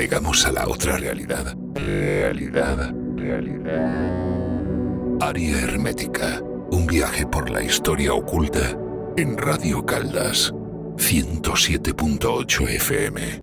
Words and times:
navegamos 0.00 0.46
a 0.46 0.52
la 0.52 0.66
otra 0.66 0.96
realidad. 0.96 1.54
Realidad, 1.74 2.94
realidad. 3.16 5.18
Área 5.20 5.60
hermética. 5.60 6.40
Un 6.70 6.86
viaje 6.86 7.26
por 7.26 7.50
la 7.50 7.62
historia 7.62 8.14
oculta 8.14 8.78
en 9.18 9.36
Radio 9.36 9.84
Caldas 9.84 10.54
107.8 10.96 12.68
FM. 12.76 13.42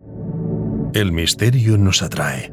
El 0.95 1.11
misterio 1.11 1.77
nos 1.77 2.01
atrae. 2.01 2.51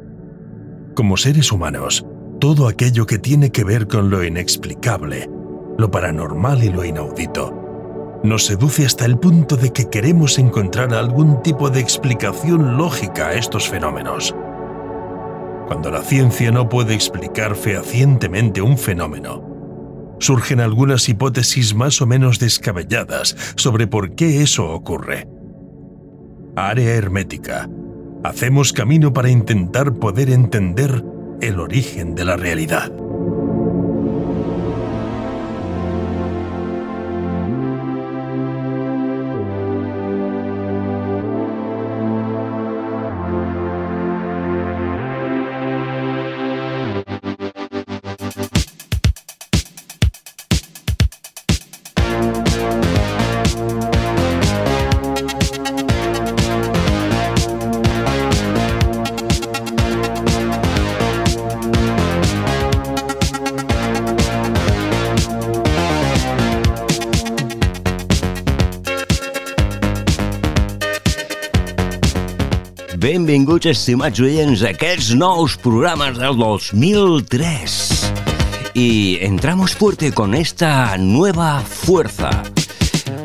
Como 0.94 1.16
seres 1.16 1.50
humanos, 1.50 2.04
todo 2.40 2.68
aquello 2.68 3.06
que 3.06 3.18
tiene 3.18 3.52
que 3.52 3.64
ver 3.64 3.86
con 3.86 4.10
lo 4.10 4.22
inexplicable, 4.22 5.30
lo 5.78 5.90
paranormal 5.90 6.62
y 6.62 6.68
lo 6.68 6.84
inaudito, 6.84 7.63
nos 8.24 8.46
seduce 8.46 8.86
hasta 8.86 9.04
el 9.04 9.18
punto 9.18 9.56
de 9.56 9.70
que 9.70 9.90
queremos 9.90 10.38
encontrar 10.38 10.94
algún 10.94 11.42
tipo 11.42 11.68
de 11.68 11.80
explicación 11.80 12.78
lógica 12.78 13.28
a 13.28 13.34
estos 13.34 13.68
fenómenos. 13.68 14.34
Cuando 15.66 15.90
la 15.90 16.02
ciencia 16.02 16.50
no 16.50 16.70
puede 16.70 16.94
explicar 16.94 17.54
fehacientemente 17.54 18.62
un 18.62 18.78
fenómeno, 18.78 20.16
surgen 20.20 20.60
algunas 20.60 21.06
hipótesis 21.10 21.74
más 21.74 22.00
o 22.00 22.06
menos 22.06 22.38
descabelladas 22.38 23.36
sobre 23.56 23.86
por 23.86 24.14
qué 24.14 24.42
eso 24.42 24.70
ocurre. 24.70 25.28
Área 26.56 26.94
hermética. 26.94 27.68
Hacemos 28.22 28.72
camino 28.72 29.12
para 29.12 29.28
intentar 29.28 29.92
poder 29.92 30.30
entender 30.30 31.04
el 31.42 31.60
origen 31.60 32.14
de 32.14 32.24
la 32.24 32.36
realidad. 32.38 32.90
Benvinguts, 73.64 73.80
estimats 73.80 74.20
oients, 74.20 74.62
a 74.62 74.70
aquests 74.74 75.14
nous 75.16 75.54
programes 75.56 76.18
del 76.18 76.36
2003. 76.36 78.12
Y 78.74 79.16
entramos 79.22 79.74
fuerte 79.74 80.12
con 80.12 80.34
esta 80.34 80.98
nueva 80.98 81.60
fuerza. 81.60 82.42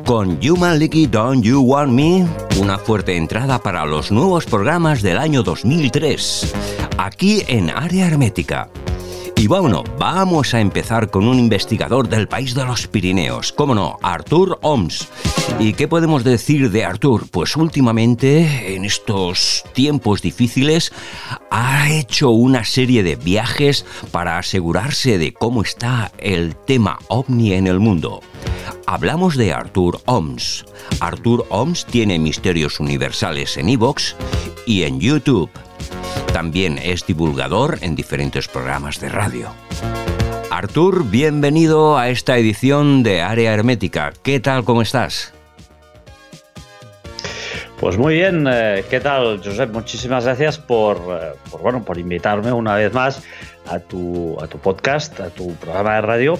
Con 0.05 0.39
Human 0.41 0.79
Leaky 0.79 1.07
Don't 1.07 1.43
You 1.43 1.59
Want 1.61 1.91
Me, 1.91 2.25
una 2.57 2.77
fuerte 2.77 3.17
entrada 3.17 3.59
para 3.59 3.85
los 3.85 4.11
nuevos 4.11 4.45
programas 4.45 5.01
del 5.01 5.17
año 5.17 5.43
2003, 5.43 6.53
aquí 6.97 7.43
en 7.47 7.69
Área 7.69 8.07
Hermética. 8.07 8.69
Y 9.35 9.47
bueno, 9.47 9.83
vamos 9.97 10.53
a 10.53 10.61
empezar 10.61 11.09
con 11.09 11.27
un 11.27 11.37
investigador 11.37 12.07
del 12.07 12.29
país 12.29 12.55
de 12.55 12.63
los 12.63 12.87
Pirineos, 12.87 13.51
cómo 13.51 13.75
no, 13.75 13.97
Artur 14.01 14.57
Oms. 14.61 15.07
¿Y 15.57 15.73
qué 15.73 15.87
podemos 15.87 16.23
decir 16.23 16.71
de 16.71 16.85
Artur? 16.85 17.27
Pues 17.29 17.55
últimamente, 17.55 18.75
en 18.75 18.85
estos 18.85 19.63
tiempos 19.73 20.21
difíciles, 20.21 20.91
ha 21.49 21.89
hecho 21.89 22.29
una 22.29 22.63
serie 22.63 23.03
de 23.03 23.15
viajes 23.15 23.85
para 24.11 24.37
asegurarse 24.37 25.17
de 25.17 25.33
cómo 25.33 25.61
está 25.61 26.11
el 26.17 26.55
tema 26.55 26.99
ovni 27.07 27.53
en 27.53 27.67
el 27.67 27.79
mundo. 27.79 28.21
Hablamos 28.87 29.35
de 29.35 29.53
Artur 29.53 30.01
Oms. 30.05 30.65
Artur 30.99 31.45
Oms 31.49 31.85
tiene 31.85 32.19
Misterios 32.19 32.79
Universales 32.79 33.57
en 33.57 33.69
Evox 33.69 34.15
y 34.65 34.83
en 34.83 34.99
YouTube. 34.99 35.49
También 36.33 36.79
es 36.81 37.05
divulgador 37.05 37.79
en 37.81 37.95
diferentes 37.95 38.47
programas 38.47 38.99
de 38.99 39.09
radio. 39.09 39.49
Artur, 40.49 41.09
bienvenido 41.09 41.97
a 41.97 42.09
esta 42.09 42.37
edición 42.37 43.03
de 43.03 43.21
Área 43.21 43.53
Hermética. 43.53 44.13
¿Qué 44.23 44.39
tal? 44.39 44.63
¿Cómo 44.63 44.81
estás? 44.81 45.33
Pues 47.79 47.97
muy 47.97 48.15
bien, 48.15 48.45
eh, 48.51 48.83
¿qué 48.89 48.99
tal, 48.99 49.41
Josep? 49.41 49.71
Muchísimas 49.71 50.25
gracias 50.25 50.57
por, 50.57 50.97
eh, 50.97 51.31
por, 51.49 51.61
bueno, 51.61 51.85
por 51.85 51.97
invitarme 51.97 52.51
una 52.51 52.75
vez 52.75 52.93
más 52.93 53.23
a 53.67 53.79
tu, 53.79 54.37
a 54.41 54.47
tu 54.47 54.57
podcast, 54.59 55.17
a 55.21 55.29
tu 55.29 55.55
programa 55.55 55.95
de 55.95 56.01
radio 56.01 56.39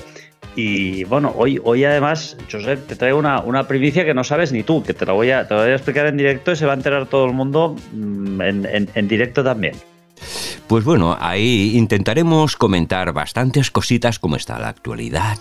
y 0.55 1.05
bueno, 1.05 1.33
hoy, 1.37 1.57
hoy 1.63 1.85
además, 1.85 2.35
Josep, 2.51 2.87
te 2.87 2.97
traigo 2.97 3.17
una, 3.17 3.39
una, 3.39 3.67
primicia 3.67 4.03
que 4.03 4.13
no 4.13 4.25
sabes 4.25 4.51
ni 4.51 4.63
tú, 4.63 4.83
que 4.83 4.93
te 4.93 5.05
la, 5.05 5.13
voy 5.13 5.31
a, 5.31 5.47
te 5.47 5.53
voy 5.53 5.69
a 5.69 5.75
explicar 5.75 6.07
en 6.07 6.17
directo 6.17 6.51
y 6.51 6.57
se 6.57 6.65
va 6.65 6.73
a 6.73 6.75
enterar 6.75 7.05
todo 7.05 7.25
el 7.25 7.31
mundo 7.31 7.75
mm, 7.93 8.41
en, 8.41 8.89
en, 8.93 9.07
directo 9.07 9.41
también. 9.41 9.75
Pues 10.67 10.83
bueno, 10.83 11.17
ahí 11.19 11.77
intentaremos 11.77 12.57
comentar 12.57 13.13
bastantes 13.13 13.71
cositas 13.71 14.19
como 14.19 14.35
está 14.35 14.59
la 14.59 14.67
actualidad, 14.67 15.37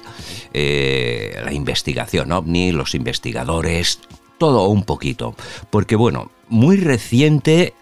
eh, 0.54 1.40
la 1.44 1.52
investigación 1.52 2.30
ovni, 2.30 2.70
los 2.70 2.94
investigadores, 2.94 4.00
todo 4.38 4.68
un 4.68 4.84
poquito. 4.84 5.34
Porque 5.70 5.96
bueno, 5.96 6.30
muy 6.48 6.76
reciente 6.76 7.74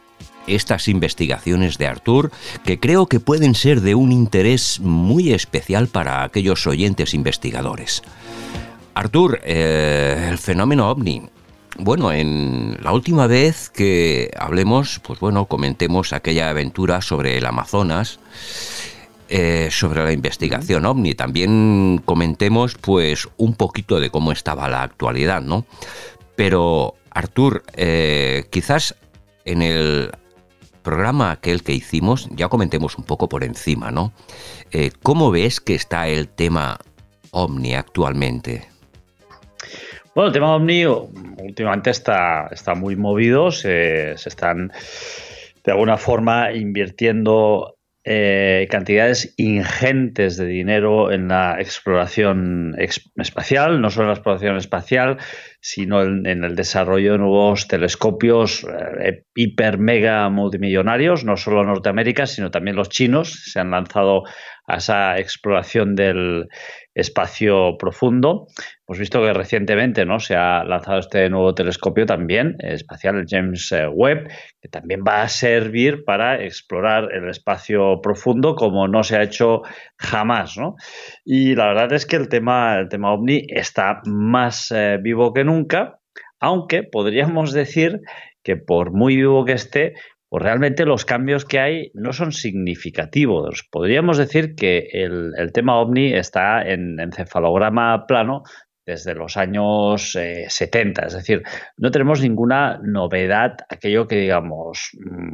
estas 0.47 0.89
investigaciones 0.89 1.79
de 1.79 1.87
Artur 1.87 2.31
que 2.65 2.79
creo 2.79 3.07
que 3.07 3.21
pueden 3.21 3.55
ser 3.55 3.81
de 3.81 3.95
un 3.95 4.13
interés 4.13 4.81
muy 4.81 5.33
especial 5.33 5.89
para 5.89 6.23
aquellos 6.23 6.67
oyentes 6.67 7.15
investigadores. 7.15 8.03
Artur, 8.95 9.41
eh, 9.45 10.29
el 10.31 10.39
fenómeno 10.39 10.89
ovni. 10.91 11.23
Bueno, 11.79 12.11
en 12.11 12.79
la 12.81 12.93
última 12.93 13.27
vez 13.27 13.69
que 13.69 14.31
hablemos, 14.39 15.01
pues 15.01 15.21
bueno, 15.21 15.45
comentemos 15.45 16.15
aquella 16.15 16.49
aventura 16.49 17.03
sobre 17.03 17.37
el 17.37 17.45
Amazonas, 17.45 18.19
eh, 19.29 19.69
sobre 19.71 20.03
la 20.03 20.13
investigación 20.13 20.87
ovni. 20.87 21.15
También 21.15 22.01
comentemos, 22.07 22.77
pues, 22.81 23.29
un 23.37 23.55
poquito 23.55 24.01
de 24.01 24.09
cómo 24.09 24.33
estaba 24.33 24.71
la 24.71 24.83
actualidad, 24.83 25.43
¿no? 25.43 25.67
Pero, 26.37 26.95
Artur, 27.11 27.63
eh, 27.75 28.45
quizás 28.51 28.95
en 29.45 29.63
el 29.63 30.11
programa 30.83 31.33
aquel 31.33 31.65
que 31.65 31.73
hicimos, 31.73 32.29
ya 32.31 32.49
comentemos 32.49 32.97
un 32.97 33.05
poco 33.05 33.29
por 33.29 33.43
encima, 33.43 33.91
¿no? 33.91 34.13
Eh, 34.71 34.91
¿Cómo 35.03 35.33
ves 35.33 35.61
que 35.61 35.75
está 35.75 36.07
el 36.07 36.29
tema 36.29 36.79
Omni 37.33 37.75
actualmente? 37.75 38.69
Bueno, 40.15 40.29
el 40.29 40.33
tema 40.33 40.55
Omni 40.55 40.87
últimamente 40.87 41.91
está, 41.91 42.49
está 42.53 42.75
muy 42.75 42.97
movido, 42.97 43.51
se, 43.51 44.13
están 44.13 44.73
de 45.65 45.73
alguna 45.73 45.97
forma 45.97 46.53
invirtiendo 46.53 47.77
eh, 48.05 48.69
cantidades 48.71 49.35
ingentes 49.37 50.37
de 50.37 50.47
dinero 50.47 51.11
en 51.11 51.29
la 51.29 51.61
exploración 51.61 52.77
espacial, 52.79 53.81
no 53.81 53.91
solo 53.91 54.05
en 54.05 54.09
la 54.11 54.15
exploración 54.15 54.57
espacial, 54.57 55.19
sino 55.69 56.01
en, 56.01 56.45
el 56.45 56.55
desarrollo 56.55 57.13
de 57.13 57.19
nuevos 57.19 57.67
telescopios 57.67 58.65
eh, 59.01 59.25
hiper 59.35 59.79
mega 59.79 60.29
multimillonarios, 60.31 61.25
no 61.25 61.37
solo 61.37 61.65
Norteamérica, 61.65 62.27
sino 62.27 62.53
también 62.53 62.77
los 62.77 62.89
chinos 62.89 63.43
se 63.51 63.59
han 63.59 63.73
lanzado 63.73 64.23
a 64.69 64.77
esa 64.77 65.19
exploración 65.19 65.97
del 65.97 66.49
espacio 66.95 67.77
profundo. 67.79 68.47
Hemos 68.89 68.99
visto 68.99 69.21
que 69.21 69.33
recientemente 69.33 70.07
¿no? 70.07 70.19
se 70.19 70.35
ha 70.35 70.65
lanzado 70.65 71.01
este 71.01 71.29
nuevo 71.29 71.55
telescopio 71.55 72.07
también 72.07 72.57
espacial, 72.61 73.17
el 73.17 73.27
James 73.29 73.71
eh, 73.73 73.87
Webb, 73.87 74.29
que 74.61 74.69
también 74.69 75.03
va 75.07 75.23
a 75.23 75.29
servir 75.29 76.05
para 76.05 76.43
explorar 76.43 77.13
el 77.13 77.29
espacio 77.29 78.01
profundo 78.01 78.55
como 78.55 78.89
no 78.89 79.03
se 79.03 79.17
ha 79.17 79.23
hecho 79.23 79.63
jamás. 79.99 80.57
¿no? 80.57 80.77
Y 81.25 81.55
la 81.55 81.67
verdad 81.67 81.93
es 81.93 82.07
que 82.07 82.17
el 82.17 82.29
tema, 82.29 82.79
el 82.79 82.89
tema 82.89 83.13
ovni 83.13 83.43
está 83.49 84.01
más 84.07 84.73
eh, 84.73 84.99
vivo 85.03 85.35
que 85.35 85.45
nunca, 85.45 85.56
aunque 86.41 86.83
podríamos 86.83 87.53
decir 87.53 88.01
que 88.43 88.57
por 88.57 88.93
muy 88.93 89.17
vivo 89.17 89.45
que 89.45 89.53
esté, 89.53 89.95
pues 90.29 90.43
realmente 90.43 90.85
los 90.85 91.05
cambios 91.05 91.45
que 91.45 91.61
hay 91.61 91.91
no 91.95 92.13
son 92.13 92.33
significativos. 92.33 93.67
Podríamos 93.71 94.19
decir 94.19 94.55
que 94.55 94.89
el, 94.93 95.33
tema 95.53 95.79
ovni 95.79 96.13
está 96.13 96.63
en 96.63 96.99
encefalograma 97.01 98.07
plano 98.07 98.43
desde 98.85 99.15
los 99.15 99.37
años 99.37 100.13
70, 100.13 101.03
eh, 101.03 101.07
es 101.07 101.15
decir, 101.15 101.43
no 101.77 101.91
tenemos 101.91 102.23
ninguna 102.23 102.79
novedad, 102.83 103.57
aquello 103.69 104.07
que 104.07 104.17
digamos, 104.17 104.91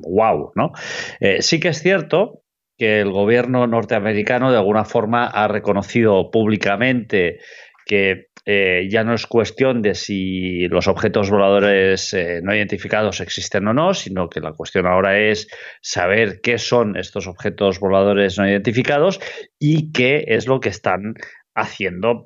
wow, 0.09 0.39
mm, 0.39 0.53
¿no? 0.55 0.73
Eh, 1.21 1.43
sí 1.43 1.61
que 1.61 1.69
es 1.69 1.83
cierto 1.83 2.43
que 2.79 3.01
el 3.01 3.13
gobierno 3.13 3.67
norteamericano 3.67 4.51
de 4.51 4.57
alguna 4.57 4.85
forma 4.85 5.27
ha 5.27 5.49
reconocido 5.49 6.31
públicamente 6.31 7.41
que 7.85 8.29
eh, 8.45 8.89
ya 8.91 9.05
no 9.05 9.15
es 9.15 9.27
cuestión 9.27 9.83
de 9.83 9.95
si 9.95 10.67
los 10.69 10.89
objetos 10.89 11.31
voladores 11.31 12.13
eh, 12.15 12.41
no 12.43 12.55
identificados 12.55 13.21
existen 13.21 13.69
o 13.69 13.75
no, 13.75 13.95
sino 13.95 14.29
que 14.29 14.41
la 14.41 14.53
cuestión 14.53 14.87
ahora 14.87 15.19
es 15.19 15.49
saber 15.81 16.41
qué 16.43 16.59
son 16.59 16.97
estos 16.97 17.27
objetos 17.27 17.79
voladores 17.79 18.39
no 18.39 18.49
identificados 18.49 19.21
y 19.59 19.93
qué 19.93 20.25
es 20.29 20.47
lo 20.47 20.61
que 20.61 20.71
están 20.71 21.15
haciendo 21.55 22.25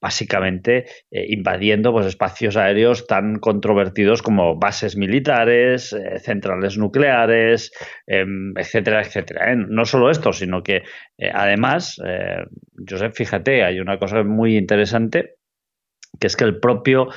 básicamente 0.00 0.84
eh, 1.10 1.26
invadiendo 1.28 1.92
pues, 1.92 2.06
espacios 2.06 2.56
aéreos 2.56 3.06
tan 3.06 3.36
controvertidos 3.36 4.22
como 4.22 4.58
bases 4.58 4.96
militares, 4.96 5.92
eh, 5.92 6.18
centrales 6.18 6.76
nucleares, 6.76 7.72
em, 8.06 8.52
etcétera, 8.56 9.00
etcétera. 9.00 9.52
¿eh? 9.52 9.56
No 9.56 9.84
solo 9.84 10.10
esto, 10.10 10.32
sino 10.32 10.62
que 10.62 10.82
además, 11.32 11.98
Josep, 12.88 13.14
fíjate, 13.14 13.64
hay 13.64 13.80
una 13.80 13.98
cosa 13.98 14.22
muy 14.22 14.58
interesante 14.58 15.35
que 16.18 16.26
es 16.26 16.36
que 16.36 16.44
el 16.44 16.60
propio 16.60 17.08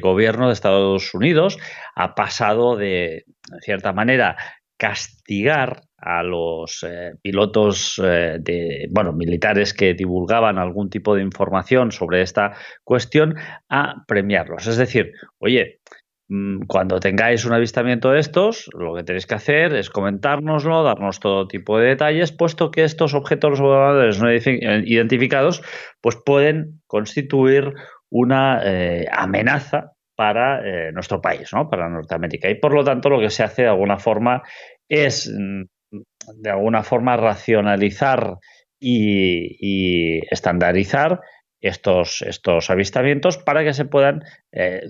gobierno 0.00 0.46
de 0.46 0.52
Estados 0.52 1.14
Unidos 1.14 1.58
ha 1.94 2.14
pasado 2.14 2.76
de, 2.76 3.24
de 3.50 3.60
cierta 3.62 3.92
manera, 3.92 4.36
castigar 4.76 5.82
a 5.96 6.22
los 6.22 6.84
eh, 6.86 7.12
pilotos 7.22 8.00
eh, 8.04 8.38
de, 8.40 8.88
bueno, 8.90 9.12
militares 9.12 9.72
que 9.72 9.94
divulgaban 9.94 10.58
algún 10.58 10.90
tipo 10.90 11.14
de 11.14 11.22
información 11.22 11.90
sobre 11.90 12.22
esta 12.22 12.52
cuestión 12.84 13.34
a 13.68 14.04
premiarlos. 14.06 14.66
Es 14.66 14.76
decir, 14.76 15.12
oye, 15.38 15.80
mm, 16.28 16.66
cuando 16.66 17.00
tengáis 17.00 17.44
un 17.46 17.54
avistamiento 17.54 18.10
de 18.10 18.20
estos, 18.20 18.68
lo 18.78 18.94
que 18.94 19.04
tenéis 19.04 19.26
que 19.26 19.36
hacer 19.36 19.74
es 19.74 19.88
comentárnoslo, 19.88 20.82
darnos 20.82 21.18
todo 21.18 21.48
tipo 21.48 21.78
de 21.78 21.88
detalles, 21.88 22.30
puesto 22.30 22.70
que 22.70 22.84
estos 22.84 23.14
objetos 23.14 23.58
voladores 23.58 24.20
no 24.20 24.30
identificados 24.32 25.62
pues 26.02 26.16
pueden 26.24 26.82
constituir 26.86 27.72
una 28.10 28.60
eh, 28.64 29.06
amenaza 29.10 29.92
para 30.14 30.62
nuestro 30.92 31.20
país, 31.20 31.50
¿no? 31.52 31.68
para 31.68 31.90
Norteamérica. 31.90 32.48
Y 32.48 32.54
por 32.54 32.72
lo 32.72 32.82
tanto 32.82 33.10
lo 33.10 33.20
que 33.20 33.28
se 33.28 33.42
hace 33.42 33.62
de 33.62 33.68
alguna 33.68 33.98
forma 33.98 34.42
es 34.88 35.30
mm, 35.30 35.64
de 36.34 36.50
alguna 36.50 36.82
forma 36.82 37.16
racionalizar 37.16 38.38
y, 38.78 40.20
estandarizar 40.30 41.20
estos, 41.60 42.22
estos 42.22 42.70
avistamientos 42.70 43.38
para 43.38 43.64
que 43.64 43.72
se 43.72 43.84
puedan 43.84 44.22
eh, 44.52 44.82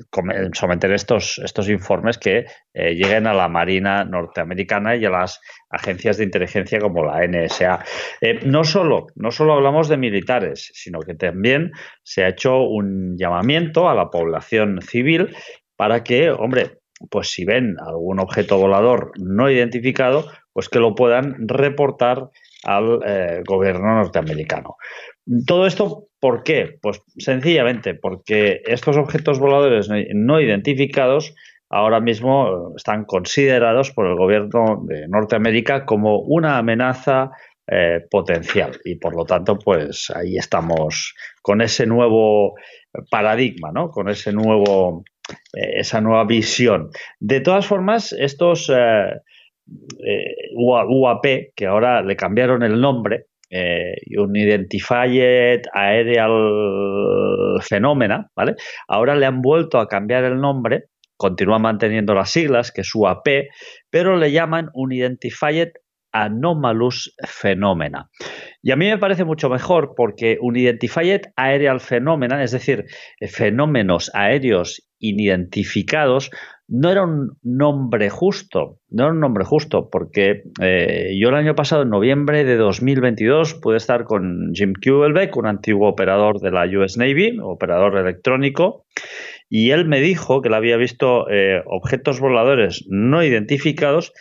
someter 0.53 0.93
estos, 0.93 1.41
estos 1.45 1.69
informes 1.69 2.19
que 2.19 2.47
eh, 2.75 2.95
lleguen 2.95 3.27
a 3.27 3.35
la 3.35 3.49
Marina 3.49 4.05
norteamericana 4.05 4.97
y 4.97 5.05
a 5.05 5.11
las 5.11 5.41
agencias 5.71 6.17
de 6.17 6.25
inteligencia 6.25 6.79
como 6.81 7.05
la 7.05 7.27
NSA. 7.27 7.85
Eh, 8.21 8.41
no, 8.45 8.65
solo, 8.65 9.07
no 9.15 9.31
solo 9.31 9.55
hablamos 9.55 9.89
de 9.89 9.97
militares, 9.97 10.71
sino 10.75 11.01
que 11.01 11.15
también 11.15 11.73
se 12.03 12.25
ha 12.25 12.29
hecho 12.29 12.63
un 12.63 13.17
llamamiento 13.17 13.89
a 13.89 13.95
la 13.95 14.11
población 14.11 14.81
civil 14.83 15.35
para 15.77 16.03
que, 16.03 16.31
hombre, 16.31 16.79
pues 17.11 17.29
si 17.31 17.45
ven 17.45 17.77
algún 17.79 18.19
objeto 18.21 18.59
volador 18.59 19.13
no 19.19 19.51
identificado, 19.51 20.31
pues 20.53 20.69
que 20.71 20.79
lo 20.79 20.95
puedan 20.95 21.47
reportar 21.47 22.31
al 22.65 23.45
gobierno 23.45 23.97
norteamericano. 23.97 24.77
Todo 25.47 25.67
esto, 25.67 26.09
¿por 26.21 26.43
qué? 26.43 26.79
Pues 26.81 27.03
sencillamente 27.19 27.95
porque 27.95 28.63
estos 28.67 28.97
objetos 28.97 29.39
voladores 29.39 29.89
no 30.15 30.41
identificados 30.41 31.35
ahora 31.69 32.01
mismo 32.01 32.75
están 32.77 33.05
considerados 33.05 33.91
por 33.91 34.07
el 34.07 34.17
gobierno 34.17 34.85
de 34.87 35.09
Norteamérica 35.09 35.85
como 35.85 36.21
una 36.21 36.59
amenaza 36.59 37.31
eh, 37.67 38.01
potencial 38.09 38.79
y 38.85 38.95
por 38.95 39.17
lo 39.17 39.25
tanto 39.25 39.59
pues 39.59 40.11
ahí 40.15 40.37
estamos 40.37 41.15
con 41.43 41.61
ese 41.61 41.87
nuevo 41.87 42.55
paradigma, 43.11 43.73
¿no? 43.73 43.91
Con 43.91 44.09
ese 44.09 44.33
nuevo 44.33 45.03
eh, 45.53 45.81
esa 45.81 46.01
nueva 46.01 46.25
visión. 46.25 46.91
De 47.19 47.41
todas 47.41 47.67
formas, 47.67 48.13
estos 48.13 48.71
eh, 48.71 49.11
eh, 50.05 50.35
UAP, 50.55 51.53
que 51.55 51.67
ahora 51.67 52.03
le 52.03 52.17
cambiaron 52.17 52.63
el 52.63 52.81
nombre, 52.81 53.27
Unidentified 53.51 55.63
Aerial 55.73 57.61
Phenomena, 57.61 58.31
¿vale? 58.35 58.55
Ahora 58.89 59.15
le 59.15 59.27
han 59.27 59.41
vuelto 59.41 59.79
a 59.79 59.89
cambiar 59.89 60.25
el 60.25 60.41
nombre, 60.41 60.85
continúa 61.17 61.59
manteniendo 61.59 62.15
las 62.15 62.31
siglas, 62.31 62.73
que 62.73 62.83
es 62.83 62.95
UAP, 62.95 63.27
pero 63.91 64.17
le 64.17 64.33
llaman 64.33 64.69
Unidentified 64.75 65.69
Anomalous 66.13 67.15
Phenomena. 67.27 68.11
Y 68.63 68.73
a 68.73 68.77
mí 68.77 68.89
me 68.89 68.99
parece 68.99 69.25
mucho 69.25 69.49
mejor 69.49 69.95
porque 69.97 70.39
Unidentified 70.41 71.23
Aerial 71.37 71.81
Phenomena, 71.81 72.43
es 72.43 72.53
decir, 72.53 72.85
fenómenos 73.29 74.11
aéreos 74.15 74.89
inidentificados, 74.99 76.31
no 76.69 76.91
era 76.91 77.05
un 77.05 77.39
nombre 77.43 78.11
justo, 78.11 78.79
no 78.91 79.05
era 79.05 79.13
un 79.13 79.21
nombre 79.21 79.45
justo, 79.45 79.89
porque 79.91 80.43
eh, 80.61 81.17
yo 81.19 81.29
el 81.29 81.35
año 81.35 81.55
pasado, 81.55 81.83
en 81.83 81.91
noviembre 81.91 82.45
de 82.45 82.57
2022, 82.57 83.55
pude 83.55 83.77
estar 83.77 84.05
con 84.05 84.53
Jim 84.55 84.73
Kubelbeck, 84.75 85.37
un 85.37 85.47
antiguo 85.47 85.89
operador 85.89 86.41
de 86.41 86.51
la 86.51 86.65
US 86.65 86.97
Navy, 86.97 87.39
operador 87.43 87.97
electrónico, 87.97 88.85
y 89.49 89.71
él 89.71 89.87
me 89.87 90.01
dijo 90.01 90.43
que 90.43 90.51
le 90.51 90.57
había 90.57 90.77
visto 90.77 91.31
eh, 91.31 91.63
objetos 91.67 92.19
voladores 92.21 92.85
no 92.89 93.23
identificados 93.23 94.13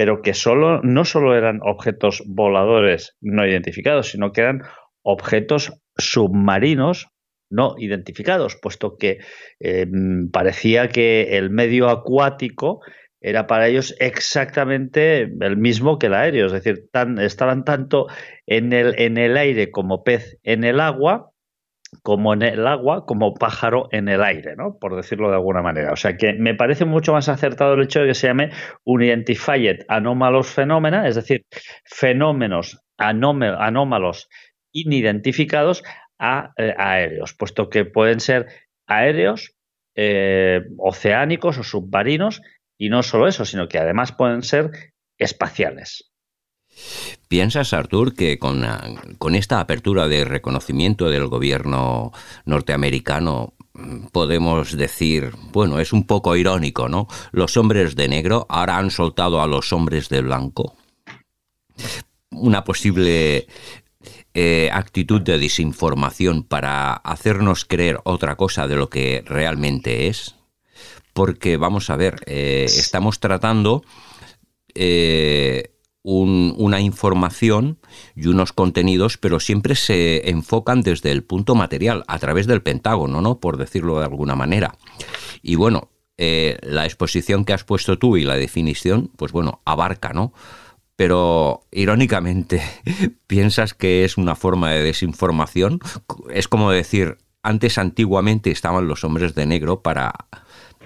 pero 0.00 0.22
que 0.22 0.32
solo, 0.32 0.80
no 0.82 1.04
solo 1.04 1.36
eran 1.36 1.60
objetos 1.62 2.22
voladores 2.26 3.18
no 3.20 3.46
identificados, 3.46 4.08
sino 4.08 4.32
que 4.32 4.40
eran 4.40 4.62
objetos 5.02 5.74
submarinos 5.98 7.08
no 7.50 7.74
identificados, 7.78 8.56
puesto 8.56 8.96
que 8.96 9.18
em, 9.58 10.30
parecía 10.30 10.88
que 10.88 11.36
el 11.36 11.50
medio 11.50 11.88
acuático 11.88 12.80
era 13.20 13.46
para 13.46 13.68
ellos 13.68 13.94
exactamente 13.98 15.22
el 15.22 15.56
mismo 15.58 15.98
que 15.98 16.06
el 16.06 16.14
aéreo, 16.14 16.46
es 16.46 16.52
decir, 16.52 16.88
estaban 17.18 17.64
tanto 17.64 18.06
en 18.46 18.72
el, 18.72 18.94
en 18.98 19.18
el 19.18 19.36
aire 19.36 19.70
como 19.70 20.04
pez 20.04 20.38
en 20.42 20.64
el 20.64 20.80
agua, 20.80 21.30
como 22.02 22.32
en 22.32 22.42
el 22.42 22.66
agua, 22.66 23.04
como 23.04 23.34
pájaro 23.34 23.88
en 23.90 24.08
el 24.08 24.22
aire, 24.22 24.54
¿no? 24.56 24.78
Por 24.80 24.96
decirlo 24.96 25.28
de 25.28 25.34
alguna 25.34 25.60
manera. 25.60 25.92
O 25.92 25.96
sea 25.96 26.16
que 26.16 26.32
me 26.34 26.54
parece 26.54 26.84
mucho 26.84 27.12
más 27.12 27.28
acertado 27.28 27.74
el 27.74 27.82
hecho 27.82 28.00
de 28.00 28.08
que 28.08 28.14
se 28.14 28.28
llame 28.28 28.50
Unidentified 28.84 29.80
Anomalous 29.88 30.48
Phenomena, 30.48 31.06
es 31.08 31.16
decir, 31.16 31.44
fenómenos 31.84 32.80
anómalos 32.96 34.28
inidentificados 34.72 35.82
eh, 36.20 36.74
aéreos, 36.76 37.34
puesto 37.34 37.70
que 37.70 37.84
pueden 37.84 38.20
ser 38.20 38.46
aéreos, 38.86 39.54
eh, 39.94 40.62
oceánicos 40.78 41.58
o 41.58 41.62
submarinos, 41.62 42.42
y 42.78 42.88
no 42.88 43.02
solo 43.02 43.28
eso, 43.28 43.44
sino 43.44 43.68
que 43.68 43.78
además 43.78 44.12
pueden 44.12 44.42
ser 44.42 44.70
espaciales. 45.18 46.10
¿Piensas, 47.28 47.72
Artur, 47.72 48.14
que 48.14 48.38
con, 48.38 48.64
con 49.18 49.34
esta 49.34 49.60
apertura 49.60 50.08
de 50.08 50.24
reconocimiento 50.24 51.10
del 51.10 51.26
gobierno 51.26 52.12
norteamericano 52.44 53.54
mm, 53.74 54.06
podemos 54.06 54.76
decir, 54.76 55.32
bueno, 55.52 55.78
es 55.78 55.92
un 55.92 56.06
poco 56.06 56.36
irónico, 56.36 56.88
¿no? 56.88 57.06
Los 57.32 57.56
hombres 57.56 57.96
de 57.96 58.08
negro 58.08 58.46
ahora 58.48 58.78
han 58.78 58.90
soltado 58.90 59.42
a 59.42 59.46
los 59.46 59.72
hombres 59.72 60.08
de 60.08 60.22
blanco. 60.22 60.76
Una 62.30 62.64
posible 62.64 63.46
eh, 64.42 64.70
actitud 64.72 65.20
de 65.20 65.38
desinformación 65.38 66.44
para 66.44 66.94
hacernos 66.94 67.66
creer 67.66 68.00
otra 68.04 68.36
cosa 68.36 68.66
de 68.66 68.74
lo 68.74 68.88
que 68.88 69.22
realmente 69.26 70.06
es. 70.06 70.34
Porque, 71.12 71.58
vamos 71.58 71.90
a 71.90 71.96
ver, 71.96 72.22
eh, 72.24 72.64
estamos 72.66 73.20
tratando 73.20 73.84
eh, 74.74 75.74
una 76.02 76.80
información 76.80 77.80
y 78.16 78.28
unos 78.28 78.54
contenidos, 78.54 79.18
pero 79.18 79.40
siempre 79.40 79.74
se 79.74 80.30
enfocan 80.30 80.80
desde 80.80 81.10
el 81.10 81.22
punto 81.22 81.54
material, 81.54 82.02
a 82.06 82.18
través 82.18 82.46
del 82.46 82.62
Pentágono, 82.62 83.20
¿no? 83.20 83.40
Por 83.40 83.58
decirlo 83.58 83.98
de 83.98 84.06
alguna 84.06 84.36
manera. 84.36 84.78
Y 85.42 85.56
bueno, 85.56 85.90
la 86.16 86.86
exposición 86.86 87.44
que 87.44 87.52
has 87.52 87.64
puesto 87.64 87.98
tú 87.98 88.16
y 88.16 88.24
la 88.24 88.36
definición, 88.36 89.10
pues 89.16 89.32
bueno, 89.32 89.60
abarca, 89.66 90.14
¿no? 90.14 90.32
Pero 91.00 91.62
irónicamente, 91.70 92.60
¿piensas 93.26 93.72
que 93.72 94.04
es 94.04 94.18
una 94.18 94.36
forma 94.36 94.70
de 94.72 94.82
desinformación? 94.82 95.80
Es 96.28 96.46
como 96.46 96.70
decir, 96.70 97.16
antes 97.42 97.78
antiguamente 97.78 98.50
estaban 98.50 98.86
los 98.86 99.02
hombres 99.02 99.34
de 99.34 99.46
negro 99.46 99.80
para 99.80 100.12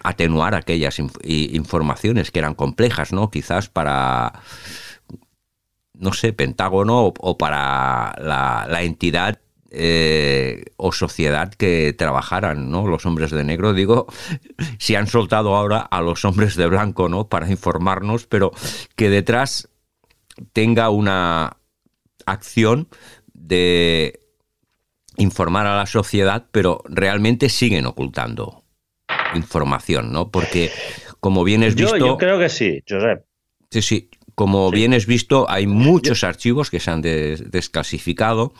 atenuar 0.04 0.54
aquellas 0.54 1.00
informaciones 1.25 2.30
que 2.30 2.38
eran 2.38 2.54
complejas, 2.54 3.12
¿no? 3.12 3.28
Quizás 3.28 3.68
para 3.68 4.40
no 5.94 6.12
sé, 6.12 6.33
Pentágono 6.33 7.12
o, 7.18 7.37
para 7.37 8.14
la, 8.21 8.83
entidad 8.85 9.40
eh, 9.73 10.66
o 10.76 10.92
sociedad 10.92 11.52
que 11.52 11.92
trabajaran, 11.92 12.71
¿no? 12.71 12.87
Los 12.87 13.04
hombres 13.04 13.33
de 13.33 13.42
negro, 13.42 13.73
digo, 13.73 14.06
si 14.78 14.94
han 14.94 15.09
soltado 15.09 15.56
ahora 15.56 15.80
a 15.80 16.02
los 16.02 16.25
hombres 16.25 16.54
de 16.54 16.68
blanco, 16.68 17.09
¿no? 17.09 17.28
Para 17.28 17.50
informarnos, 17.50 18.28
pero 18.28 18.52
que 18.94 19.11
detrás 19.11 19.71
tenga 20.53 20.91
una 20.91 21.57
acción 22.26 22.88
de 23.33 24.21
informar 25.17 25.67
a 25.67 25.76
la 25.76 25.87
sociedad, 25.87 26.47
pero 26.50 26.83
realmente 26.87 27.49
siguen 27.49 27.87
ocultando 27.87 28.64
información, 29.35 30.12
¿no? 30.12 30.31
Porque, 30.31 30.71
como 31.21 31.45
bien 31.45 31.62
has 31.62 31.75
visto... 31.75 31.97
Yo, 31.97 32.17
creo 32.17 32.38
que 32.38 32.49
sí, 32.49 32.83
Josep. 32.88 33.25
Sí, 33.71 33.83
sí. 33.83 34.11
Como 34.35 34.71
bien 34.73 34.95
has 34.95 35.07
visto, 35.07 35.49
hay 35.49 35.69
muchos 35.69 36.25
archivos 36.25 36.69
que 36.69 36.81
se 36.81 36.91
han 36.91 37.03
desclasificado 37.03 38.53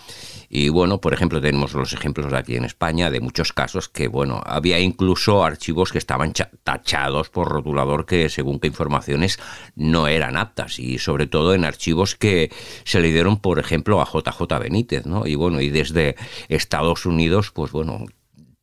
y 0.49 0.69
bueno, 0.69 1.01
por 1.01 1.13
ejemplo, 1.13 1.41
tenemos 1.41 1.75
los 1.75 1.93
ejemplos 1.93 2.33
aquí 2.33 2.55
en 2.55 2.65
España 2.65 3.11
de 3.11 3.21
muchos 3.21 3.53
casos 3.53 3.89
que, 3.89 4.07
bueno, 4.07 4.41
había 4.47 4.79
incluso 4.79 5.43
archivos 5.43 5.91
que 5.91 5.99
estaban 5.99 6.33
tachados 6.63 7.29
por 7.29 7.49
rotulador 7.49 8.07
que 8.07 8.29
según 8.29 8.61
qué 8.61 8.69
informaciones 8.69 9.41
no 9.75 10.07
eran 10.07 10.37
aptas 10.37 10.79
y 10.79 10.99
sobre 10.99 11.27
todo 11.27 11.55
en 11.55 11.65
archivos 11.65 12.15
que 12.15 12.53
se 12.85 13.01
le 13.01 13.11
dieron, 13.11 13.39
por 13.39 13.59
ejemplo, 13.59 14.01
a 14.01 14.07
JJ 14.07 14.61
Benítez, 14.61 15.07
¿no? 15.07 15.27
Y 15.27 15.35
bueno, 15.35 15.61
y 15.61 15.71
desde 15.71 16.15
Estados 16.49 17.05
Unidos, 17.05 17.51
pues 17.51 17.73
bueno, 17.73 18.05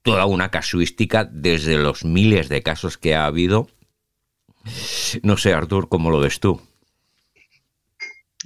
toda 0.01 0.25
una 0.27 0.50
casuística 0.50 1.25
desde 1.25 1.77
los 1.77 2.06
miles 2.06 2.48
de 2.48 2.63
casos 2.63 2.98
que 2.98 3.15
ha 3.15 3.25
habido. 3.25 3.68
No 5.24 5.36
sé, 5.36 5.53
Artur, 5.53 5.89
¿cómo 5.89 6.10
lo 6.10 6.20
ves 6.20 6.39
tú? 6.39 6.62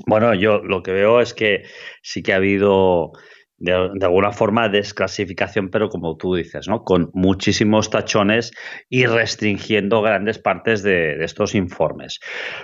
Bueno, 0.05 0.33
yo 0.33 0.59
lo 0.59 0.83
que 0.83 0.91
veo 0.91 1.21
es 1.21 1.33
que 1.33 1.63
sí 2.01 2.21
que 2.21 2.33
ha 2.33 2.37
habido 2.37 3.13
de, 3.57 4.05
alguna 4.05 4.31
forma 4.31 4.69
desclasificación, 4.69 5.69
pero 5.69 5.89
como 5.89 6.17
tú 6.17 6.35
dices, 6.35 6.67
¿no? 6.67 6.83
Con 6.83 7.09
muchísimos 7.13 7.89
tachones 7.89 8.51
y 8.89 9.05
restringiendo 9.05 10.01
grandes 10.01 10.39
partes 10.39 10.83
de, 10.83 11.23
estos 11.23 11.55
informes. 11.55 12.19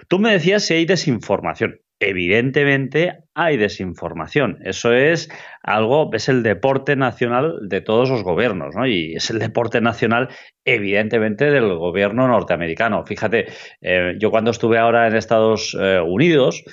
Tú 0.07 0.19
me 0.19 0.31
decías 0.31 0.65
si 0.65 0.73
hay 0.73 0.85
desinformación. 0.85 1.79
Evidentemente 2.03 3.19
hay 3.35 3.57
desinformación. 3.57 4.57
Eso 4.63 4.91
es 4.91 5.29
algo, 5.61 6.09
es 6.13 6.29
el 6.29 6.41
deporte 6.41 6.95
nacional 6.95 7.59
de 7.61 7.81
todos 7.81 8.09
los 8.09 8.23
gobiernos, 8.23 8.75
¿no? 8.75 8.87
Y 8.87 9.13
es 9.13 9.29
el 9.29 9.37
deporte 9.37 9.81
nacional, 9.81 10.29
evidentemente, 10.65 11.51
del 11.51 11.75
gobierno 11.75 12.27
norteamericano. 12.27 13.05
Fíjate, 13.05 13.45
eh, 13.81 14.15
yo 14.19 14.31
cuando 14.31 14.49
estuve 14.49 14.79
ahora 14.79 15.07
en 15.07 15.15
Estados 15.15 15.77
eh, 15.79 15.99
Unidos, 15.99 16.63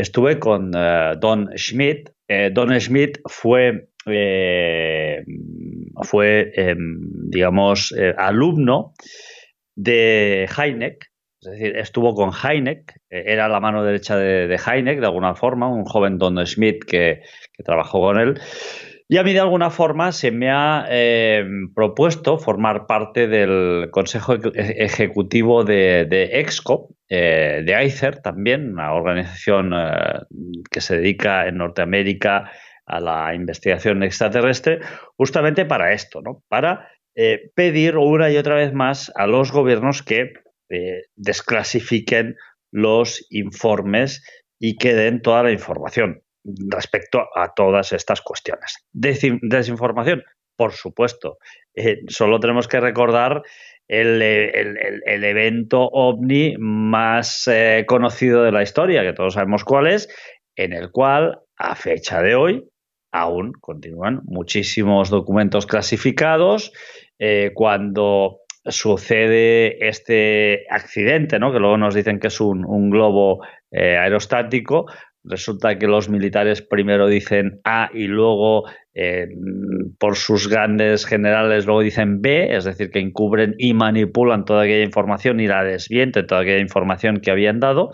estuve 0.00 0.38
con 0.38 0.72
eh, 0.74 1.14
Don 1.18 1.50
Schmidt. 1.56 2.10
Eh, 2.28 2.50
Don 2.50 2.78
Schmidt 2.80 3.20
fue, 3.26 3.88
eh, 4.06 5.24
fue 6.02 6.52
em, 6.54 6.98
digamos, 7.28 7.94
alumno 8.16 8.94
de 9.76 10.48
Heineck, 10.56 11.10
es 11.42 11.50
decir, 11.50 11.76
estuvo 11.76 12.14
con 12.14 12.32
Heineck, 12.32 13.00
era 13.08 13.48
la 13.48 13.60
mano 13.60 13.82
derecha 13.82 14.16
de, 14.16 14.46
de 14.46 14.56
Heineck 14.56 15.00
de 15.00 15.06
alguna 15.06 15.34
forma, 15.34 15.68
un 15.68 15.84
joven 15.84 16.18
Don 16.18 16.44
Schmidt 16.46 16.84
que 16.84 17.22
trabajó 17.64 18.00
con 18.00 18.18
él. 18.18 18.40
Y 19.12 19.16
a 19.16 19.24
mí 19.24 19.32
de 19.32 19.40
alguna 19.40 19.70
forma 19.70 20.12
se 20.12 20.30
me 20.30 20.52
ha 20.52 20.86
eh, 20.88 21.44
propuesto 21.74 22.38
formar 22.38 22.86
parte 22.86 23.26
del 23.26 23.88
Consejo 23.90 24.36
Ejecutivo 24.54 25.64
de, 25.64 26.06
EXCO, 26.34 26.90
eh, 27.08 27.60
de 27.66 27.84
ICER 27.86 28.22
también, 28.22 28.70
una 28.70 28.94
organización 28.94 29.72
eh, 29.74 30.20
que 30.70 30.80
se 30.80 30.98
dedica 30.98 31.48
en 31.48 31.56
Norteamérica 31.56 32.52
a 32.86 33.00
la 33.00 33.34
investigación 33.34 34.04
extraterrestre, 34.04 34.78
justamente 35.16 35.64
para 35.64 35.92
esto, 35.92 36.22
¿no? 36.22 36.44
para 36.46 36.88
pedir 37.56 37.96
una 37.96 38.30
y 38.30 38.36
otra 38.36 38.54
vez 38.54 38.72
más 38.72 39.10
a 39.16 39.26
los 39.26 39.50
gobiernos 39.50 40.04
que 40.04 40.34
desclasifiquen 41.16 42.36
los 42.70 43.26
informes 43.30 44.24
y 44.60 44.76
que 44.76 44.94
den 44.94 45.20
toda 45.20 45.42
la 45.42 45.50
información 45.50 46.22
respecto 46.44 47.26
a 47.34 47.52
todas 47.54 47.92
estas 47.92 48.20
cuestiones. 48.20 48.84
Desinformación, 48.92 50.22
por 50.56 50.72
supuesto. 50.72 51.38
Eh, 51.74 52.00
solo 52.08 52.40
tenemos 52.40 52.68
que 52.68 52.80
recordar 52.80 53.42
el, 53.88 54.20
evento 55.06 55.88
ovni 55.92 56.54
más 56.58 57.48
eh, 57.48 57.84
conocido 57.86 58.42
de 58.42 58.52
la 58.52 58.62
historia, 58.62 59.02
que 59.02 59.12
todos 59.12 59.34
sabemos 59.34 59.64
cuál 59.64 59.86
es, 59.88 60.08
en 60.56 60.72
el 60.72 60.90
cual, 60.90 61.40
a 61.56 61.74
fecha 61.74 62.22
de 62.22 62.34
hoy, 62.34 62.64
aún 63.10 63.52
continúan 63.60 64.20
muchísimos 64.24 65.10
documentos 65.10 65.66
clasificados. 65.66 66.72
Eh, 67.18 67.52
cuando 67.54 68.40
sucede 68.64 69.88
este 69.88 70.66
accidente, 70.70 71.38
¿no? 71.38 71.52
que 71.52 71.58
luego 71.58 71.78
nos 71.78 71.94
dicen 71.94 72.20
que 72.20 72.28
es 72.28 72.40
un, 72.40 72.90
globo 72.90 73.42
aerostático, 73.72 74.86
resulta 75.24 75.78
que 75.78 75.86
los 75.86 76.08
militares 76.08 76.62
primero 76.62 77.06
dicen 77.06 77.60
A 77.64 77.90
y 77.92 78.06
luego, 78.06 78.64
eh, 78.94 79.28
por 79.98 80.16
sus 80.16 80.48
grandes 80.48 81.06
generales, 81.06 81.66
luego 81.66 81.82
dicen 81.82 82.20
B, 82.20 82.56
es 82.56 82.64
decir, 82.64 82.90
que 82.90 83.00
encubren 83.00 83.54
y 83.58 83.74
manipulan 83.74 84.44
toda 84.44 84.62
aquella 84.62 84.84
información 84.84 85.40
y 85.40 85.46
la 85.46 85.64
desvienten 85.64 86.26
toda 86.26 86.42
aquella 86.42 86.60
información 86.60 87.20
que 87.20 87.30
habían 87.30 87.60
dado. 87.60 87.90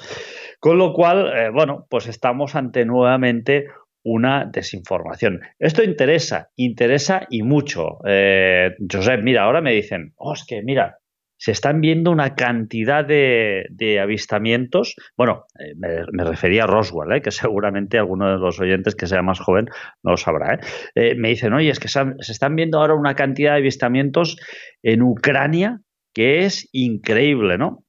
Con 0.61 0.79
lo 0.79 0.93
cual, 0.93 1.33
eh, 1.37 1.51
bueno, 1.51 1.87
pues 1.91 2.07
estamos 2.07 2.55
ante 2.55 2.85
nuevamente 2.85 3.67
una 4.03 4.49
desinformación. 4.51 5.41
Esto 5.59 5.83
interesa, 5.83 6.51
interesa 6.55 7.27
y 7.29 7.43
mucho. 7.43 7.99
Eh, 8.07 8.71
Josep, 8.91 9.21
mira, 9.23 9.43
ahora 9.43 9.61
me 9.61 9.73
dicen, 9.73 10.13
oh, 10.17 10.35
que 10.47 10.63
mira, 10.63 10.99
se 11.39 11.53
están 11.53 11.81
viendo 11.81 12.11
una 12.11 12.35
cantidad 12.35 13.05
de, 13.05 14.01
avistamientos. 14.01 14.95
Bueno, 15.17 15.45
eh, 15.59 15.75
me, 15.77 16.25
refería 16.25 16.65
a 16.65 16.67
Roswell, 16.67 17.13
eh, 17.13 17.23
que 17.23 17.31
seguramente 17.31 17.99
alguno 17.99 18.31
de 18.31 18.39
los 18.39 18.59
oyentes 18.61 18.95
que 18.95 19.07
sea 19.07 19.23
más 19.23 19.41
joven 19.41 19.67
no 20.03 20.13
lo 20.13 20.17
sabrá. 20.17 20.59
Eh. 20.95 21.15
me 21.17 21.29
dicen, 21.29 21.53
oye, 21.53 21.71
es 21.71 21.81
que 21.81 21.89
se, 21.89 22.03
están 22.21 22.57
viendo 22.57 22.79
ahora 22.79 22.95
una 22.95 23.15
cantidad 23.15 23.53
de 23.53 23.59
avistamientos 23.59 24.37
en 24.83 25.03
Ucrania 25.03 25.81
que 26.15 26.45
es 26.45 26.69
increíble, 26.73 27.59
¿no? 27.59 27.85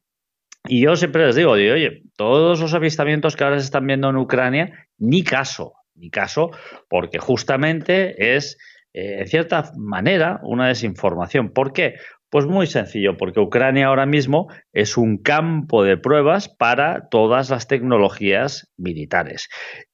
Y 0.67 0.81
yo 0.83 0.97
siempre 0.97 1.25
les 1.25 1.35
digo, 1.35 1.55
digo, 1.55 1.75
oye, 1.75 2.01
todos 2.17 2.59
los 2.59 2.73
avistamientos 2.73 3.37
que 3.37 3.45
ahora 3.45 3.59
se 3.59 3.65
están 3.65 3.87
viendo 3.87 4.09
en 4.09 4.17
Ucrania, 4.17 4.87
ni 4.97 5.23
caso, 5.23 5.75
ni 5.95 6.09
caso, 6.09 6.51
porque 6.89 7.19
justamente 7.19 8.35
es, 8.35 8.57
en 8.91 9.25
cierta 9.27 9.71
manera, 9.77 10.41
una 10.43 10.67
desinformación. 10.67 11.53
¿Por 11.53 11.71
qué? 11.71 11.93
Pues 12.29 12.45
muy 12.45 12.67
sencillo, 12.67 13.15
porque 13.15 13.39
Ucrania 13.39 13.87
ahora 13.87 14.05
mismo 14.05 14.47
es 14.73 14.97
un 14.97 15.17
campo 15.17 15.83
de 15.83 15.95
pruebas 15.95 16.49
para 16.49 17.07
todas 17.09 17.49
las 17.49 17.67
tecnologías 17.67 18.69
militares. 18.77 19.47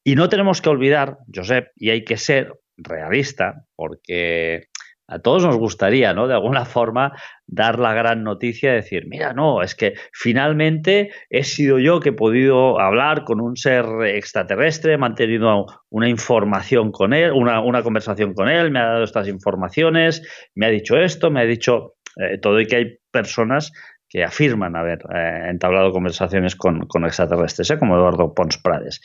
Y 0.03 0.15
no 0.15 0.29
tenemos 0.29 0.61
que 0.61 0.69
olvidar, 0.69 1.17
Josep, 1.33 1.67
y 1.75 1.91
hay 1.91 2.03
que 2.03 2.17
ser 2.17 2.53
realista, 2.75 3.65
porque 3.75 4.69
a 5.07 5.19
todos 5.19 5.43
nos 5.45 5.57
gustaría, 5.57 6.13
¿no? 6.13 6.27
De 6.27 6.33
alguna 6.33 6.65
forma, 6.65 7.11
dar 7.45 7.77
la 7.77 7.93
gran 7.93 8.23
noticia, 8.23 8.71
de 8.71 8.77
decir, 8.77 9.05
mira, 9.07 9.33
no, 9.33 9.61
es 9.61 9.75
que 9.75 9.93
finalmente 10.11 11.11
he 11.29 11.43
sido 11.43 11.77
yo 11.77 11.99
que 11.99 12.09
he 12.09 12.13
podido 12.13 12.79
hablar 12.79 13.25
con 13.25 13.41
un 13.41 13.57
ser 13.57 13.85
extraterrestre, 14.05 14.93
he 14.93 14.97
mantenido 14.97 15.67
una 15.89 16.09
información 16.09 16.91
con 16.91 17.13
él, 17.13 17.31
una, 17.31 17.61
una 17.61 17.83
conversación 17.83 18.33
con 18.33 18.49
él, 18.49 18.71
me 18.71 18.79
ha 18.79 18.85
dado 18.85 19.03
estas 19.03 19.27
informaciones, 19.27 20.27
me 20.55 20.65
ha 20.65 20.69
dicho 20.69 20.97
esto, 20.97 21.29
me 21.29 21.41
ha 21.41 21.45
dicho 21.45 21.93
eh, 22.17 22.37
todo 22.37 22.59
y 22.59 22.67
que 22.67 22.75
hay 22.75 22.97
personas 23.11 23.71
que 24.09 24.23
afirman 24.23 24.75
haber 24.75 24.99
eh, 25.13 25.47
entablado 25.49 25.91
conversaciones 25.91 26.55
con, 26.55 26.87
extraterrestres, 27.05 27.71
¿eh? 27.71 27.79
como 27.79 27.95
Eduardo 27.95 28.33
Pons 28.33 28.59
Prades. 28.59 29.01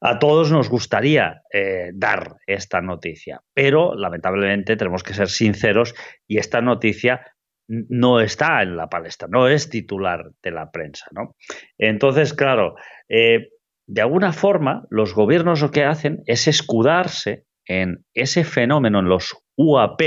A 0.00 0.18
todos 0.18 0.50
nos 0.50 0.70
gustaría 0.70 1.42
dar 1.92 2.36
esta 2.46 2.80
noticia, 2.80 3.42
pero 3.52 3.94
lamentablemente 3.94 4.76
tenemos 4.76 5.02
que 5.02 5.12
ser 5.12 5.28
sinceros 5.28 5.94
y 6.26 6.38
esta 6.38 6.62
noticia 6.62 7.20
no 7.68 8.20
está 8.20 8.62
en 8.62 8.76
la 8.76 8.88
palestra, 8.88 9.28
no 9.30 9.48
es 9.48 9.68
titular 9.68 10.30
de 10.42 10.50
la 10.50 10.70
prensa. 10.70 11.06
¿no? 11.12 11.36
Entonces, 11.76 12.32
claro, 12.32 12.76
de 13.08 14.00
alguna 14.00 14.32
forma 14.32 14.86
los 14.88 15.14
gobiernos 15.14 15.60
lo 15.60 15.70
que 15.70 15.84
hacen 15.84 16.22
es 16.26 16.48
escudarse 16.48 17.44
en 17.66 18.04
ese 18.14 18.44
fenómeno, 18.44 19.00
en 19.00 19.08
los 19.08 19.36
UAP, 19.56 20.00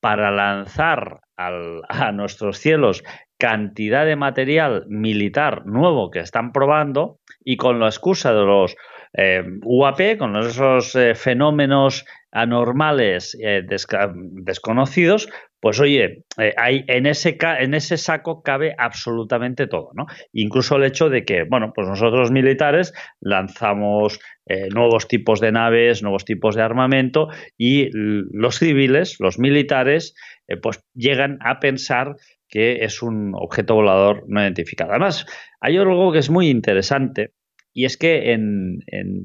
para 0.00 0.30
lanzar 0.30 1.20
a 1.88 2.12
nuestros 2.12 2.58
cielos 2.58 3.02
cantidad 3.38 4.06
de 4.06 4.14
material 4.14 4.84
militar 4.88 5.66
nuevo 5.66 6.10
que 6.10 6.20
están 6.20 6.52
probando 6.52 7.18
y 7.44 7.56
con 7.56 7.80
la 7.80 7.86
excusa 7.86 8.32
de 8.32 8.44
los 8.44 8.76
eh, 9.14 9.42
UAP, 9.64 10.16
con 10.16 10.36
esos 10.36 10.94
eh, 10.94 11.14
fenómenos 11.14 12.06
anormales 12.30 13.36
eh, 13.42 13.62
desconocidos, 13.66 15.28
pues 15.60 15.80
oye, 15.80 16.24
hay, 16.56 16.84
en, 16.86 17.06
ese, 17.06 17.36
en 17.58 17.74
ese 17.74 17.98
saco 17.98 18.42
cabe 18.42 18.74
absolutamente 18.78 19.66
todo, 19.66 19.90
¿no? 19.94 20.06
Incluso 20.32 20.76
el 20.76 20.84
hecho 20.84 21.10
de 21.10 21.24
que, 21.24 21.42
bueno, 21.42 21.72
pues 21.74 21.88
nosotros 21.88 22.30
militares 22.30 22.94
lanzamos 23.20 24.18
nuevos 24.74 25.06
tipos 25.06 25.40
de 25.40 25.52
naves, 25.52 26.02
nuevos 26.02 26.24
tipos 26.24 26.56
de 26.56 26.62
armamento 26.62 27.28
y 27.56 27.88
los 27.92 28.58
civiles, 28.58 29.16
los 29.20 29.38
militares, 29.38 30.14
eh, 30.48 30.56
pues 30.56 30.80
llegan 30.94 31.38
a 31.40 31.60
pensar 31.60 32.16
que 32.48 32.84
es 32.84 33.02
un 33.02 33.32
objeto 33.34 33.74
volador 33.74 34.24
no 34.28 34.42
identificado. 34.42 34.90
Además, 34.90 35.26
hay 35.60 35.76
algo 35.76 36.12
que 36.12 36.18
es 36.18 36.30
muy 36.30 36.48
interesante 36.48 37.32
y 37.72 37.86
es 37.86 37.96
que 37.96 38.32
en, 38.32 38.80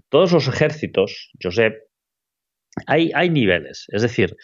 todos 0.09 0.31
los 0.31 0.47
ejércitos, 0.47 1.31
Josep, 1.41 1.75
hay, 2.85 3.11
hay 3.13 3.29
niveles. 3.29 3.85
Es 3.89 4.01
decir, 4.01 4.35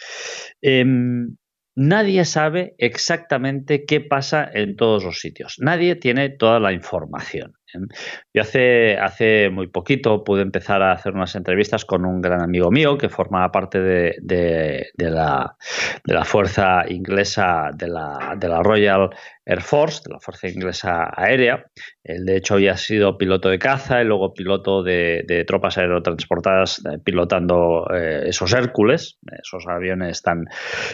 em, 0.61 1.37
nadie 1.75 2.25
sabe 2.25 2.75
exactamente 2.77 3.85
qué 3.85 4.01
pasa 4.01 4.49
en 4.53 4.75
todos 4.75 5.03
los 5.03 5.19
sitios. 5.19 5.55
Nadie 5.59 5.95
tiene 5.95 6.29
toda 6.29 6.59
la 6.59 6.73
información. 6.73 7.53
Yo 8.33 8.41
hace, 8.41 8.97
hace 8.97 9.49
muy 9.49 9.67
poquito 9.67 10.23
pude 10.23 10.41
empezar 10.41 10.81
a 10.81 10.91
hacer 10.91 11.13
unas 11.13 11.35
entrevistas 11.35 11.85
con 11.85 12.05
un 12.05 12.21
gran 12.21 12.41
amigo 12.41 12.71
mío 12.71 12.97
que 12.97 13.09
formaba 13.09 13.51
parte 13.51 13.79
de, 13.79 14.91
la, 14.97 15.55
fuerza 16.23 16.85
inglesa 16.87 17.71
de 17.73 17.87
la, 17.87 18.35
de 18.37 18.47
la 18.47 18.61
Royal 18.61 19.09
Air 19.45 19.61
Force, 19.61 20.01
de 20.05 20.13
la 20.13 20.19
Fuerza 20.19 20.47
Inglesa 20.47 21.11
Aérea. 21.15 21.65
Él, 22.03 22.25
de 22.25 22.37
hecho, 22.37 22.55
había 22.55 22.77
sido 22.77 23.17
piloto 23.17 23.49
de 23.49 23.59
caza 23.59 24.01
y 24.01 24.05
luego 24.05 24.33
piloto 24.33 24.83
de, 24.83 25.43
tropas 25.47 25.77
aerotransportadas 25.77 26.79
eh, 26.79 26.99
pilotando 27.03 27.87
eh, 27.93 28.23
esos 28.27 28.53
Hércules, 28.53 29.17
esos 29.41 29.65
aviones 29.67 30.21
tan, 30.21 30.45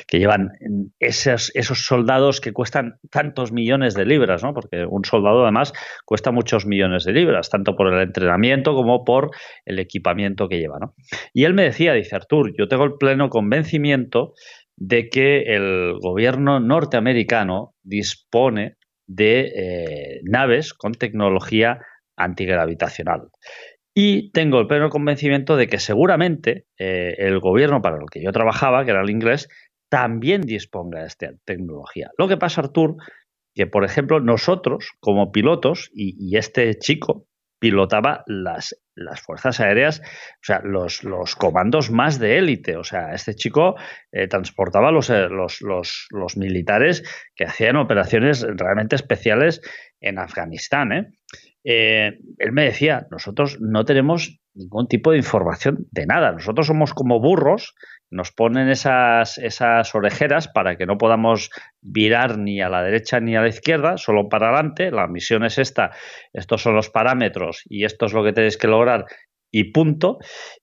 que 0.07 0.19
llevan 0.19 0.51
esos, 0.99 1.51
esos 1.53 1.85
soldados 1.85 2.41
que 2.41 2.53
cuestan 2.53 2.99
tantos 3.11 3.51
millones 3.51 3.93
de 3.93 4.05
libras, 4.05 4.43
¿no? 4.43 4.53
porque 4.53 4.85
un 4.85 5.05
soldado 5.05 5.43
además 5.43 5.73
cuesta 6.05 6.31
muchos 6.31 6.65
millones 6.65 7.03
de 7.03 7.13
libras, 7.13 7.49
tanto 7.49 7.75
por 7.75 7.93
el 7.93 8.01
entrenamiento 8.01 8.73
como 8.73 9.03
por 9.03 9.31
el 9.65 9.79
equipamiento 9.79 10.47
que 10.47 10.59
lleva. 10.59 10.79
¿no? 10.79 10.95
Y 11.33 11.45
él 11.45 11.53
me 11.53 11.63
decía, 11.63 11.93
dice 11.93 12.15
Artur, 12.15 12.53
yo 12.57 12.67
tengo 12.67 12.83
el 12.83 12.93
pleno 12.99 13.29
convencimiento 13.29 14.33
de 14.79 15.09
que 15.09 15.41
el 15.55 15.99
gobierno 15.99 16.59
norteamericano 16.59 17.75
dispone 17.83 18.77
de 19.07 19.51
eh, 19.55 20.21
naves 20.23 20.73
con 20.73 20.93
tecnología 20.93 21.79
antigravitacional. 22.15 23.29
Y 23.93 24.31
tengo 24.31 24.59
el 24.59 24.67
pleno 24.67 24.89
convencimiento 24.89 25.57
de 25.57 25.67
que 25.67 25.79
seguramente 25.79 26.65
eh, 26.77 27.15
el 27.17 27.39
gobierno 27.39 27.81
para 27.81 27.97
el 27.97 28.09
que 28.09 28.23
yo 28.23 28.31
trabajaba, 28.31 28.85
que 28.85 28.91
era 28.91 29.01
el 29.01 29.09
inglés, 29.09 29.49
también 29.89 30.41
disponga 30.41 31.01
de 31.01 31.07
esta 31.07 31.31
tecnología. 31.43 32.09
Lo 32.17 32.27
que 32.27 32.37
pasa, 32.37 32.61
Artur, 32.61 32.95
que 33.53 33.67
por 33.67 33.83
ejemplo 33.83 34.21
nosotros 34.21 34.91
como 35.01 35.31
pilotos, 35.31 35.89
y 35.93 36.37
este 36.37 36.75
chico 36.75 37.28
pilotaba 37.59 38.23
las 38.25 38.75
las 38.99 39.21
fuerzas 39.21 39.59
aéreas, 39.59 40.01
o 40.01 40.43
sea, 40.43 40.61
los, 40.63 41.03
los 41.03 41.35
comandos 41.35 41.89
más 41.89 42.19
de 42.19 42.37
élite. 42.37 42.75
O 42.75 42.83
sea, 42.83 43.13
este 43.13 43.33
chico 43.33 43.75
eh, 44.11 44.27
transportaba 44.27 44.91
los, 44.91 45.09
eh, 45.09 45.27
los, 45.29 45.61
los, 45.61 46.07
los, 46.11 46.37
militares 46.37 47.03
que 47.35 47.45
hacían 47.45 47.77
operaciones 47.77 48.41
realmente 48.41 48.95
especiales 48.95 49.61
en 50.01 50.19
Afganistán. 50.19 50.91
¿eh? 50.91 51.07
él 51.63 52.51
me 52.51 52.65
decía, 52.65 53.07
nosotros 53.11 53.59
no 53.59 53.85
tenemos 53.85 54.39
ningún 54.53 54.87
tipo 54.87 55.11
de 55.11 55.17
información 55.17 55.87
de 55.91 56.05
nada. 56.05 56.31
Nosotros 56.31 56.67
somos 56.67 56.93
como 56.93 57.19
burros 57.19 57.75
nos 58.11 58.31
ponen 58.31 58.69
esas, 58.69 59.37
esas 59.37 59.93
orejeras 59.95 60.47
para 60.47 60.75
que 60.75 60.85
no 60.85 60.97
podamos 60.97 61.49
virar 61.81 62.37
ni 62.37 62.61
a 62.61 62.69
la 62.69 62.83
derecha 62.83 63.19
ni 63.19 63.35
a 63.35 63.41
la 63.41 63.49
izquierda, 63.49 63.97
solo 63.97 64.29
para 64.29 64.49
adelante. 64.49 64.91
La 64.91 65.07
misión 65.07 65.43
es 65.43 65.57
esta, 65.57 65.91
estos 66.33 66.61
son 66.61 66.75
los 66.75 66.89
parámetros 66.89 67.63
y 67.69 67.85
esto 67.85 68.05
es 68.05 68.13
lo 68.13 68.23
que 68.23 68.33
tenéis 68.33 68.57
que 68.57 68.67
lograr 68.67 69.05
y 69.51 69.71
punto. 69.71 70.19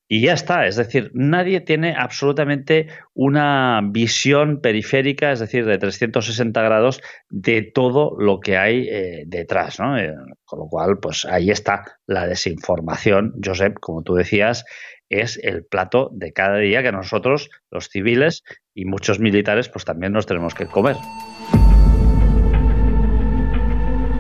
Y 0.09 0.21
ya 0.21 0.35
está, 0.35 0.67
es 0.67 0.77
decir, 0.77 1.11
nadie 1.15 1.61
tiene 1.61 1.97
absolutamente 1.97 2.87
una 3.13 3.81
visión 3.83 4.61
periférica, 4.61 5.33
es 5.33 5.41
decir, 5.41 5.67
de 5.67 5.79
360 5.79 6.63
grados 6.63 7.03
de 7.29 7.63
todo 7.63 8.15
lo 8.17 8.39
que 8.39 8.57
hay 8.57 8.87
eh, 8.89 9.25
detrás. 9.27 9.81
Eh, 9.81 10.15
con 10.45 10.61
lo 10.61 10.69
cual, 10.69 11.01
pues 11.01 11.25
ahí 11.25 11.51
está 11.51 11.99
la 12.07 12.29
desinformación, 12.29 13.35
Josep, 13.45 13.81
como 13.81 14.05
tú 14.05 14.15
decías, 14.15 14.65
es 15.09 15.39
el 15.43 15.65
plato 15.65 16.11
de 16.13 16.33
cada 16.33 16.59
día 16.59 16.83
que 16.83 16.93
nosotros, 16.93 17.51
los 17.71 17.89
civiles 17.89 18.43
y 18.75 18.85
muchos 18.85 19.21
militares, 19.21 19.69
pues 19.69 19.85
también 19.85 20.13
nos 20.13 20.27
tenemos 20.27 20.55
que 20.55 20.67
comer. 20.67 20.97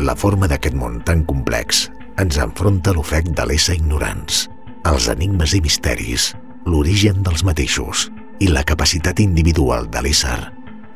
La 0.00 0.14
forma 0.14 0.46
d'aquest 0.46 0.76
món 0.76 1.00
tan 1.02 1.24
complex 1.26 1.86
ens 2.20 2.36
enfronta 2.38 2.92
l'ofec 2.94 3.32
de 3.34 3.46
l'ésser 3.48 3.78
ignorants, 3.80 4.44
els 4.86 5.08
enigmes 5.10 5.56
i 5.56 5.62
misteris, 5.64 6.28
l'origen 6.68 7.24
dels 7.26 7.42
mateixos 7.48 8.06
i 8.38 8.50
la 8.52 8.62
capacitat 8.68 9.18
individual 9.24 9.88
de 9.90 10.04
l'ésser 10.04 10.38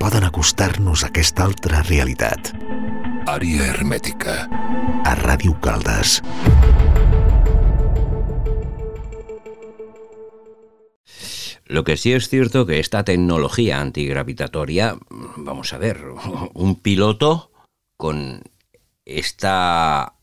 poden 0.01 0.25
acostar-nos 0.25 1.05
a 1.05 1.11
aquesta 1.11 1.45
altra 1.49 1.83
realitat. 1.89 2.55
Àrea 3.29 3.67
hermètica. 3.75 4.47
A 5.05 5.17
Ràdio 5.21 5.59
Caldes. 5.61 6.21
Lo 11.71 11.85
que 11.85 11.97
sí 11.97 12.13
es 12.13 12.29
cierto 12.29 12.67
que 12.67 12.81
esta 12.81 13.05
tecnología 13.05 13.81
antigravitatoria, 13.81 14.99
vamos 15.37 15.73
a 15.73 15.79
ver, 15.79 16.05
un 16.55 16.75
piloto 16.75 17.53
con 17.97 18.43
esta 19.05 20.15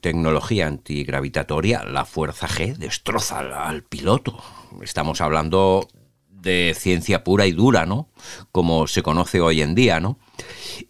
tecnología 0.00 0.68
antigravitatoria, 0.68 1.82
la 1.82 2.04
fuerza 2.04 2.46
G 2.46 2.76
destroza 2.76 3.40
al, 3.66 3.82
piloto. 3.82 4.40
Estamos 4.82 5.20
hablando 5.20 5.88
de 6.28 6.76
ciencia 6.78 7.24
pura 7.24 7.46
y 7.46 7.52
dura, 7.52 7.86
¿no? 7.86 8.08
Como 8.52 8.86
se 8.86 9.02
conoce 9.02 9.40
hoy 9.40 9.62
en 9.62 9.74
día, 9.74 9.98
¿no? 9.98 10.20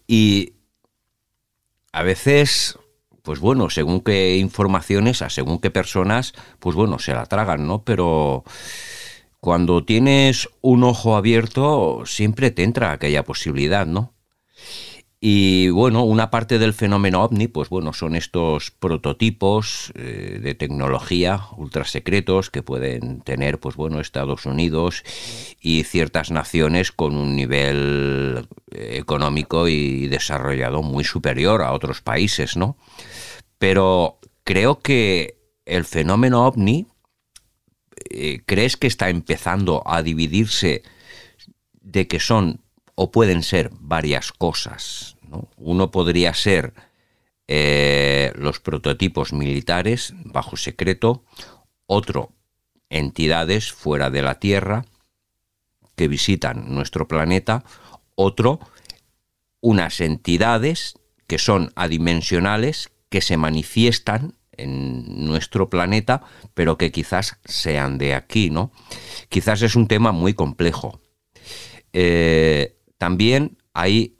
Y 0.05 0.53
a 1.91 2.03
veces, 2.03 2.77
pues 3.23 3.39
bueno, 3.39 3.71
según 3.71 4.01
qué 4.01 4.37
informaciones, 4.37 5.23
a 5.23 5.31
según 5.31 5.57
qué 5.57 5.71
personas, 5.71 6.35
pues 6.59 6.75
bueno, 6.75 6.99
se 6.99 7.13
la 7.13 7.25
tragan, 7.25 7.65
¿no? 7.65 7.83
Pero 7.83 8.43
cuando 9.39 9.83
tienes 9.85 10.49
un 10.61 10.83
ojo 10.83 11.15
abierto, 11.15 12.03
siempre 12.05 12.51
te 12.51 12.63
entra 12.63 12.91
aquella 12.91 13.23
posibilidad, 13.23 13.85
¿no? 13.85 14.15
Y 15.27 15.69
bueno, 15.69 16.03
una 16.03 16.29
parte 16.29 16.59
del 16.59 16.73
fenómeno 16.73 17.23
ovni, 17.23 17.47
pues 17.47 17.69
bueno, 17.69 17.93
son 17.93 18.15
estos 18.15 18.69
prototipos 18.69 19.91
eh, 19.95 20.39
de 20.39 20.53
tecnología 20.53 21.41
ultra 21.57 21.83
secretos 21.85 22.51
que 22.51 22.61
pueden 22.61 23.21
tener, 23.21 23.59
pues 23.59 23.75
bueno, 23.75 23.99
Estados 23.99 24.45
Unidos 24.45 25.03
y 25.59 25.83
ciertas 25.83 26.29
naciones 26.29 26.91
con 26.91 27.15
un 27.15 27.35
nivel 27.35 28.47
eh, 28.71 28.97
económico 28.99 29.67
y 29.67 30.07
desarrollado 30.09 30.83
muy 30.83 31.03
superior 31.03 31.63
a 31.63 31.71
otros 31.71 32.01
países, 32.01 32.55
¿no? 32.55 32.77
Pero 33.57 34.19
creo 34.43 34.79
que 34.79 35.39
el 35.65 35.85
fenómeno 35.85 36.45
ovni 36.45 36.85
eh, 38.09 38.41
¿crees 38.45 38.77
que 38.77 38.87
está 38.87 39.09
empezando 39.09 39.83
a 39.85 40.01
dividirse 40.03 40.83
de 41.81 42.07
que 42.07 42.19
son 42.19 42.61
o 42.95 43.11
pueden 43.11 43.43
ser 43.43 43.71
varias 43.79 44.31
cosas? 44.31 45.17
Uno 45.57 45.91
podría 45.91 46.33
ser 46.33 46.73
eh, 47.47 48.31
los 48.35 48.59
prototipos 48.59 49.33
militares 49.33 50.13
bajo 50.23 50.57
secreto, 50.57 51.23
otro 51.85 52.31
entidades 52.89 53.71
fuera 53.71 54.09
de 54.09 54.21
la 54.21 54.39
Tierra 54.39 54.85
que 55.95 56.07
visitan 56.07 56.73
nuestro 56.73 57.07
planeta, 57.07 57.63
otro 58.15 58.59
unas 59.61 59.99
entidades 60.01 60.95
que 61.27 61.39
son 61.39 61.71
adimensionales 61.75 62.91
que 63.09 63.21
se 63.21 63.37
manifiestan 63.37 64.35
en 64.57 65.25
nuestro 65.25 65.69
planeta, 65.69 66.23
pero 66.53 66.77
que 66.77 66.91
quizás 66.91 67.39
sean 67.45 67.97
de 67.97 68.13
aquí, 68.13 68.49
¿no? 68.49 68.71
Quizás 69.29 69.61
es 69.61 69.75
un 69.75 69.87
tema 69.87 70.11
muy 70.11 70.33
complejo. 70.33 71.01
Eh, 71.93 72.77
también 72.97 73.57
hay 73.73 74.17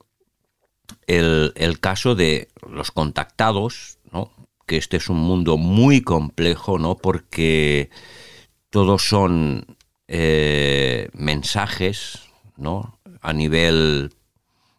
el, 1.08 1.80
caso 1.80 2.16
de 2.16 2.50
los 2.70 2.92
contactados, 2.92 4.00
¿no? 4.12 4.32
que 4.66 4.78
este 4.78 4.98
es 4.98 5.10
un 5.10 5.18
mundo 5.18 5.58
muy 5.58 6.02
complejo, 6.02 6.80
¿no? 6.80 6.96
porque 6.96 7.90
todos 8.70 9.08
son 9.08 9.78
eh, 10.08 11.10
mensajes, 11.14 12.22
¿no? 12.58 13.00
a 13.22 13.34
nivel 13.34 14.12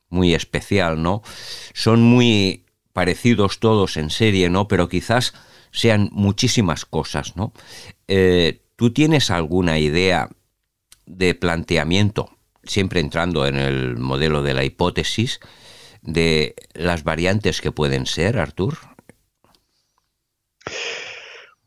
muy 0.08 0.34
especial, 0.34 1.02
¿no? 1.02 1.22
Son 1.74 2.00
muy 2.00 2.65
parecidos 2.96 3.60
todos 3.60 3.98
en 3.98 4.08
serie, 4.08 4.48
¿no? 4.48 4.68
Pero 4.68 4.88
quizás 4.88 5.34
sean 5.70 6.08
muchísimas 6.12 6.86
cosas, 6.86 7.36
¿no? 7.36 7.52
Eh, 8.08 8.62
¿Tú 8.74 8.90
tienes 8.94 9.30
alguna 9.30 9.78
idea 9.78 10.30
de 11.04 11.34
planteamiento, 11.34 12.30
siempre 12.64 13.00
entrando 13.00 13.46
en 13.46 13.56
el 13.56 13.98
modelo 13.98 14.42
de 14.42 14.54
la 14.54 14.64
hipótesis, 14.64 15.40
de 16.00 16.54
las 16.72 17.04
variantes 17.04 17.60
que 17.60 17.70
pueden 17.70 18.06
ser, 18.06 18.38
Artur? 18.38 18.78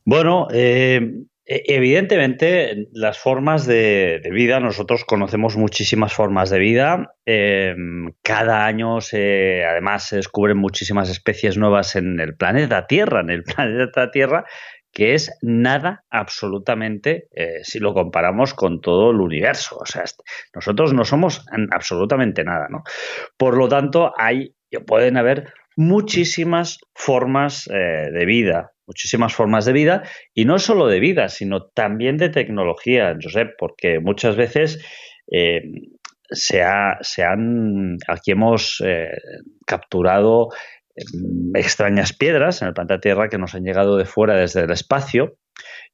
Bueno, 0.04 0.48
eh, 0.52 1.14
evidentemente, 1.50 2.88
las 2.94 3.18
formas 3.18 3.66
de, 3.66 4.22
vida, 4.32 4.60
nosotros 4.60 5.04
conocemos 5.04 5.58
muchísimas 5.58 6.14
formas 6.14 6.52
de 6.52 6.60
vida. 6.60 7.16
Em, 7.26 8.14
cada 8.22 8.68
año, 8.68 9.02
se, 9.02 9.66
además, 9.66 10.08
se 10.08 10.18
descubren 10.18 10.58
muchísimas 10.58 11.10
especies 11.10 11.58
nuevas 11.58 11.96
en 11.96 12.20
el 12.20 12.36
planeta 12.36 12.86
Tierra, 12.86 13.22
en 13.22 13.32
el 13.32 13.44
planeta 13.56 14.12
Tierra, 14.12 14.46
que 14.92 15.16
es 15.16 15.36
nada 15.42 16.04
absolutamente 16.12 17.28
eh, 17.32 17.62
si 17.64 17.80
lo 17.80 17.96
comparamos 17.96 18.54
con 18.54 18.80
todo 18.80 19.10
el 19.10 19.20
universo. 19.20 19.78
O 19.80 19.88
sea, 19.88 20.04
nosotros 20.54 20.94
no 20.94 21.04
somos 21.04 21.46
absolutamente 21.72 22.44
nada, 22.44 22.68
¿no? 22.70 22.84
Por 23.38 23.58
lo 23.58 23.68
tanto, 23.68 24.14
hay, 24.18 24.56
pueden 24.86 25.18
haber 25.18 25.52
muchísimas 25.80 26.80
formas 26.94 27.68
eh, 27.68 28.12
de 28.12 28.26
vida, 28.26 28.72
muchísimas 28.86 29.34
formas 29.34 29.64
de 29.66 29.74
vida, 29.74 30.04
y 30.34 30.44
no 30.44 30.60
solo 30.60 30.88
de 30.88 31.00
vida, 31.00 31.30
sino 31.30 31.68
también 31.68 32.18
de 32.18 32.30
tecnología, 32.30 33.16
Josep, 33.22 33.52
porque 33.58 34.00
muchas 34.00 34.36
veces 34.36 34.84
eh, 35.32 35.62
se, 36.32 36.62
han, 36.62 37.98
aquí 38.08 38.32
hemos 38.32 38.84
capturado 39.66 40.50
extrañas 41.56 42.14
piedras 42.14 42.62
en 42.62 42.68
el 42.68 42.74
planeta 42.74 43.00
Tierra 43.00 43.30
que 43.30 43.38
nos 43.38 43.56
han 43.56 43.64
llegado 43.64 43.96
de 43.98 44.06
fuera 44.06 44.36
desde 44.36 44.62
el 44.62 44.72
espacio 44.72 45.38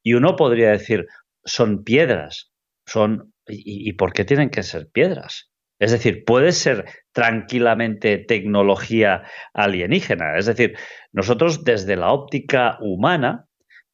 y 0.02 0.14
uno 0.14 0.36
podría 0.36 0.70
decir, 0.70 1.06
son 1.44 1.84
piedras, 1.84 2.50
son 2.86 3.32
¿y, 3.48 3.92
por 3.94 4.12
qué 4.12 4.24
tienen 4.24 4.50
que 4.50 4.62
ser 4.62 4.88
piedras? 4.92 5.50
Es 5.78 5.92
decir, 5.92 6.24
puede 6.24 6.52
ser 6.52 6.86
tranquilamente 7.12 8.18
tecnología 8.18 9.22
alienígena. 9.52 10.38
Es 10.38 10.46
decir, 10.46 10.76
nosotros 11.12 11.64
desde 11.64 11.96
la 11.96 12.12
óptica 12.12 12.78
humana 12.80 13.46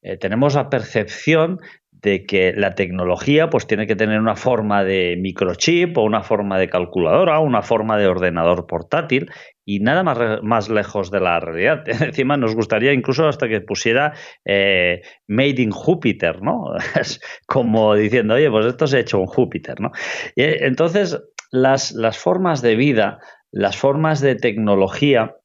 eh, 0.02 0.16
tenemos 0.16 0.54
la 0.54 0.68
percepción 0.68 1.58
de 2.02 2.26
que 2.26 2.52
la 2.52 2.74
tecnología 2.74 3.48
pues 3.48 3.66
tiene 3.66 3.86
que 3.86 3.94
tener 3.94 4.20
una 4.20 4.34
forma 4.34 4.82
de 4.82 5.16
microchip 5.20 5.96
o 5.96 6.02
una 6.02 6.22
forma 6.22 6.58
de 6.58 6.68
calculadora 6.68 7.38
o 7.38 7.44
una 7.44 7.62
forma 7.62 7.96
de 7.96 8.08
ordenador 8.08 8.66
portátil 8.66 9.30
y 9.64 9.78
nada 9.78 10.02
más, 10.02 10.42
más 10.42 10.68
lejos 10.68 11.12
de 11.12 11.20
la 11.20 11.38
realidad. 11.38 11.84
Encima 11.86 12.36
nos 12.36 12.56
gustaría 12.56 12.92
incluso 12.92 13.28
hasta 13.28 13.48
que 13.48 13.60
pusiera 13.60 14.14
eh, 14.44 15.02
Made 15.28 15.62
in 15.62 15.70
Júpiter, 15.70 16.42
¿no? 16.42 16.64
Como 17.46 17.94
diciendo, 17.94 18.34
oye, 18.34 18.50
pues 18.50 18.66
esto 18.66 18.88
se 18.88 18.96
ha 18.96 19.00
hecho 19.00 19.20
en 19.20 19.26
Júpiter, 19.26 19.80
¿no? 19.80 19.92
Y, 20.34 20.42
entonces, 20.42 21.20
las, 21.52 21.92
las 21.92 22.18
formas 22.18 22.62
de 22.62 22.74
vida, 22.74 23.20
las 23.52 23.76
formas 23.76 24.20
de 24.20 24.34
tecnología, 24.34 25.36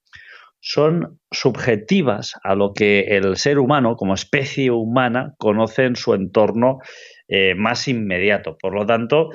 son 0.60 1.20
subjetivas 1.32 2.34
a 2.44 2.56
lo 2.56 2.74
que 2.74 3.02
el 3.18 3.38
ser 3.38 3.60
humano, 3.60 3.96
como 3.96 4.16
especie 4.16 4.72
humana, 4.72 5.36
conoce 5.38 5.84
en 5.84 5.96
su 5.96 6.14
entorno 6.14 6.80
eh, 7.28 7.54
más 7.56 7.88
inmediato. 7.88 8.58
Por 8.60 8.74
lo 8.74 8.86
tanto, 8.86 9.30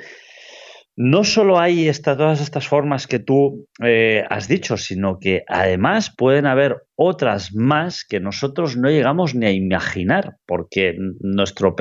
no 0.95 1.23
solo 1.23 1.59
hay 1.59 1.89
todas 2.03 2.41
estas 2.41 2.67
formas 2.67 3.07
que 3.07 3.19
tú 3.19 3.67
eh, 3.83 4.23
has 4.29 4.47
dicho, 4.47 4.77
sino 4.77 5.17
que 5.17 5.43
además 5.47 6.13
pueden 6.15 6.45
haber 6.45 6.83
otras 6.95 7.53
más 7.55 8.05
que 8.05 8.19
nosotros 8.19 8.77
no 8.77 8.89
llegamos 8.89 9.33
ni 9.33 9.45
a 9.45 9.51
imaginar, 9.51 10.37
porque 10.45 10.95
nuestro 11.21 11.75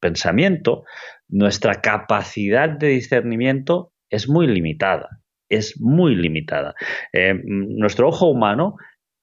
pensamiento, 0.00 0.84
nuestra 1.28 1.80
capacidad 1.80 2.68
de 2.68 2.88
discernimiento 2.88 3.92
es 4.10 4.28
muy 4.28 4.46
limitada 4.46 5.18
es 5.48 5.80
muy 5.80 6.14
limitada. 6.14 6.74
Eh, 7.12 7.34
nuestro 7.44 8.08
ojo 8.08 8.26
humano 8.26 8.76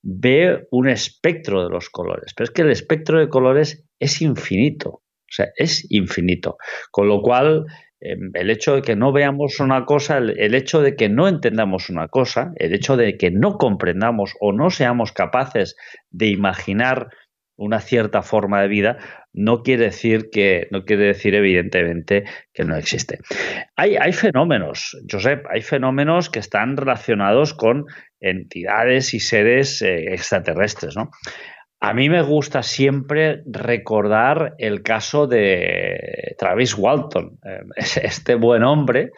ve 0.04 0.68
un 0.72 0.88
espectro 0.88 1.64
de 1.64 1.70
los 1.70 1.90
colores, 1.90 2.34
pero 2.36 2.46
es 2.46 2.52
que 2.52 2.62
el 2.62 2.72
espectro 2.72 3.20
de 3.20 3.30
colores 3.30 3.86
es 4.00 4.22
infinito, 4.22 4.90
o 4.90 5.32
sea, 5.32 5.48
es 5.56 5.90
infinito. 5.92 6.58
Con 6.92 7.08
lo 7.08 7.22
cual, 7.22 7.66
em, 8.00 8.32
el 8.34 8.50
hecho 8.50 8.76
de 8.76 8.82
que 8.82 8.96
no 8.96 9.12
veamos 9.12 9.60
una 9.60 9.86
cosa, 9.86 10.18
el, 10.18 10.54
hecho 10.54 10.82
de 10.82 10.96
que 10.96 11.10
no 11.10 11.28
entendamos 11.28 11.90
una 11.90 12.08
cosa, 12.08 12.52
el 12.58 12.74
hecho 12.74 12.98
de 12.98 13.18
que 13.18 13.32
no 13.32 13.58
comprendamos 13.58 14.36
o 14.40 14.52
no 14.52 14.70
seamos 14.70 15.12
capaces 15.12 15.76
de 16.12 16.28
imaginar 16.28 17.10
una 17.58 17.80
cierta 17.80 18.22
forma 18.22 18.62
de 18.62 18.68
vida, 18.68 18.98
no 19.36 19.64
quiere 19.64 19.86
decir 19.86 20.30
que, 20.32 20.68
no 20.72 20.86
quiere 20.86 21.08
decir 21.08 21.36
evidentemente 21.36 22.24
que 22.54 22.64
no 22.64 22.76
existe. 22.76 23.20
Hay, 23.76 23.98
hay 23.98 24.14
fenómenos, 24.14 24.98
Josep, 25.12 25.46
hay 25.54 25.62
fenómenos 25.62 26.30
que 26.30 26.40
están 26.40 26.78
relacionados 26.78 27.54
con 27.54 27.86
entidades 28.22 29.14
y 29.14 29.20
seres 29.20 29.82
eh, 29.82 30.14
extraterrestres, 30.14 30.96
¿no? 30.96 31.12
A 31.82 31.94
mí 31.94 32.10
me 32.10 32.22
gusta 32.22 32.64
siempre 32.64 33.44
recordar 33.46 34.56
el 34.58 34.82
caso 34.82 35.28
de 35.28 36.36
Travis 36.40 36.76
Walton. 36.76 37.38
Eh, 37.46 38.00
este 38.04 38.36
buen 38.36 38.64
hombre 38.64 39.12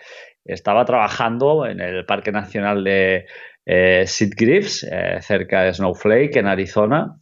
estaba 0.44 0.84
trabajando 0.84 1.68
en 1.68 1.80
el 1.80 2.06
Parque 2.06 2.32
Nacional 2.32 2.84
de 2.84 3.26
eh, 3.66 4.04
Sid 4.08 4.34
Griffs, 4.36 4.86
cerca 5.22 5.62
de 5.62 5.74
Snowflake, 5.74 6.38
en 6.38 6.48
Arizona, 6.48 7.18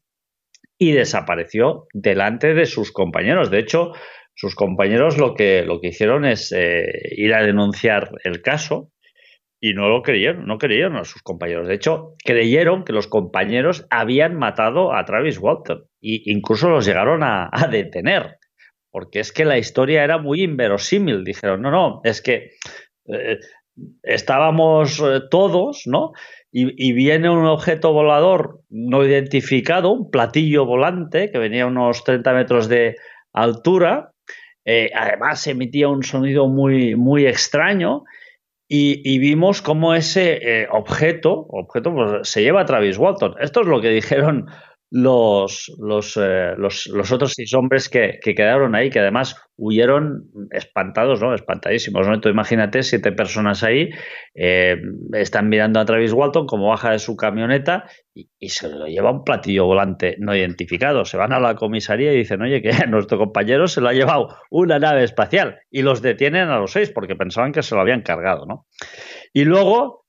y 0.77 0.91
desapareció 0.91 1.87
delante 1.93 2.53
de 2.53 2.65
sus 2.65 2.91
compañeros. 2.91 3.49
De 3.49 3.59
hecho, 3.59 3.93
sus 4.35 4.55
compañeros 4.55 5.17
lo 5.17 5.33
que, 5.33 5.63
lo 5.65 5.79
que 5.79 5.87
hicieron 5.87 6.25
es 6.25 6.51
eh, 6.51 6.85
ir 7.15 7.33
a 7.33 7.43
denunciar 7.43 8.11
el 8.23 8.41
caso 8.41 8.91
y 9.61 9.73
no 9.73 9.87
lo 9.87 10.01
creyeron, 10.01 10.45
no 10.45 10.57
creyeron 10.57 10.97
a 10.97 11.05
sus 11.05 11.21
compañeros. 11.21 11.67
De 11.67 11.75
hecho, 11.75 12.15
creyeron 12.23 12.83
que 12.83 12.93
los 12.93 13.07
compañeros 13.07 13.87
habían 13.89 14.35
matado 14.35 14.93
a 14.93 15.05
Travis 15.05 15.39
Walton 15.39 15.85
e 16.01 16.21
incluso 16.25 16.69
los 16.69 16.85
llegaron 16.85 17.23
a, 17.23 17.49
detener, 17.71 18.37
porque 18.91 19.21
es 19.21 19.31
que 19.31 19.45
la 19.45 19.57
historia 19.57 20.03
era 20.03 20.17
muy 20.17 20.43
inverosímil. 20.43 21.23
Dijeron, 21.23 21.61
no, 21.61 21.71
no, 21.71 22.01
es 22.03 22.21
que 22.21 22.51
eh, 23.07 23.39
estábamos 24.03 24.99
eh, 24.99 25.21
todos, 25.31 25.83
¿no? 25.87 26.11
Y, 26.57 26.93
viene 26.93 27.29
un 27.29 27.45
objeto 27.45 27.91
volador 27.91 28.61
no 28.69 29.03
identificado, 29.03 29.91
un 29.91 30.09
platillo 30.09 30.65
volante 30.65 31.29
que 31.29 31.37
venía 31.37 31.63
a 31.63 31.67
unos 31.67 32.05
30 32.05 32.31
metros 32.31 32.69
de 32.69 32.95
altura. 33.33 34.13
Eh, 34.63 34.89
además 34.95 35.45
emitía 35.47 35.89
un 35.89 36.03
sonido 36.03 36.47
muy, 36.47 36.95
muy 36.95 37.27
extraño 37.27 38.03
y, 38.69 39.19
vimos 39.19 39.61
cómo 39.61 39.95
ese 39.95 40.61
eh, 40.61 40.67
objeto, 40.71 41.45
objeto 41.49 41.93
pues, 41.93 42.29
se 42.29 42.41
lleva 42.41 42.61
a 42.61 42.65
Travis 42.65 42.97
Walton. 42.97 43.35
Esto 43.41 43.59
es 43.59 43.67
lo 43.67 43.81
que 43.81 43.89
dijeron 43.89 44.45
los, 44.97 45.75
los, 45.77 46.15
eh, 46.15 46.53
los, 46.57 46.87
los, 46.87 47.11
otros 47.11 47.33
seis 47.35 47.53
hombres 47.53 47.89
que, 47.89 48.17
que, 48.21 48.33
quedaron 48.33 48.75
ahí, 48.75 48.89
que 48.89 49.01
además 49.01 49.35
huyeron 49.57 50.29
espantados, 50.51 51.21
¿no? 51.21 51.35
Espantadísimos, 51.35 52.07
¿no? 52.07 52.17
imagínate 52.29 52.81
siete 52.81 53.11
personas 53.11 53.61
ahí, 53.63 53.89
eh, 54.35 54.77
están 55.11 55.49
mirando 55.49 55.81
a 55.81 55.85
Travis 55.85 56.13
Walton 56.13 56.47
como 56.47 56.69
baja 56.69 56.91
de 56.91 56.99
su 56.99 57.17
camioneta 57.17 57.89
y, 58.13 58.29
se 58.47 58.69
lo 58.69 58.87
lleva 58.87 59.11
un 59.11 59.25
platillo 59.25 59.65
volante 59.65 60.15
no 60.19 60.33
identificado. 60.33 61.03
Se 61.03 61.17
van 61.17 61.33
a 61.33 61.41
la 61.41 61.55
comisaría 61.55 62.13
y 62.13 62.17
dicen, 62.17 62.41
oye, 62.41 62.61
que 62.61 62.71
nuestro 62.87 63.17
compañero 63.17 63.67
se 63.67 63.81
lo 63.81 63.89
ha 63.89 63.93
llevado 63.93 64.29
una 64.49 64.79
nave 64.79 65.03
espacial 65.03 65.59
y 65.69 65.81
los 65.81 66.01
detienen 66.01 66.47
a 66.47 66.57
los 66.57 66.71
seis 66.71 66.89
porque 66.89 67.17
pensaban 67.17 67.51
que 67.51 67.63
se 67.63 67.75
lo 67.75 67.81
habían 67.81 68.01
cargado, 68.01 68.45
¿no? 68.45 68.65
Y 69.33 69.43
luego 69.43 70.05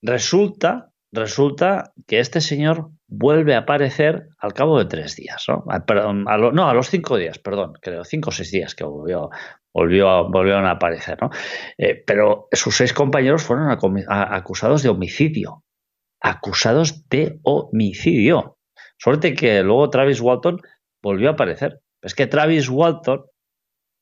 resulta 0.00 0.93
resulta 1.14 1.92
que 2.06 2.18
este 2.18 2.40
señor 2.40 2.90
vuelve 3.06 3.54
a 3.54 3.58
aparecer 3.58 4.28
al 4.38 4.52
cabo 4.52 4.78
de 4.78 4.86
tres 4.86 5.16
días, 5.16 5.44
¿no? 5.48 5.64
A, 5.68 5.76
a 5.76 6.38
no, 6.38 6.68
a 6.68 6.74
los 6.74 6.88
cinco 6.88 7.16
días, 7.16 7.38
perdón, 7.38 7.74
creo, 7.80 8.04
cinco 8.04 8.30
o 8.30 8.32
seis 8.32 8.50
días 8.50 8.74
que 8.74 8.84
volvió, 8.84 9.30
volvió 9.72 10.08
a, 10.08 10.22
volvieron 10.22 10.66
a 10.66 10.72
aparecer, 10.72 11.18
¿no? 11.20 11.30
Eh, 11.78 12.02
pero 12.06 12.48
sus 12.52 12.76
seis 12.76 12.92
compañeros 12.92 13.42
fueron 13.42 13.70
acusados 14.08 14.82
de 14.82 14.88
homicidio, 14.88 15.62
acusados 16.20 17.08
de 17.08 17.38
homicidio. 17.42 18.58
Suerte 18.98 19.34
que 19.34 19.62
luego 19.62 19.90
Travis 19.90 20.20
Walton 20.20 20.60
volvió 21.02 21.28
a 21.28 21.32
aparecer. 21.32 21.80
Es 22.02 22.14
que 22.14 22.26
Travis 22.26 22.68
Walton 22.68 23.24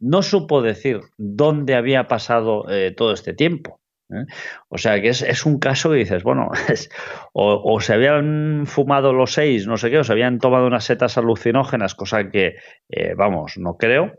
no 0.01 0.22
supo 0.22 0.62
decir 0.62 1.01
dónde 1.18 1.75
había 1.75 2.09
pasado 2.09 2.68
eh, 2.70 2.92
todo 2.96 3.12
este 3.12 3.35
tiempo. 3.35 3.82
¿Eh? 4.12 4.27
O 4.68 4.79
sea 4.79 5.01
que 5.01 5.09
es, 5.09 5.46
un 5.46 5.59
caso 5.59 5.90
que 5.90 5.96
dices, 5.96 6.22
bueno, 6.22 6.51
o, 7.33 7.81
se 7.81 7.94
habían 7.94 8.66
fumado 8.66 9.12
los 9.12 9.33
seis, 9.33 9.66
no 9.66 9.77
sé 9.77 9.90
qué, 9.90 9.98
o 9.98 10.05
se 10.05 10.12
habían 10.12 10.38
tomado 10.38 10.66
unas 10.66 10.85
setas 10.85 11.18
alucinógenas, 11.18 11.94
cosa 11.94 12.31
que, 12.31 12.57
eh, 12.88 13.14
vamos, 13.16 13.59
no 13.59 13.77
creo, 13.77 14.12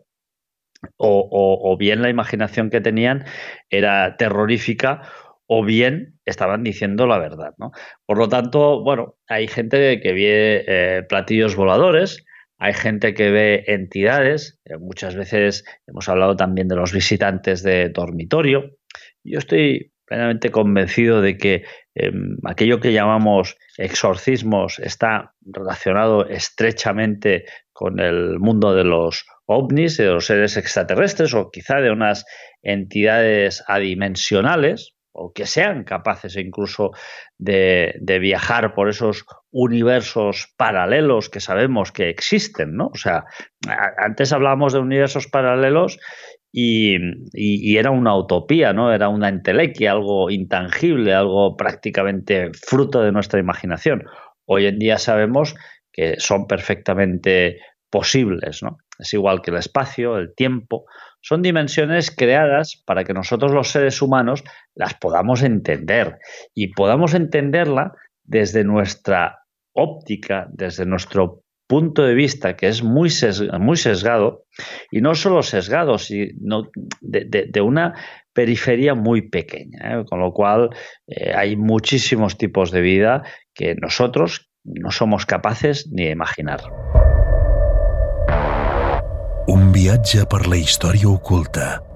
o, 0.98 1.78
bien 1.78 2.02
la 2.02 2.10
imaginación 2.10 2.70
que 2.70 2.82
tenían 2.82 3.26
era 3.70 4.18
terrorífica, 4.18 5.02
o 5.46 5.64
bien 5.64 6.20
estaban 6.26 6.64
diciendo 6.64 7.06
la 7.06 7.20
verdad. 7.20 7.54
Por 8.06 8.18
lo 8.18 8.30
tanto, 8.30 8.82
bueno, 8.84 9.16
hay 9.28 9.48
gente 9.48 10.00
que 10.02 10.14
ve 10.14 10.66
eh, 10.68 11.04
platillos 11.08 11.56
voladores, 11.56 12.26
hay 12.58 12.74
gente 12.74 13.14
que 13.14 13.30
ve 13.30 13.66
entidades, 13.68 14.62
muchas 14.80 15.16
veces 15.16 15.66
hemos 15.86 16.08
hablado 16.08 16.38
también 16.38 16.70
de 16.70 16.78
los 16.78 16.94
visitantes 16.94 17.62
de 17.62 17.90
dormitorio, 17.90 18.78
yo 19.24 19.40
estoy 19.40 19.94
plenamente 20.06 20.52
convencido 20.52 21.22
de 21.22 21.38
que 21.38 21.66
em, 21.96 22.38
aquello 22.46 22.80
que 22.80 22.94
llamamos 22.94 23.58
exorcismos 23.78 24.80
está 24.80 25.34
relacionado 25.42 26.28
estrechamente 26.28 27.46
con 27.72 28.00
el 28.00 28.40
mundo 28.40 28.74
de 28.76 28.84
los 28.84 29.26
ovnis, 29.46 29.98
de 29.98 30.08
los 30.08 30.26
seres 30.26 30.58
extraterrestres 30.58 31.34
o 31.34 31.50
quizá 31.50 31.82
de 31.82 31.92
unas 31.92 32.26
entidades 32.62 33.64
adimensionales. 33.68 34.94
o 35.16 35.32
que 35.32 35.46
sean 35.46 35.84
capaces 35.84 36.36
incluso 36.38 36.90
de, 37.38 38.02
viajar 38.20 38.74
por 38.74 38.90
esos 38.90 39.26
universos 39.52 40.52
paralelos 40.58 41.30
que 41.30 41.40
sabemos 41.40 41.92
que 41.92 42.10
existen, 42.10 42.76
¿no? 42.76 42.88
O 42.88 42.98
sea, 42.98 43.26
antes 43.98 44.34
hablábamos 44.34 44.74
de 44.74 44.80
universos 44.80 45.28
paralelos 45.28 46.00
y, 46.56 47.78
era 47.78 47.90
una 47.90 48.16
utopía, 48.16 48.74
¿no? 48.74 48.94
Era 48.94 49.10
una 49.10 49.28
entelequia, 49.28 49.92
algo 49.92 50.30
intangible, 50.30 51.14
algo 51.14 51.58
prácticamente 51.58 52.52
fruto 52.54 53.02
de 53.02 53.12
nuestra 53.12 53.40
imaginación. 53.40 54.04
Hoy 54.46 54.68
en 54.68 54.78
día 54.78 55.00
sabemos 55.00 55.56
que 55.92 56.16
son 56.20 56.46
perfectamente 56.46 57.58
posibles, 57.90 58.62
¿no? 58.62 58.78
Es 59.00 59.14
igual 59.14 59.42
que 59.42 59.50
el 59.50 59.58
espacio, 59.58 60.18
el 60.18 60.36
tiempo, 60.36 60.86
son 61.22 61.42
dimensiones 61.42 62.16
creadas 62.16 62.84
para 62.86 63.04
que 63.04 63.14
nosotros 63.14 63.52
los 63.52 63.70
seres 63.70 64.02
humanos 64.02 64.44
las 64.76 64.94
podamos 64.94 65.42
entender 65.42 66.20
y 66.54 66.74
podamos 66.74 67.16
entenderla 67.16 67.94
desde 68.24 68.64
nuestra 68.64 69.40
óptica, 69.74 70.48
desde 70.52 70.86
nuestro 70.86 71.43
punto 71.74 72.04
de 72.04 72.14
vista, 72.14 72.56
que 72.56 72.68
es 72.68 72.84
muy, 72.84 73.10
muy 73.60 73.78
sesgado, 73.78 74.46
y 74.92 75.02
no 75.02 75.16
solo 75.16 75.42
sesgado, 75.42 75.98
sino 75.98 76.70
de, 77.02 77.62
una 77.62 77.96
periferia 78.32 78.94
muy 78.94 79.24
pequeña, 79.24 79.80
¿eh? 79.82 80.06
con 80.08 80.20
lo 80.20 80.32
cual 80.34 80.70
eh, 81.08 81.34
hay 81.36 81.56
muchísimos 81.56 82.38
tipos 82.38 82.70
de 82.70 82.82
vida 82.82 83.24
que 83.56 83.74
nosotros 83.74 84.52
no 84.64 84.92
somos 84.92 85.26
capaces 85.26 85.88
ni 85.92 86.04
de 86.06 86.12
imaginar. 86.12 86.62
Un 89.48 89.72
viatge 89.74 90.28
per 90.30 90.46
la 90.46 90.62
història 90.62 91.10
oculta. 91.10 91.93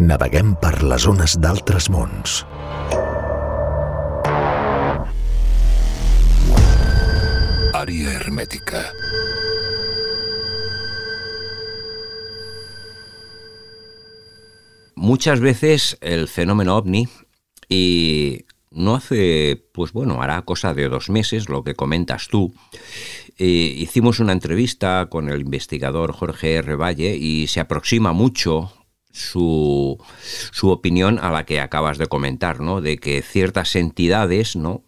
Naveguem 0.00 0.54
per 0.56 0.78
les 0.80 1.02
zones 1.04 1.34
d'altres 1.36 1.90
mons. 1.92 2.38
Àrea 7.76 8.14
hermètica. 8.16 8.80
Muchas 14.96 15.40
veces 15.40 15.98
el 16.00 16.28
fenómeno 16.28 16.78
ovni 16.78 17.06
y 17.68 18.46
no 18.70 18.94
hace, 18.94 19.62
pues 19.74 19.92
bueno, 19.92 20.22
hará 20.22 20.40
cosa 20.42 20.72
de 20.72 20.88
dos 20.88 21.10
meses, 21.10 21.50
lo 21.50 21.62
que 21.62 21.74
comentas 21.74 22.28
tú. 22.28 22.54
Eh, 23.36 23.44
hicimos 23.76 24.18
una 24.18 24.32
entrevista 24.32 25.08
con 25.10 25.28
el 25.28 25.42
investigador 25.42 26.12
Jorge 26.12 26.54
R. 26.54 26.76
Valle 26.76 27.16
y 27.16 27.48
se 27.48 27.60
aproxima 27.60 28.14
mucho 28.14 28.72
su, 29.12 29.98
su 30.52 30.70
opinión 30.70 31.18
a 31.18 31.30
la 31.30 31.44
que 31.44 31.60
acabas 31.60 31.98
de 31.98 32.06
comentar, 32.06 32.60
¿no? 32.60 32.80
De 32.80 32.98
que 32.98 33.22
ciertas 33.22 33.76
entidades, 33.76 34.56
¿no? 34.56 34.82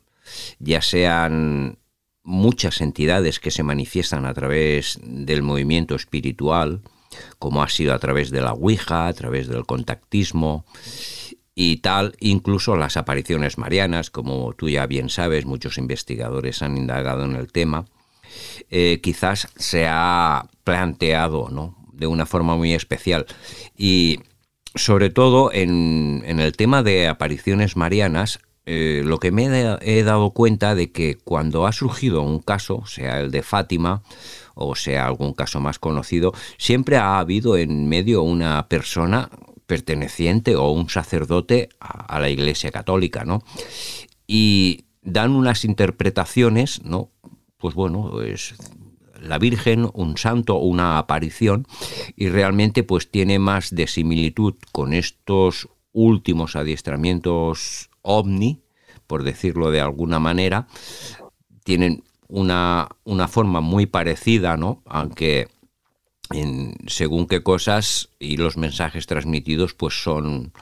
Ya 0.58 0.82
sean 0.82 1.78
muchas 2.22 2.80
entidades 2.80 3.40
que 3.40 3.50
se 3.50 3.62
manifiestan 3.62 4.26
a 4.26 4.34
través 4.34 4.98
del 5.02 5.42
movimiento 5.42 5.94
espiritual, 5.94 6.82
como 7.38 7.62
ha 7.62 7.68
sido 7.68 7.94
a 7.94 7.98
través 7.98 8.30
de 8.30 8.40
la 8.40 8.52
Ouija, 8.52 9.06
a 9.06 9.12
través 9.12 9.48
del 9.48 9.66
contactismo, 9.66 10.64
y 11.54 11.78
tal, 11.78 12.16
incluso 12.20 12.76
las 12.76 12.96
apariciones 12.96 13.58
marianas, 13.58 14.10
como 14.10 14.54
tú 14.54 14.68
ya 14.70 14.86
bien 14.86 15.10
sabes, 15.10 15.44
muchos 15.44 15.76
investigadores 15.76 16.62
han 16.62 16.78
indagado 16.78 17.24
en 17.24 17.36
el 17.36 17.52
tema, 17.52 17.84
eh, 18.70 19.00
quizás 19.02 19.48
se 19.56 19.86
ha 19.86 20.48
planteado 20.64 21.50
¿no? 21.50 21.76
De 22.02 22.08
una 22.08 22.26
forma 22.26 22.56
muy 22.56 22.74
especial. 22.74 23.26
Y 23.76 24.18
sobre 24.74 25.08
todo 25.08 25.52
en, 25.52 26.24
el 26.26 26.52
tema 26.52 26.82
de 26.82 27.06
apariciones 27.06 27.76
marianas, 27.76 28.40
eh, 28.66 29.02
lo 29.04 29.18
que 29.18 29.30
me 29.30 29.46
he 29.80 30.02
dado 30.02 30.30
cuenta 30.30 30.74
de 30.74 30.90
que 30.90 31.16
cuando 31.16 31.66
ha 31.66 31.72
surgido 31.72 32.22
un 32.22 32.40
caso, 32.40 32.84
sea 32.86 33.20
el 33.20 33.30
de 33.30 33.42
Fátima 33.42 34.02
o 34.54 34.74
sea 34.74 35.06
algún 35.06 35.32
caso 35.32 35.60
más 35.60 35.78
conocido, 35.78 36.32
siempre 36.58 36.96
ha 36.96 37.18
habido 37.18 37.56
en 37.56 37.88
medio 37.88 38.22
una 38.22 38.68
persona 38.68 39.30
perteneciente 39.66 40.56
o 40.56 40.70
un 40.70 40.90
sacerdote 40.90 41.70
a, 41.80 42.20
la 42.20 42.28
Iglesia 42.28 42.70
Católica, 42.70 43.24
¿no? 43.24 43.42
Y 44.26 44.84
dan 45.00 45.30
unas 45.30 45.64
interpretaciones, 45.64 46.82
¿no? 46.84 47.10
Pues 47.56 47.74
bueno, 47.74 48.20
es 48.20 48.54
la 49.22 49.38
Virgen, 49.38 49.88
un 49.94 50.16
santo, 50.16 50.56
una 50.56 50.98
aparición, 50.98 51.66
y 52.16 52.28
realmente 52.28 52.82
pues 52.82 53.10
tiene 53.10 53.38
más 53.38 53.70
de 53.74 53.86
similitud 53.86 54.54
con 54.72 54.92
estos 54.92 55.68
últimos 55.92 56.56
adiestramientos 56.56 57.90
ovni, 58.02 58.62
por 59.06 59.24
decirlo 59.24 59.70
de 59.70 59.80
alguna 59.80 60.18
manera, 60.18 60.66
tienen 61.64 62.02
una, 62.28 62.88
una 63.04 63.28
forma 63.28 63.60
muy 63.60 63.86
parecida, 63.86 64.56
¿no? 64.56 64.82
Aunque 64.86 65.48
en 66.30 66.74
según 66.86 67.26
qué 67.26 67.42
cosas 67.42 68.08
y 68.18 68.36
los 68.38 68.56
mensajes 68.56 69.06
transmitidos 69.06 69.74
pues 69.74 70.02
son 70.02 70.52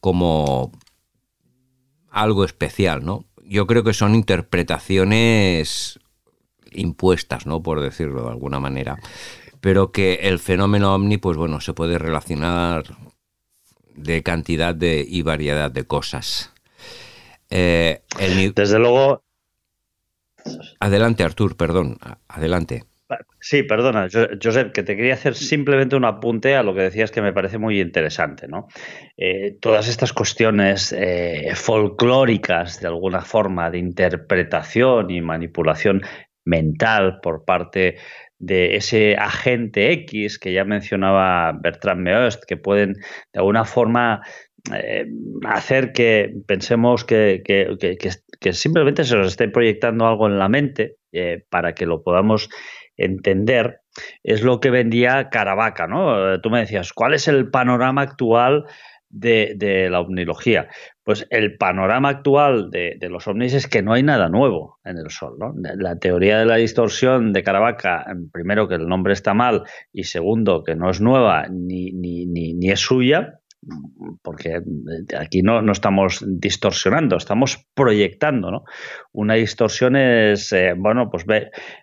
como 0.00 0.72
algo 2.10 2.44
especial, 2.44 3.04
¿no? 3.04 3.24
Yo 3.44 3.66
creo 3.66 3.82
que 3.82 3.94
son 3.94 4.14
interpretaciones 4.14 5.99
impuestas, 6.72 7.46
¿no? 7.46 7.62
Por 7.62 7.80
decirlo 7.80 8.24
de 8.24 8.30
alguna 8.30 8.60
manera. 8.60 8.98
Pero 9.60 9.92
que 9.92 10.14
el 10.22 10.38
fenómeno 10.38 10.94
ovni, 10.94 11.18
pues 11.18 11.36
bueno, 11.36 11.60
se 11.60 11.74
puede 11.74 11.98
relacionar 11.98 12.84
de 13.94 14.22
cantidad 14.22 14.74
de, 14.74 15.04
y 15.06 15.22
variedad 15.22 15.70
de 15.70 15.84
cosas. 15.84 16.52
Eh, 17.50 18.02
Desde 18.54 18.78
luego. 18.78 19.22
Adelante, 20.78 21.22
Artur, 21.22 21.56
perdón. 21.56 21.98
Adelante. 22.28 22.84
Sí, 23.40 23.62
perdona, 23.62 24.06
Josep, 24.08 24.72
que 24.72 24.82
te 24.82 24.96
quería 24.96 25.14
hacer 25.14 25.34
simplemente 25.34 25.96
un 25.96 26.04
apunte 26.04 26.54
a 26.54 26.62
lo 26.62 26.74
que 26.74 26.82
decías 26.82 27.10
que 27.10 27.22
me 27.22 27.32
parece 27.32 27.58
muy 27.58 27.80
interesante. 27.80 28.46
¿no? 28.46 28.68
Eh, 29.16 29.56
todas 29.60 29.88
estas 29.88 30.12
cuestiones 30.12 30.92
eh, 30.96 31.52
folclóricas, 31.54 32.80
de 32.80 32.88
alguna 32.88 33.22
forma, 33.22 33.70
de 33.70 33.78
interpretación 33.78 35.10
y 35.10 35.20
manipulación 35.20 36.02
mental 36.44 37.20
por 37.22 37.44
parte 37.44 37.96
de 38.38 38.76
ese 38.76 39.16
agente 39.16 39.92
X 39.92 40.38
que 40.38 40.52
ya 40.52 40.64
mencionaba 40.64 41.52
Bertrand 41.52 42.00
Meust, 42.00 42.44
que 42.44 42.56
pueden 42.56 42.94
de 42.94 43.38
alguna 43.38 43.64
forma 43.64 44.22
eh, 44.74 45.06
hacer 45.46 45.92
que 45.92 46.32
pensemos 46.46 47.04
que, 47.04 47.42
que, 47.44 48.52
simplemente 48.52 49.04
se 49.04 49.16
nos 49.16 49.28
esté 49.28 49.48
proyectando 49.48 50.06
algo 50.06 50.26
en 50.26 50.38
la 50.38 50.48
mente 50.48 50.96
para 51.50 51.74
que 51.74 51.86
lo 51.86 52.02
podamos 52.02 52.48
entender 52.96 53.80
es 54.22 54.42
lo 54.42 54.60
que 54.60 54.70
vendía 54.70 55.30
Caravaca, 55.30 55.86
¿no? 55.86 56.40
Tú 56.40 56.50
me 56.50 56.60
decías, 56.60 56.92
¿cuál 56.92 57.14
es 57.14 57.28
el 57.28 57.50
panorama 57.50 58.02
actual 58.02 58.64
de, 59.08 59.88
la 59.90 60.00
omnilogía? 60.00 60.68
Pues 61.04 61.26
el 61.30 61.56
panorama 61.56 62.10
actual 62.10 62.70
de, 62.70 62.98
los 63.08 63.26
ovnis 63.26 63.54
es 63.54 63.66
que 63.66 63.82
no 63.82 63.92
hay 63.92 64.02
nada 64.02 64.28
nuevo 64.28 64.78
en 64.84 64.98
el 64.98 65.10
Sol. 65.10 65.36
¿no? 65.38 65.54
La 65.56 65.98
teoría 65.98 66.38
de 66.38 66.46
la 66.46 66.56
distorsión 66.56 67.32
de 67.32 67.42
Caravaca, 67.42 68.06
primero 68.32 68.68
que 68.68 68.74
el 68.74 68.86
nombre 68.86 69.12
está 69.12 69.34
mal 69.34 69.64
y 69.92 70.04
segundo 70.04 70.62
que 70.62 70.76
no 70.76 70.90
es 70.90 71.00
nueva 71.00 71.46
ni, 71.50 71.92
ni, 71.92 72.26
ni 72.26 72.70
es 72.70 72.80
suya, 72.80 73.40
porque 74.22 74.62
aquí 75.18 75.42
no, 75.42 75.60
no, 75.60 75.72
estamos 75.72 76.24
distorsionando, 76.26 77.16
estamos 77.16 77.66
proyectando, 77.74 78.50
¿no? 78.50 78.64
Una 79.12 79.34
distorsión 79.34 79.96
es, 79.96 80.52
eh, 80.52 80.74
bueno, 80.76 81.10
pues 81.10 81.24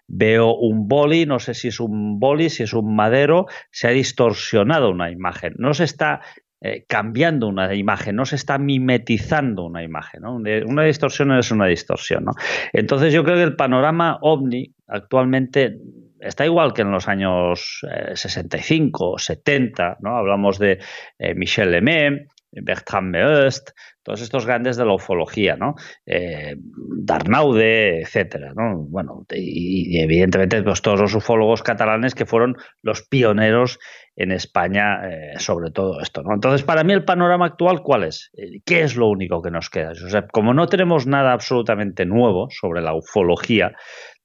veo 0.07 0.55
un 0.55 0.87
boli, 0.87 1.25
no 1.25 1.39
sé 1.39 1.53
si 1.53 1.67
es 1.67 1.79
un 1.79 2.19
boli, 2.19 2.49
si 2.49 2.63
es 2.63 2.73
un 2.73 2.95
madero, 2.95 3.45
se 3.71 3.87
ha 3.87 3.91
distorsionado 3.91 4.89
una 4.89 5.11
imagen, 5.11 5.53
no 5.57 5.73
se 5.73 5.83
está 5.83 6.21
eh, 6.61 6.85
cambiando 6.87 7.47
una 7.47 7.73
imagen, 7.75 8.15
no 8.15 8.25
se 8.25 8.35
está 8.35 8.57
mimetizando 8.57 9.65
una 9.65 9.83
imagen. 9.83 10.25
Una 10.25 10.83
distorsión 10.83 11.31
es 11.37 11.51
una 11.51 11.67
distorsión. 11.67 12.25
Entonces 12.73 13.13
yo 13.13 13.23
creo 13.23 13.35
que 13.37 13.43
el 13.43 13.55
panorama 13.55 14.17
ovni 14.21 14.73
actualmente 14.87 15.77
está 16.19 16.45
igual 16.45 16.73
que 16.73 16.81
en 16.81 16.91
los 16.91 17.07
años 17.07 17.85
65 18.13 19.11
o 19.11 19.17
70, 19.17 19.97
¿no? 20.01 20.17
Hablamos 20.17 20.57
de 20.57 20.79
eh, 21.19 21.35
Michel 21.35 21.71
Lemay, 21.71 22.25
Bertrand 22.51 23.11
Meust, 23.11 23.71
todos 24.07 24.21
estos 24.21 24.45
grandes 24.45 24.77
de 24.77 24.85
la 24.85 24.93
ufología, 24.93 25.57
¿no? 25.57 25.75
Eh, 26.05 26.55
Darnaude, 26.57 28.03
etcétera, 28.03 28.53
¿no? 28.55 28.85
Bueno, 28.87 29.25
y, 29.29 29.99
evidentemente 29.99 30.63
pues, 30.63 30.81
todos 30.81 31.01
los 31.01 31.13
ufólogos 31.13 31.61
catalanes 31.61 32.15
que 32.15 32.25
fueron 32.25 32.55
los 32.81 33.01
pioneros 33.01 33.79
en 34.15 34.31
España 34.31 35.01
eh, 35.09 35.33
sobre 35.39 35.71
todo 35.71 35.99
esto, 35.99 36.23
¿no? 36.23 36.33
Entonces, 36.33 36.63
para 36.63 36.85
mí 36.85 36.93
el 36.93 37.03
panorama 37.03 37.47
actual, 37.47 37.81
¿cuál 37.83 38.05
es? 38.05 38.31
¿Qué 38.65 38.83
es 38.83 38.95
lo 38.95 39.09
único 39.09 39.41
que 39.41 39.51
nos 39.51 39.69
queda? 39.69 39.91
O 39.91 40.09
sea, 40.09 40.25
como 40.25 40.53
no 40.53 40.67
tenemos 40.67 41.05
nada 41.05 41.33
absolutamente 41.33 42.05
nuevo 42.05 42.47
sobre 42.49 42.79
la 42.79 42.93
ufología 42.93 43.73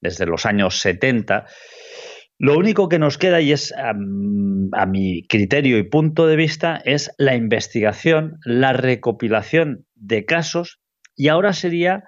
desde 0.01 0.27
los 0.27 0.47
años 0.47 0.79
70, 0.79 1.45
Lo 2.43 2.59
único 2.59 2.89
que 2.89 2.99
nos 2.99 3.19
queda, 3.19 3.41
y 3.41 3.53
es 3.53 3.73
a, 3.73 3.95
mi 3.95 5.23
criterio 5.29 5.79
y 5.79 5.85
punto 5.85 6.27
de 6.27 6.35
vista, 6.35 6.83
es 6.85 7.15
la 7.17 7.37
investigación, 7.37 8.41
la 8.45 8.73
recopilación 8.73 9.87
de 9.95 10.25
casos, 10.25 10.81
y 11.15 11.29
ahora 11.29 11.53
sería 11.53 12.03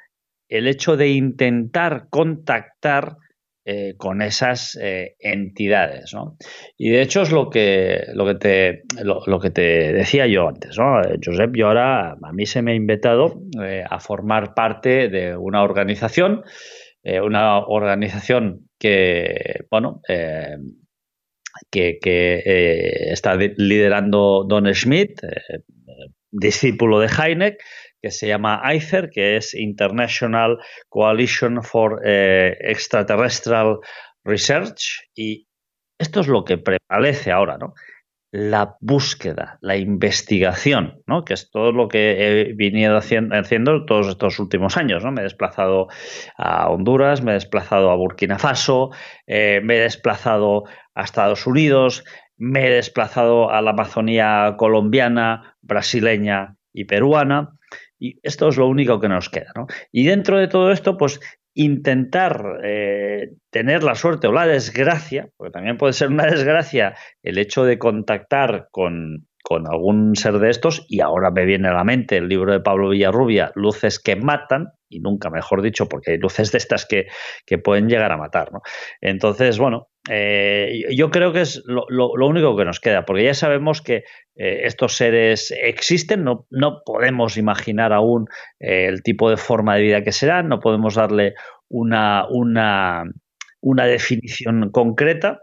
el 0.48 0.66
hecho 0.66 0.96
de 0.96 1.10
intentar 1.10 2.08
contactar 2.10 3.18
eh, 3.64 3.94
con 3.96 4.22
esas 4.22 4.76
eh, 4.82 5.14
entidades. 5.20 6.12
Y 6.76 6.90
de 6.90 7.02
hecho 7.02 7.22
es 7.22 7.30
lo 7.30 7.48
que, 7.48 8.02
lo 8.12 8.26
que, 8.26 8.34
te, 8.34 8.82
lo, 9.04 9.38
que 9.38 9.50
te 9.50 9.92
decía 9.92 10.26
yo 10.26 10.48
antes. 10.48 10.76
¿no? 10.76 11.00
Eh, 11.00 11.16
Josep, 11.24 11.54
yo 11.54 11.68
ahora 11.68 12.16
a 12.20 12.32
mí 12.32 12.44
se 12.44 12.60
me 12.60 12.72
ha 12.72 12.74
invitado 12.74 13.40
a 13.88 14.00
formar 14.00 14.52
parte 14.52 15.08
de 15.08 15.36
una 15.36 15.62
organización, 15.62 16.42
una 17.04 17.58
organización 17.58 18.66
que, 18.84 19.64
bueno, 19.70 20.02
que, 21.70 21.98
está 23.10 23.34
liderando 23.36 24.44
Don 24.46 24.66
Schmidt, 24.74 25.22
discípulo 26.30 27.00
de 27.00 27.08
Heineck, 27.08 27.62
que 28.02 28.10
se 28.10 28.26
llama 28.26 28.60
ICER, 28.74 29.08
que 29.08 29.36
es 29.36 29.54
International 29.54 30.58
Coalition 30.90 31.62
for 31.62 32.02
eh, 32.04 32.54
Extraterrestrial 32.60 33.78
Research, 34.22 35.08
y 35.14 35.48
esto 35.98 36.20
es 36.20 36.28
lo 36.28 36.44
que 36.44 36.58
prevalece 36.58 37.30
ahora, 37.30 37.56
¿no? 37.56 37.72
La 38.36 38.76
búsqueda, 38.80 39.58
la 39.60 39.76
investigación, 39.76 41.04
¿no? 41.06 41.24
Que 41.24 41.34
es 41.34 41.52
todo 41.52 41.70
lo 41.70 41.86
que 41.86 42.48
he 42.48 42.52
venido 42.54 42.96
haciendo, 42.96 43.84
todos 43.84 44.08
estos 44.08 44.40
últimos 44.40 44.76
años, 44.76 45.04
¿no? 45.04 45.12
Me 45.12 45.20
he 45.20 45.22
desplazado 45.22 45.86
a 46.36 46.68
Honduras, 46.68 47.22
me 47.22 47.30
he 47.30 47.34
desplazado 47.34 47.92
a 47.92 47.94
Burkina 47.94 48.40
Faso, 48.40 48.90
eh, 49.28 49.60
me 49.62 49.76
he 49.76 49.80
desplazado 49.82 50.64
a 50.96 51.04
Estados 51.04 51.46
Unidos, 51.46 52.02
me 52.36 52.66
he 52.66 52.70
desplazado 52.70 53.52
a 53.52 53.62
la 53.62 53.70
Amazonía 53.70 54.56
colombiana, 54.58 55.56
brasileña 55.62 56.56
y 56.72 56.86
peruana. 56.86 57.56
Y 58.00 58.18
esto 58.24 58.48
es 58.48 58.56
lo 58.56 58.66
único 58.66 58.98
que 58.98 59.08
nos 59.08 59.30
queda. 59.30 59.52
¿no? 59.54 59.68
Y 59.92 60.06
dentro 60.06 60.40
de 60.40 60.48
todo 60.48 60.72
esto, 60.72 60.96
pues 60.96 61.20
intentar 61.54 62.60
eh, 62.64 63.30
tener 63.50 63.82
la 63.84 63.94
suerte 63.94 64.26
o 64.26 64.32
la 64.32 64.46
desgracia, 64.46 65.28
porque 65.36 65.52
también 65.52 65.76
puede 65.76 65.92
ser 65.92 66.08
una 66.08 66.26
desgracia 66.26 66.94
el 67.22 67.38
hecho 67.38 67.64
de 67.64 67.78
contactar 67.78 68.68
con, 68.70 69.26
con 69.42 69.66
algún 69.66 70.16
ser 70.16 70.38
de 70.38 70.50
estos, 70.50 70.84
y 70.88 71.00
ahora 71.00 71.30
me 71.30 71.44
viene 71.44 71.68
a 71.68 71.74
la 71.74 71.84
mente 71.84 72.16
el 72.16 72.28
libro 72.28 72.52
de 72.52 72.60
Pablo 72.60 72.90
Villarrubia, 72.90 73.52
Luces 73.54 74.00
que 74.00 74.16
matan, 74.16 74.68
y 74.88 75.00
nunca 75.00 75.30
mejor 75.30 75.62
dicho, 75.62 75.88
porque 75.88 76.12
hay 76.12 76.18
luces 76.18 76.50
de 76.52 76.58
estas 76.58 76.86
que, 76.86 77.06
que 77.46 77.58
pueden 77.58 77.88
llegar 77.88 78.10
a 78.12 78.16
matar. 78.16 78.52
¿no? 78.52 78.60
Entonces, 79.00 79.58
bueno, 79.58 79.88
eh, 80.10 80.84
yo 80.94 81.10
creo 81.10 81.32
que 81.32 81.40
es 81.40 81.62
lo, 81.66 81.86
único 82.26 82.56
que 82.56 82.64
nos 82.64 82.80
queda, 82.80 83.04
porque 83.04 83.24
ya 83.24 83.34
sabemos 83.34 83.80
que 83.80 84.04
eh, 84.36 84.62
estos 84.64 84.96
seres 84.96 85.50
existen, 85.50 86.24
no, 86.24 86.46
no 86.50 86.82
podemos 86.84 87.36
imaginar 87.38 87.92
aún 87.92 88.26
eh, 88.60 88.86
el 88.86 89.02
tipo 89.02 89.30
de 89.30 89.38
forma 89.38 89.76
de 89.76 89.82
vida 89.82 90.02
que 90.02 90.12
serán, 90.12 90.48
no 90.48 90.60
podemos 90.60 90.96
darle 90.96 91.34
una, 91.68 92.26
una, 92.28 93.04
una 93.62 93.86
definición 93.86 94.70
concreta. 94.70 95.40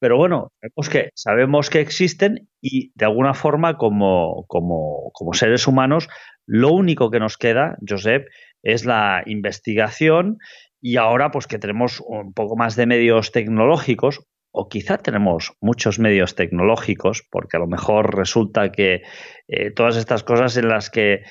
pero 0.00 0.16
bueno, 0.16 0.52
sabemos 0.60 0.88
que, 0.88 1.10
sabemos 1.14 1.70
que 1.70 1.80
existen 1.80 2.48
y 2.60 2.90
de 2.96 3.04
alguna 3.04 3.34
forma 3.34 3.76
como, 3.76 4.46
como, 4.48 5.12
como 5.12 5.32
seres 5.32 5.68
humanos 5.68 6.08
lo 6.46 6.72
único 6.72 7.10
que 7.10 7.20
nos 7.20 7.38
queda, 7.38 7.76
Josep, 7.88 8.26
es 8.64 8.84
la 8.84 9.22
investigación 9.26 10.38
y 10.84 10.98
ahora, 10.98 11.30
pues 11.30 11.46
que 11.46 11.58
tenemos 11.58 12.02
un 12.06 12.34
poco 12.34 12.56
más 12.56 12.76
de 12.76 12.84
medios 12.84 13.32
tecnológicos, 13.32 14.20
o 14.52 14.68
quizá 14.68 14.98
tenemos 14.98 15.54
muchos 15.62 15.98
medios 15.98 16.34
tecnológicos, 16.34 17.26
porque 17.30 17.56
a 17.56 17.60
lo 17.60 17.66
mejor 17.66 18.14
resulta 18.14 18.70
que 18.70 19.00
eh, 19.48 19.70
todas 19.70 19.96
estas 19.96 20.24
cosas 20.24 20.58
en 20.58 20.68
las 20.68 20.90
que 20.90 21.14
eh, 21.14 21.22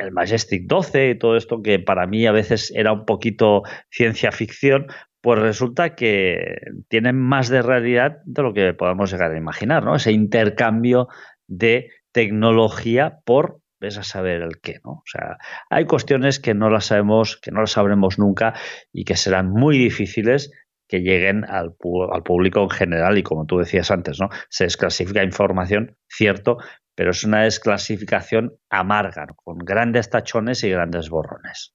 el 0.00 0.10
Majestic 0.10 0.64
12 0.66 1.10
y 1.10 1.18
todo 1.18 1.36
esto 1.36 1.62
que 1.62 1.78
para 1.78 2.08
mí 2.08 2.26
a 2.26 2.32
veces 2.32 2.72
era 2.74 2.92
un 2.92 3.04
poquito 3.04 3.62
ciencia 3.88 4.32
ficción, 4.32 4.88
pues 5.20 5.38
resulta 5.38 5.94
que 5.94 6.56
tienen 6.88 7.20
más 7.20 7.48
de 7.48 7.62
realidad 7.62 8.16
de 8.24 8.42
lo 8.42 8.52
que 8.52 8.74
podemos 8.74 9.12
llegar 9.12 9.30
a 9.30 9.38
imaginar, 9.38 9.84
¿no? 9.84 9.94
Ese 9.94 10.10
intercambio 10.10 11.06
de 11.46 11.88
tecnología 12.10 13.20
por 13.24 13.60
ves 13.80 13.98
a 13.98 14.02
saber 14.02 14.42
el 14.42 14.60
qué, 14.60 14.80
¿no? 14.84 14.90
O 14.90 15.04
sea, 15.06 15.38
hay 15.70 15.86
cuestiones 15.86 16.40
que 16.40 16.54
no 16.54 16.70
las 16.70 16.86
sabemos, 16.86 17.36
que 17.36 17.50
no 17.50 17.60
las 17.60 17.72
sabremos 17.72 18.18
nunca 18.18 18.54
y 18.92 19.04
que 19.04 19.16
serán 19.16 19.50
muy 19.50 19.78
difíciles 19.78 20.50
que 20.88 21.00
lleguen 21.00 21.44
al, 21.44 21.76
al 22.12 22.22
público 22.22 22.62
en 22.62 22.70
general 22.70 23.18
y 23.18 23.22
como 23.22 23.44
tú 23.44 23.58
decías 23.58 23.90
antes, 23.90 24.18
¿no? 24.20 24.30
Se 24.48 24.64
desclasifica 24.64 25.22
información, 25.22 25.96
cierto, 26.08 26.56
pero 26.94 27.10
es 27.10 27.22
una 27.24 27.42
desclasificación 27.42 28.54
amarga, 28.70 29.26
con 29.36 29.58
grandes 29.58 30.10
tachones 30.10 30.64
y 30.64 30.70
grandes 30.70 31.10
borrones. 31.10 31.74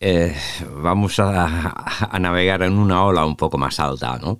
Eh, 0.00 0.34
vamos 0.70 1.20
a, 1.20 1.74
a, 2.10 2.18
navegar 2.18 2.62
en 2.62 2.72
una 2.72 3.04
ola 3.04 3.24
un 3.24 3.36
poco 3.36 3.58
más 3.58 3.78
alta, 3.78 4.18
¿no? 4.18 4.38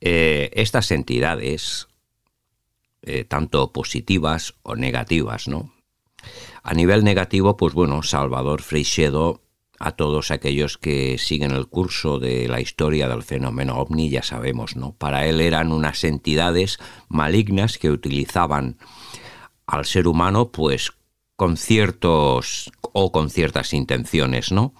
Eh, 0.00 0.50
estas 0.54 0.90
entidades 0.90 1.86
eh, 3.02 3.24
tanto 3.24 3.72
positivas 3.72 4.54
o 4.62 4.76
negativas, 4.76 5.48
¿no? 5.48 5.72
A 6.62 6.74
nivel 6.74 7.02
negativo, 7.02 7.56
pues 7.56 7.74
bueno, 7.74 8.02
Salvador 8.02 8.62
Freixedo, 8.62 9.42
a 9.78 9.92
todos 9.92 10.30
aquellos 10.30 10.78
que 10.78 11.18
siguen 11.18 11.50
el 11.50 11.66
curso 11.66 12.20
de 12.20 12.46
la 12.46 12.60
historia 12.60 13.08
del 13.08 13.24
fenómeno 13.24 13.78
ovni, 13.78 14.08
ya 14.08 14.22
sabemos, 14.22 14.76
¿no? 14.76 14.92
Para 14.92 15.26
él 15.26 15.40
eran 15.40 15.72
unas 15.72 16.04
entidades 16.04 16.78
malignas 17.08 17.78
que 17.78 17.90
utilizaban 17.90 18.78
al 19.66 19.84
ser 19.84 20.06
humano, 20.06 20.52
pues 20.52 20.92
con 21.34 21.56
ciertos 21.56 22.70
o 22.92 23.10
con 23.10 23.30
ciertas 23.30 23.72
intenciones, 23.72 24.52
¿no? 24.52 24.74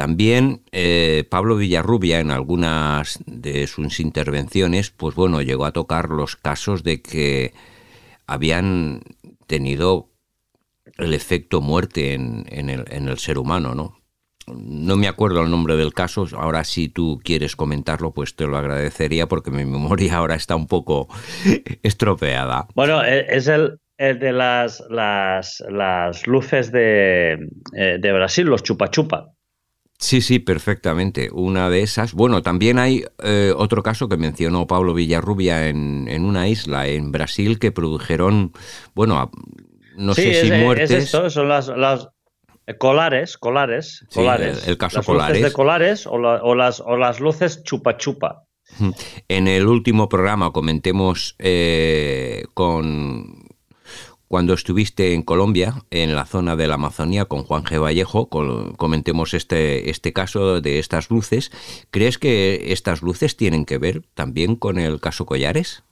También 0.00 0.62
eh, 0.72 1.24
Pablo 1.28 1.56
Villarrubia 1.56 2.20
en 2.20 2.30
algunas 2.30 3.18
de 3.26 3.66
sus 3.66 4.00
intervenciones, 4.00 4.88
pues 4.88 5.14
bueno, 5.14 5.42
llegó 5.42 5.66
a 5.66 5.72
tocar 5.72 6.08
los 6.08 6.36
casos 6.36 6.82
de 6.82 7.02
que 7.02 7.52
habían 8.26 9.02
tenido 9.46 10.08
el 10.96 11.12
efecto 11.12 11.60
muerte 11.60 12.14
en, 12.14 12.46
el, 12.48 13.18
ser 13.18 13.36
humano, 13.36 13.74
¿no? 13.74 13.98
No 14.46 14.96
me 14.96 15.06
acuerdo 15.06 15.42
el 15.42 15.50
nombre 15.50 15.76
del 15.76 15.92
caso, 15.92 16.26
ahora 16.32 16.64
si 16.64 16.88
tú 16.88 17.20
quieres 17.22 17.54
comentarlo, 17.54 18.14
pues 18.14 18.34
te 18.34 18.46
lo 18.46 18.56
agradecería 18.56 19.26
porque 19.26 19.50
mi 19.50 19.64
memoria 19.66 20.16
ahora 20.16 20.34
está 20.34 20.56
un 20.56 20.66
poco 20.66 21.08
estropeada. 21.82 22.68
Bueno, 22.74 23.04
e, 23.04 23.26
es 23.28 23.48
el, 23.48 23.78
de 23.98 24.32
las, 24.32 24.82
las, 24.88 26.26
luces 26.26 26.72
de, 26.72 27.32
eh, 27.76 27.98
de 28.00 28.12
Brasil, 28.14 28.46
los 28.46 28.62
chupa 28.62 28.88
chupa. 28.88 29.34
Sí, 30.00 30.22
sí, 30.22 30.38
perfectamente. 30.38 31.28
Una 31.30 31.68
de 31.68 31.82
esas. 31.82 32.14
Bueno, 32.14 32.42
también 32.42 32.78
hay 32.78 33.04
eh, 33.22 33.52
otro 33.54 33.82
caso 33.82 34.08
que 34.08 34.16
mencionó 34.16 34.66
Pablo 34.66 34.94
Villarrubia 34.94 35.68
en, 35.68 36.08
en, 36.08 36.24
una 36.24 36.48
isla 36.48 36.88
en 36.88 37.12
Brasil 37.12 37.58
que 37.58 37.70
produjeron, 37.70 38.52
bueno, 38.94 39.30
no 39.96 40.14
sé 40.14 40.42
si 40.42 40.50
muertes. 40.52 40.90
Es 40.90 41.04
esto, 41.04 41.28
son 41.28 41.48
las, 41.48 41.68
las 41.68 42.08
colares, 42.78 43.36
colares, 43.36 44.06
colares. 44.12 44.66
el, 44.66 44.78
caso 44.78 44.98
las 44.98 45.06
colares. 45.06 45.36
Luces 45.36 45.50
de 45.50 45.54
colares 45.54 46.06
o, 46.06 46.12
o, 46.12 46.54
las, 46.54 46.80
o 46.80 46.96
las 46.96 47.20
luces 47.20 47.62
chupa 47.62 47.98
chupa. 47.98 48.44
En 49.28 49.48
el 49.48 49.66
último 49.66 50.08
programa 50.08 50.52
comentemos 50.52 51.34
eh, 51.38 52.44
con 52.54 53.39
cuando 54.30 54.54
estuviste 54.54 55.14
en 55.14 55.24
Colombia, 55.24 55.74
en 55.90 56.14
la 56.14 56.24
zona 56.24 56.54
de 56.54 56.68
la 56.68 56.74
Amazonía, 56.74 57.24
con 57.24 57.42
Juan 57.42 57.64
G. 57.64 57.82
Vallejo, 57.82 58.28
comentemos 58.28 59.34
este, 59.34 59.90
este 59.90 60.12
caso 60.12 60.60
de 60.60 60.78
estas 60.78 61.10
luces. 61.10 61.50
¿Crees 61.90 62.16
que 62.16 62.72
estas 62.72 63.02
luces 63.02 63.36
tienen 63.36 63.64
que 63.64 63.78
ver 63.78 64.02
también 64.14 64.54
con 64.54 64.78
el 64.78 65.00
caso 65.00 65.26
Collares? 65.26 65.82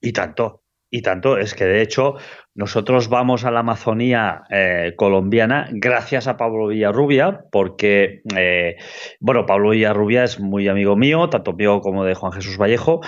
Y 0.00 0.12
tanto, 0.12 0.61
y 0.94 1.00
tanto, 1.00 1.38
es 1.38 1.54
que 1.54 1.64
de 1.64 1.80
hecho 1.80 2.16
nosotros 2.54 3.08
vamos 3.08 3.46
a 3.46 3.50
la 3.50 3.60
Amazonía 3.60 4.42
eh, 4.50 4.92
colombiana 4.94 5.66
gracias 5.72 6.28
a 6.28 6.36
Pablo 6.36 6.66
Villarrubia, 6.66 7.46
porque, 7.50 8.20
eh, 8.36 8.76
bueno, 9.18 9.46
Pablo 9.46 9.70
Villarrubia 9.70 10.22
es 10.22 10.38
muy 10.38 10.68
amigo 10.68 10.94
mío, 10.94 11.30
tanto 11.30 11.54
mío 11.54 11.80
como 11.80 12.04
de 12.04 12.14
Juan 12.14 12.32
Jesús 12.32 12.58
Vallejo, 12.58 13.00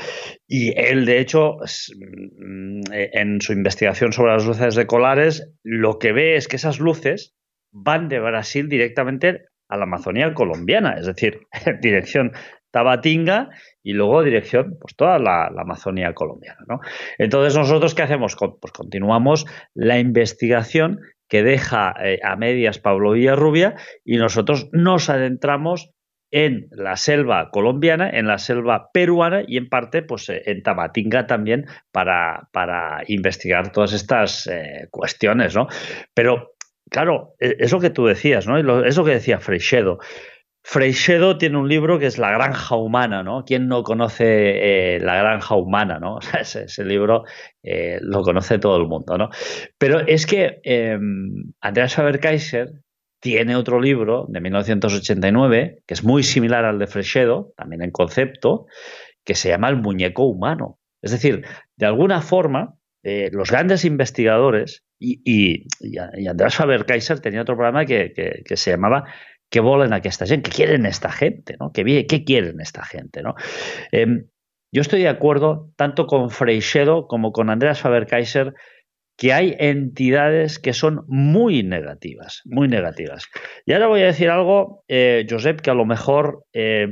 y 0.49 0.73
él, 0.81 1.05
de 1.05 1.21
hecho, 1.21 1.59
mm, 1.59 2.81
en 2.91 3.43
su 3.43 3.53
investigación 3.53 4.15
sobre 4.15 4.33
las 4.33 4.47
luces 4.47 4.75
de 4.77 4.87
colares, 4.87 5.53
lo 5.63 5.99
que 5.99 6.13
ve 6.13 6.37
es 6.37 6.49
que 6.49 6.57
esas 6.57 6.81
luces 6.81 7.35
van 7.71 8.09
de 8.09 8.19
Brasil 8.19 8.71
directamente 8.71 9.43
a 9.69 9.77
la 9.77 9.85
Amazonía 9.85 10.33
colombiana, 10.33 10.95
es 10.99 11.05
decir, 11.05 11.41
en 11.67 11.81
dirección 11.81 12.33
Tabatinga 12.71 13.51
y 13.85 13.93
luego 13.93 14.25
dirección, 14.25 14.79
pues 14.81 14.97
toda 14.97 15.19
la, 15.19 15.47
Amazonía 15.47 16.15
colombiana. 16.15 16.65
¿no? 16.67 16.81
Entonces, 17.19 17.57
¿nosotros 17.57 17.95
qué 17.95 18.03
hacemos? 18.03 18.35
Pues 18.37 18.73
continuamos 18.73 19.47
la 19.75 19.99
investigación 19.99 21.01
que 21.29 21.43
deja 21.43 21.95
eh, 22.03 22.19
a 22.23 22.35
medias 22.37 22.79
Pablo 22.79 23.13
Villarrubia 23.13 23.77
y 24.05 24.17
nosotros 24.17 24.69
nos 24.73 25.11
adentramos 25.11 25.91
en 26.31 26.67
la 26.71 26.97
selva 26.97 27.51
colombiana, 27.51 28.11
en 28.11 28.27
la 28.27 28.39
selva 28.39 28.91
peruana 28.93 29.43
y 29.47 29.57
en 29.57 29.69
parte 29.69 30.03
pues, 30.03 30.29
eh, 30.31 30.43
en 30.47 30.63
Tabatinga 30.63 31.27
también 31.27 31.67
para, 31.93 32.49
para 32.53 33.03
investigar 33.07 33.71
todas 33.71 33.93
estas 33.93 34.47
eh, 34.47 34.89
cuestiones, 34.91 35.55
¿no? 35.55 35.69
Pero, 36.15 36.55
claro, 36.91 37.35
e, 37.39 37.57
es 37.61 37.71
lo 37.71 37.81
que 37.81 37.91
tú 37.91 38.07
decías, 38.07 38.49
¿no? 38.49 38.59
Es 38.85 38.97
lo 38.97 39.05
que 39.05 39.13
decía 39.13 39.39
Freixedo. 39.39 39.99
Freixedo 40.67 41.37
tiene 41.37 41.59
un 41.59 41.69
libro 41.69 41.99
que 41.99 42.07
es 42.07 42.17
La 42.17 42.31
Granja 42.31 42.75
Humana, 42.75 43.23
¿no? 43.23 43.45
¿Quién 43.45 43.69
no 43.69 43.83
conoce 43.83 44.95
eh, 44.95 44.99
La 44.99 45.17
Granja 45.17 45.57
Humana, 45.57 45.99
¿no? 46.01 46.19
ese, 46.41 46.85
libro 46.87 47.25
eh, 47.63 47.99
lo 48.01 48.23
conoce 48.23 48.59
todo 48.59 48.79
el 48.79 48.87
mundo, 48.87 49.19
¿no? 49.19 49.29
Pero 49.77 50.01
es 50.01 50.25
que 50.25 50.61
eh, 50.65 50.99
Andreas 51.61 51.95
Faber-Kaiser 51.95 52.73
tiene 53.21 53.57
otro 53.57 53.79
libro 53.79 54.25
de 54.31 54.41
1989 54.41 55.83
que 55.87 55.95
es 55.95 56.03
muy 56.03 56.23
similar 56.23 56.65
al 56.65 56.79
de 56.79 56.87
Freixedo, 56.87 57.53
también 57.59 57.83
en 57.83 57.91
concepto, 57.91 58.65
que 59.23 59.35
se 59.35 59.51
llama 59.51 59.69
El 59.69 59.77
muñeco 59.77 60.25
humano. 60.25 60.79
Es 61.03 61.11
decir, 61.11 61.45
de 61.77 61.87
alguna 61.87 62.23
forma, 62.23 62.77
los 63.03 63.51
grandes 63.51 63.85
investigadores, 63.85 64.83
y, 64.99 65.21
y, 65.27 65.99
Andreas 66.27 66.57
Faber-Kaiser 66.57 67.21
tenía 67.21 67.43
otro 67.43 67.57
programa 67.57 67.85
que, 67.85 68.15
que 68.43 68.57
se 68.57 68.71
llamaba 68.71 69.05
què 69.51 69.61
volen 69.61 69.93
aquesta 69.93 70.27
gent, 70.27 70.43
qué 70.45 70.51
quieren 70.51 70.87
esta 70.87 71.11
gente, 71.11 71.57
¿no? 71.61 71.73
¿Qué, 71.73 72.07
qué 72.07 72.25
quieren 72.25 72.61
esta 72.61 72.85
gente, 72.85 73.23
¿no? 73.23 73.35
Eh, 73.93 74.25
yo 74.73 74.81
estoy 74.81 75.03
de 75.03 75.09
acuerdo 75.09 75.71
tanto 75.77 76.07
con 76.07 76.31
Freixedo 76.31 77.07
como 77.07 77.33
con 77.33 77.49
Andreas 77.49 77.81
Faber-Kaiser 77.81 78.55
que 79.17 79.33
hay 79.33 79.55
entidades 79.59 80.59
que 80.59 80.73
son 80.73 81.05
muy 81.07 81.63
negativas, 81.63 82.43
muy 82.45 82.67
negativas. 82.67 83.29
Y 83.65 83.73
ahora 83.73 83.87
voy 83.87 84.03
a 84.03 84.07
decir 84.07 84.29
algo, 84.29 84.83
eh, 84.89 85.25
Josep, 85.29 85.61
que 85.61 85.71
a 85.71 85.75
lo 85.75 85.85
mejor 85.85 86.45
eh, 86.53 86.89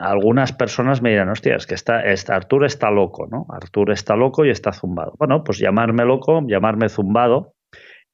algunas 0.00 0.52
personas 0.52 1.02
me 1.02 1.10
dirán, 1.10 1.28
hostia, 1.28 1.54
es 1.56 1.66
que 1.66 1.74
está, 1.74 2.00
está, 2.00 2.40
está 2.66 2.90
loco, 2.90 3.28
¿no? 3.30 3.46
Artur 3.50 3.92
está 3.92 4.16
loco 4.16 4.44
y 4.44 4.50
está 4.50 4.72
zumbado. 4.72 5.14
Bueno, 5.18 5.44
pues 5.44 5.58
llamarme 5.58 6.04
loco, 6.04 6.42
llamarme 6.48 6.88
zumbado, 6.88 7.54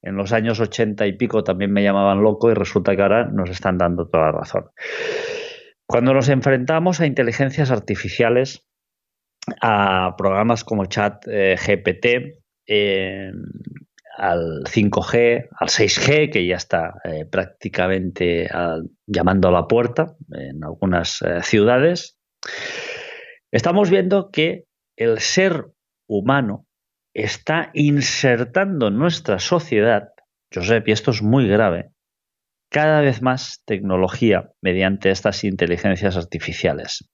en 0.03 0.15
los 0.15 0.33
años 0.33 0.59
ochenta 0.59 1.07
y 1.07 1.13
pico 1.13 1.43
también 1.43 1.71
me 1.71 1.81
llamaban 1.81 2.21
loco 2.21 2.51
y 2.51 2.53
resulta 2.53 2.95
que 2.95 3.01
ahora 3.01 3.25
nos 3.25 3.49
están 3.49 3.77
dando 3.77 4.07
toda 4.07 4.25
la 4.25 4.31
razón. 4.33 4.65
Cuando 5.87 6.13
nos 6.13 6.29
enfrentamos 6.29 6.99
a 6.99 7.05
inteligencias 7.05 7.71
artificiales, 7.71 8.67
a 9.61 10.15
programas 10.17 10.63
como 10.63 10.85
Chat 10.85 11.25
eh, 11.27 11.55
GPT, 11.55 12.41
al 14.17 14.63
5G, 14.65 15.47
al 15.57 15.67
6G, 15.67 16.31
que 16.31 16.45
ya 16.45 16.55
está 16.55 16.93
eh, 17.03 17.25
prácticamente 17.25 18.49
llamando 19.07 19.47
a 19.47 19.51
la 19.51 19.67
puerta 19.67 20.15
en 20.31 20.63
algunas 20.63 21.21
eh, 21.21 21.41
ciudades, 21.41 22.17
estamos 23.51 23.89
viendo 23.89 24.29
que 24.31 24.65
el 24.97 25.19
ser 25.19 25.65
humano 26.07 26.65
está 27.13 27.69
insertando 27.73 28.87
en 28.87 28.97
nuestra 28.97 29.39
sociedad, 29.39 30.09
Josep, 30.53 30.87
y 30.87 30.91
esto 30.91 31.11
es 31.11 31.21
muy 31.21 31.47
grave, 31.47 31.91
cada 32.69 33.01
vez 33.01 33.21
más 33.21 33.61
tecnología 33.65 34.51
mediante 34.61 35.11
estas 35.11 35.43
inteligencias 35.43 36.17
artificiales. 36.17 37.09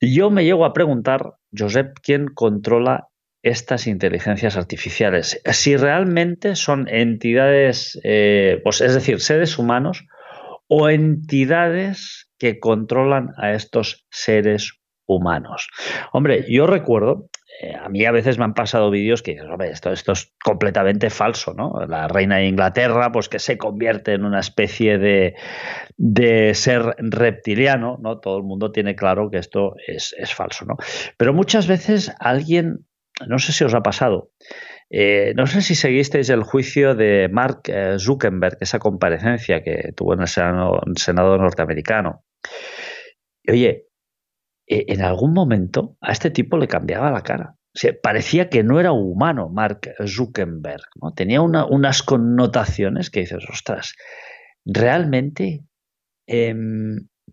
Yo 0.00 0.30
me 0.30 0.44
llego 0.44 0.64
a 0.64 0.72
preguntar, 0.72 1.34
Josep, 1.56 1.98
¿quién 2.02 2.28
controla 2.28 3.08
estas 3.42 3.86
inteligencias 3.86 4.56
artificiales? 4.56 5.40
Si 5.52 5.76
realmente 5.76 6.56
son 6.56 6.88
entidades, 6.88 8.00
eh, 8.04 8.60
pues 8.64 8.80
es 8.80 8.94
decir, 8.94 9.20
seres 9.20 9.58
humanos 9.58 10.06
o 10.68 10.88
entidades 10.88 12.30
que 12.38 12.60
controlan 12.60 13.30
a 13.36 13.52
estos 13.52 14.06
seres 14.10 14.80
humanos. 15.06 15.68
Hombre, 16.12 16.44
yo 16.48 16.66
recuerdo 16.66 17.28
eh, 17.60 17.74
a 17.74 17.88
mí 17.88 18.04
a 18.04 18.12
veces 18.12 18.38
me 18.38 18.44
han 18.44 18.54
pasado 18.54 18.88
vídeos 18.88 19.22
que 19.22 19.36
esto, 19.70 19.90
esto 19.90 20.12
es 20.12 20.32
completamente 20.44 21.10
falso, 21.10 21.54
¿no? 21.54 21.72
La 21.88 22.06
reina 22.06 22.36
de 22.36 22.46
Inglaterra, 22.46 23.10
pues 23.10 23.28
que 23.28 23.40
se 23.40 23.58
convierte 23.58 24.12
en 24.12 24.24
una 24.24 24.38
especie 24.38 24.96
de, 24.98 25.34
de 25.96 26.54
ser 26.54 26.94
reptiliano, 26.98 27.98
¿no? 28.00 28.20
Todo 28.20 28.38
el 28.38 28.44
mundo 28.44 28.70
tiene 28.70 28.94
claro 28.94 29.28
que 29.28 29.38
esto 29.38 29.74
es, 29.88 30.14
falso, 30.32 30.66
¿no? 30.66 30.76
Pero 31.16 31.34
muchas 31.34 31.66
veces 31.66 32.14
alguien, 32.20 32.86
no 33.26 33.40
sé 33.40 33.52
si 33.52 33.64
os 33.64 33.74
ha 33.74 33.80
pasado, 33.80 34.30
eh, 34.88 35.32
no 35.34 35.48
sé 35.48 35.60
si 35.60 35.74
seguisteis 35.74 36.30
el 36.30 36.44
juicio 36.44 36.94
de 36.94 37.28
Mark 37.28 37.62
eh, 37.66 37.96
Zuckerberg, 37.98 38.58
esa 38.60 38.78
comparecencia 38.78 39.64
que 39.64 39.92
tuvo 39.96 40.14
en 40.14 40.20
el 40.20 40.28
Senado, 40.28 41.38
norteamericano. 41.38 42.24
Oye, 43.48 43.87
en 44.68 45.02
algún 45.02 45.32
momento 45.32 45.96
a 46.00 46.12
este 46.12 46.30
tipo 46.30 46.58
le 46.58 46.68
cambiaba 46.68 47.10
la 47.10 47.22
cara. 47.22 47.54
Parecía 48.02 48.48
que 48.48 48.62
no 48.62 48.80
era 48.80 48.92
humano 48.92 49.48
Mark 49.48 49.94
Zuckerberg, 50.06 50.82
¿no? 51.00 51.12
Tenía 51.12 51.40
una, 51.40 51.64
unas 51.64 52.02
connotaciones 52.02 53.10
que 53.10 53.20
dices, 53.20 53.44
ostras, 53.48 53.94
realmente 54.64 55.62
eh, 56.26 56.54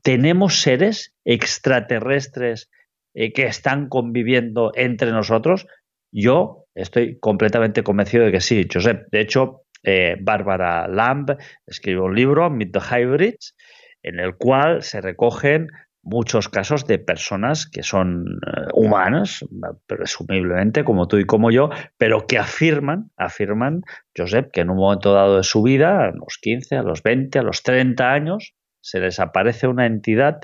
tenemos 0.02 0.62
seres 0.62 1.14
extraterrestres 1.26 2.70
eh, 3.14 3.34
que 3.34 3.46
están 3.46 3.90
conviviendo 3.90 4.72
entre 4.76 5.12
nosotros. 5.12 5.68
Yo 6.12 6.66
estoy 6.76 7.18
completamente 7.20 7.84
convencido 7.84 8.26
de 8.26 8.32
que 8.32 8.42
sí, 8.42 8.68
Josep. 8.72 9.08
De 9.12 9.22
hecho, 9.22 9.64
eh, 9.84 10.18
Bárbara 10.20 10.88
Lamb 10.88 11.38
escribió 11.66 12.06
un 12.06 12.16
libro, 12.16 12.50
Meet 12.50 12.74
the 12.74 12.80
Hybrids, 12.80 13.56
en 14.04 14.20
el 14.20 14.36
cual 14.36 14.84
se 14.84 15.02
recogen 15.02 15.68
muchos 16.06 16.48
casos 16.48 16.86
de 16.86 17.00
personas 17.00 17.68
que 17.68 17.84
son 17.84 18.22
uh, 18.22 18.80
humanas, 18.80 19.44
presumiblemente 19.88 20.86
como 20.86 21.08
tú 21.08 21.18
y 21.18 21.26
como 21.26 21.52
yo, 21.52 21.70
pero 21.98 22.28
que 22.28 22.38
afirman, 22.38 23.12
afirman, 23.18 23.82
Josep, 24.16 24.52
que 24.52 24.62
en 24.62 24.70
un 24.70 24.78
momento 24.78 25.14
dado 25.14 25.38
de 25.38 25.44
su 25.44 25.64
vida, 25.64 26.06
a 26.06 26.12
los 26.12 26.38
15, 26.40 26.78
a 26.78 26.84
los 26.84 27.02
20, 27.04 27.40
a 27.40 27.42
los 27.42 27.64
30 27.64 28.14
años, 28.14 28.54
se 28.82 29.00
les 29.00 29.20
aparece 29.20 29.68
una 29.68 29.88
entidad 29.88 30.42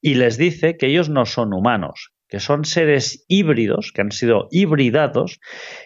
y 0.00 0.14
les 0.14 0.38
dice 0.38 0.78
que 0.78 0.86
ellos 0.86 1.10
no 1.10 1.26
son 1.26 1.52
humanos, 1.52 2.12
que 2.26 2.40
son 2.40 2.64
seres 2.64 3.26
híbridos, 3.28 3.92
que 3.92 4.00
han 4.00 4.12
sido 4.12 4.48
hibridados 4.50 5.40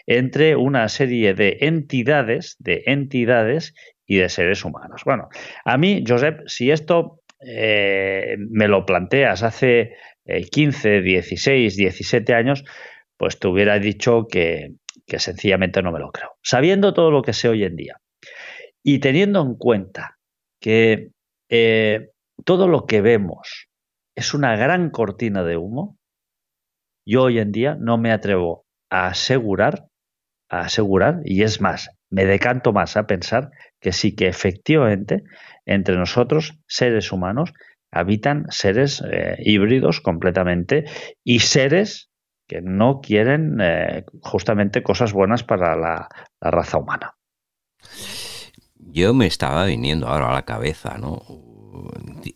entre 0.07 0.55
una 0.55 0.89
serie 0.89 1.35
de 1.35 1.59
entidades, 1.63 2.55
de 2.61 2.85
entidades 2.87 3.75
y 4.07 4.19
de 4.19 4.29
seres 4.29 4.65
humanos. 4.65 5.03
Bueno, 5.05 5.29
a 5.65 5.77
mí, 5.79 6.05
Josep, 6.07 6.47
si 6.47 6.71
esto 6.71 7.23
eh, 7.47 8.37
me 8.39 8.67
lo 8.67 8.85
planteas 8.85 9.43
hace 9.43 9.95
eh, 10.25 10.45
15, 10.51 11.01
16, 11.01 11.77
17 11.77 12.35
años, 12.35 12.65
pues 13.17 13.39
te 13.39 13.47
hubiera 13.47 13.79
dicho 13.79 14.27
que, 14.29 14.75
que 15.07 15.19
sencillamente 15.19 15.83
no 15.83 15.93
me 15.93 16.01
lo 16.01 16.11
creo. 16.11 16.31
Sabiendo 16.43 16.93
todo 16.93 17.11
lo 17.11 17.23
que 17.23 17.33
sé 17.33 17.49
hoy 17.49 17.65
en 17.65 17.77
día 17.77 18.01
y 18.83 18.99
teniendo 18.99 19.41
en 19.43 19.55
cuenta 19.55 20.19
que 20.61 21.11
eh, 21.49 22.11
todo 22.45 22.67
lo 22.67 22.87
que 22.87 23.01
vemos 23.01 23.69
es 24.17 24.35
una 24.35 24.57
gran 24.57 24.91
cortina 24.91 25.45
de 25.45 25.57
humo, 25.57 25.97
yo 27.07 27.25
hoy 27.25 27.39
en 27.39 27.53
día 27.53 27.77
no 27.79 27.99
me 27.99 28.11
atrevo 28.11 28.65
a 28.91 29.09
asegurar, 29.09 29.87
a 30.49 30.61
asegurar, 30.61 31.21
y 31.25 31.43
es 31.43 31.61
más, 31.61 31.91
me 32.11 32.25
decanto 32.25 32.73
más 32.73 32.97
a 32.97 33.07
pensar 33.07 33.51
que 33.87 33.93
sí 33.93 34.17
que 34.17 34.27
efectivamente 34.27 35.23
entre 35.65 35.97
nosotros, 35.97 36.59
seres 36.67 37.13
humanos, 37.13 37.53
habitan 37.93 38.47
seres 38.49 39.01
eh, 39.09 39.37
híbridos 39.39 40.01
completamente 40.01 40.87
y 41.23 41.39
seres 41.39 42.11
que 42.49 42.63
no 42.63 43.01
quieren 43.01 43.59
eh, 43.61 44.05
justamente 44.23 44.83
cosas 44.83 45.13
buenas 45.13 45.45
para 45.45 45.77
la, 45.77 46.09
raza 46.41 46.79
humana. 46.79 47.15
Yo 48.75 49.15
me 49.15 49.29
estaba 49.29 49.67
viniendo 49.67 50.09
ahora 50.09 50.31
a 50.31 50.35
la 50.35 50.45
cabeza, 50.45 50.99
¿no? 50.99 51.23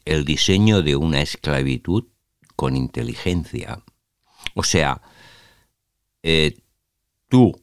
El 0.04 0.24
diseño 0.24 0.82
de 0.82 0.94
una 0.94 1.20
esclavitud 1.20 2.04
con 2.54 2.76
inteligencia. 2.76 3.82
O 4.54 4.62
sea, 4.62 5.02
eh, 6.22 6.58
tú 7.28 7.60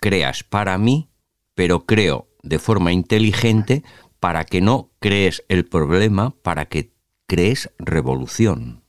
creas 0.00 0.42
para 0.42 0.76
mí, 0.76 1.08
pero 1.54 1.86
creo 1.86 2.29
de 2.42 2.58
forma 2.58 2.92
inteligente 2.92 3.82
para 4.18 4.44
que 4.44 4.60
no 4.60 4.90
crees 4.98 5.44
el 5.48 5.64
problema, 5.66 6.34
para 6.42 6.66
que 6.66 6.92
crees 7.26 7.70
revolución. 7.78 8.82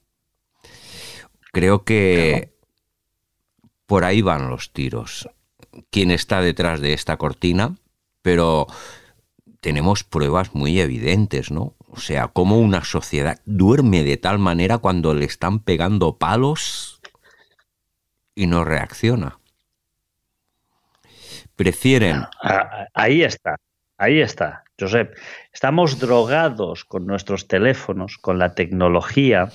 Creo 1.52 1.84
que 1.84 2.56
por 3.86 4.06
ahí 4.06 4.22
van 4.22 4.50
los 4.50 4.72
tiros. 4.72 5.30
¿Quién 5.90 6.12
está 6.12 6.42
detrás 6.42 6.80
de 6.82 6.94
esta 6.94 7.18
cortina? 7.18 7.78
Pero 8.22 8.68
tenemos 9.60 10.04
pruebas 10.04 10.56
muy 10.56 10.80
evidentes, 10.80 11.52
¿no? 11.52 11.76
O 11.88 12.00
sea, 12.00 12.30
cómo 12.30 12.58
una 12.60 12.84
sociedad 12.84 13.42
duerme 13.46 14.04
de 14.04 14.18
tal 14.18 14.40
manera 14.40 14.78
cuando 14.78 15.14
le 15.14 15.26
están 15.26 15.60
pegando 15.60 16.18
palos 16.18 17.02
y 18.34 18.48
no 18.48 18.64
reacciona. 18.64 19.41
Prefieren. 21.62 22.24
Ahí 22.94 23.22
está, 23.22 23.56
ahí 23.98 24.20
está. 24.20 24.64
Josep, 24.80 25.16
estamos 25.54 26.00
drogados 26.00 26.86
con 26.86 27.06
nuestros 27.06 27.48
teléfonos, 27.48 28.18
con 28.18 28.40
la 28.40 28.56
tecnología, 28.56 29.50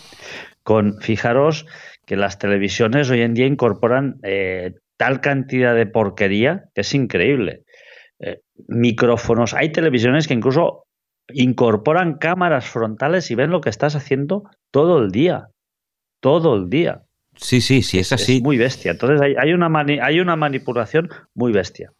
con, 0.62 1.00
fijaros 1.00 1.66
que 2.06 2.14
las 2.16 2.38
televisiones 2.38 3.10
hoy 3.10 3.22
en 3.22 3.34
día 3.34 3.46
incorporan 3.46 4.20
eh, 4.22 4.74
tal 4.96 5.20
cantidad 5.20 5.74
de 5.74 5.86
porquería 5.86 6.66
que 6.74 6.82
es 6.82 6.94
increíble. 6.94 7.64
Eh, 8.20 8.38
micrófonos, 8.68 9.52
hay 9.52 9.72
televisiones 9.72 10.28
que 10.28 10.34
incluso 10.34 10.84
incorporan 11.32 12.18
cámaras 12.18 12.66
frontales 12.66 13.32
y 13.32 13.34
ven 13.34 13.50
lo 13.50 13.60
que 13.60 13.68
estás 13.70 13.96
haciendo 13.96 14.44
todo 14.70 15.02
el 15.02 15.10
día, 15.10 15.48
todo 16.20 16.54
el 16.54 16.70
día. 16.70 17.02
Sí, 17.34 17.60
sí, 17.60 17.82
sí, 17.82 17.98
es 17.98 18.12
así. 18.12 18.36
Es 18.36 18.42
muy 18.42 18.56
bestia. 18.56 18.92
Entonces 18.92 19.20
hay, 19.20 19.34
hay 19.36 19.52
una, 19.52 19.68
mani- 19.68 19.98
hay 20.00 20.20
una 20.20 20.36
manipulación 20.36 21.10
muy 21.34 21.52
bestia. 21.52 21.90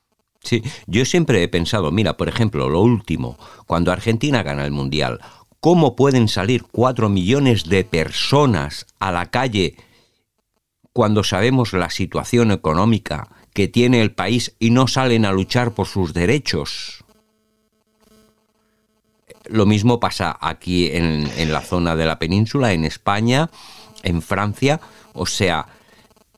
Sí, 0.46 0.62
yo 0.86 1.04
siempre 1.04 1.42
he 1.42 1.48
pensado, 1.48 1.90
mira, 1.90 2.16
por 2.16 2.28
ejemplo, 2.28 2.68
lo 2.68 2.80
último, 2.80 3.36
cuando 3.66 3.90
Argentina 3.90 4.44
gana 4.44 4.64
el 4.64 4.70
Mundial, 4.70 5.18
¿cómo 5.58 5.96
pueden 5.96 6.28
salir 6.28 6.62
cuatro 6.62 7.08
millones 7.08 7.64
de 7.64 7.82
personas 7.82 8.86
a 9.00 9.10
la 9.10 9.26
calle 9.26 9.74
cuando 10.92 11.24
sabemos 11.24 11.72
la 11.72 11.90
situación 11.90 12.52
económica 12.52 13.28
que 13.54 13.66
tiene 13.66 14.00
el 14.00 14.12
país 14.12 14.54
y 14.60 14.70
no 14.70 14.86
salen 14.86 15.24
a 15.24 15.32
luchar 15.32 15.72
por 15.74 15.88
sus 15.88 16.14
derechos? 16.14 17.04
Lo 19.46 19.66
mismo 19.66 19.98
pasa 19.98 20.38
aquí 20.40 20.92
en, 20.92 21.28
en 21.38 21.52
la 21.52 21.60
zona 21.60 21.96
de 21.96 22.06
la 22.06 22.20
península, 22.20 22.72
en 22.72 22.84
España, 22.84 23.50
en 24.04 24.22
Francia, 24.22 24.80
o 25.12 25.26
sea, 25.26 25.66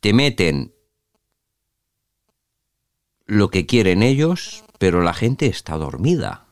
te 0.01 0.15
meten 0.15 0.73
lo 3.29 3.51
que 3.51 3.67
quieren 3.67 4.03
ellos, 4.03 4.65
pero 4.79 5.03
la 5.03 5.15
gente 5.15 5.47
está 5.47 5.77
dormida. 5.77 6.47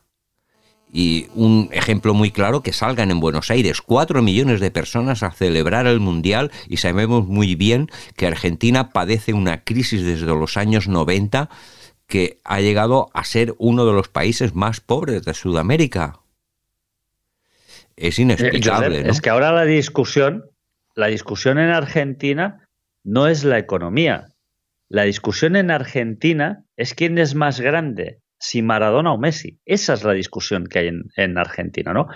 Y 0.92 1.26
un 1.34 1.68
ejemplo 1.72 2.14
muy 2.14 2.30
claro 2.30 2.62
que 2.62 2.72
salgan 2.72 3.10
en 3.10 3.18
Buenos 3.18 3.50
Aires 3.50 3.82
cuatro 3.82 4.22
millones 4.22 4.60
de 4.60 4.70
personas 4.70 5.22
a 5.22 5.32
celebrar 5.32 5.86
el 5.86 5.98
Mundial 5.98 6.52
y 6.68 6.76
sabemos 6.76 7.26
muy 7.26 7.54
bien 7.56 7.88
que 8.14 8.26
Argentina 8.26 8.92
padece 8.92 9.32
una 9.32 9.64
crisis 9.64 10.04
desde 10.04 10.26
los 10.26 10.56
años 10.56 10.86
90 10.86 11.48
que 12.06 12.40
ha 12.44 12.60
llegado 12.60 13.08
a 13.14 13.24
ser 13.24 13.54
uno 13.58 13.84
de 13.84 13.92
los 13.92 14.08
países 14.08 14.54
más 14.54 14.80
pobres 14.80 15.24
de 15.24 15.34
Sudamérica. 15.34 16.20
Es 17.96 18.18
Eh, 18.18 18.22
inexplicable, 18.22 18.88
Josep, 18.88 19.06
¿no? 19.06 19.12
Es 19.12 19.20
que 19.20 19.30
ahora 19.30 19.50
la 19.52 19.64
discusión, 19.64 20.44
la 20.94 21.08
discusión 21.08 21.58
en 21.58 21.70
Argentina 21.70 22.68
no 23.02 23.26
es 23.26 23.44
la 23.44 23.58
economía. 23.58 24.28
La 24.88 25.02
discusión 25.02 25.56
en 25.56 25.70
Argentina 25.70 26.65
es 26.76 26.94
quién 26.94 27.18
es 27.18 27.34
más 27.34 27.60
grande, 27.60 28.20
si 28.38 28.62
Maradona 28.62 29.12
o 29.12 29.18
Messi. 29.18 29.60
Esa 29.64 29.94
es 29.94 30.04
la 30.04 30.12
discusión 30.12 30.66
que 30.66 30.78
hay 30.80 30.88
en, 30.88 31.04
en 31.16 31.38
Argentina, 31.38 31.92
¿no? 31.92 32.06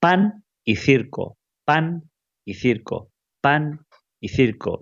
Pan 0.00 0.44
y 0.64 0.76
circo, 0.76 1.38
pan 1.64 2.10
y 2.44 2.54
circo, 2.54 3.10
pan 3.40 3.86
y 4.20 4.28
circo. 4.28 4.80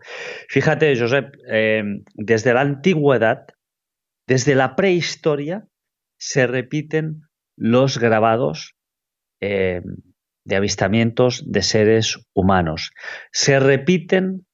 Fíjate, 0.49 0.99
Josep, 0.99 1.35
eh, 1.51 1.83
desde 2.14 2.55
la 2.55 2.61
antigüedad, 2.61 3.47
desde 4.27 4.55
la 4.55 4.77
prehistoria, 4.77 5.66
se 6.18 6.47
repiten 6.47 7.23
los 7.57 7.99
grabados 7.99 8.77
eh, 9.41 9.83
de 10.45 10.57
avistamientos 10.57 11.45
de 11.51 11.62
seres 11.62 12.18
humanos. 12.35 12.93
Se 13.33 13.59
repiten 13.59 14.47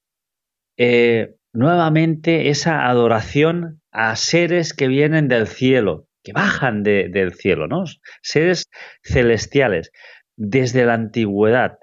eh, 0.78 1.34
nuevamente 1.52 2.48
esa 2.50 2.86
adoración 2.88 3.80
a 3.92 4.16
seres 4.16 4.74
que 4.74 4.88
vienen 4.88 5.28
del 5.28 5.46
cielo, 5.46 6.06
que 6.22 6.32
bajan 6.32 6.82
de- 6.82 7.08
del 7.08 7.34
cielo, 7.34 7.66
¿no? 7.68 7.84
Seres 8.22 8.64
celestiales, 9.02 9.90
desde 10.36 10.84
la 10.84 10.94
antigüedad. 10.94 11.78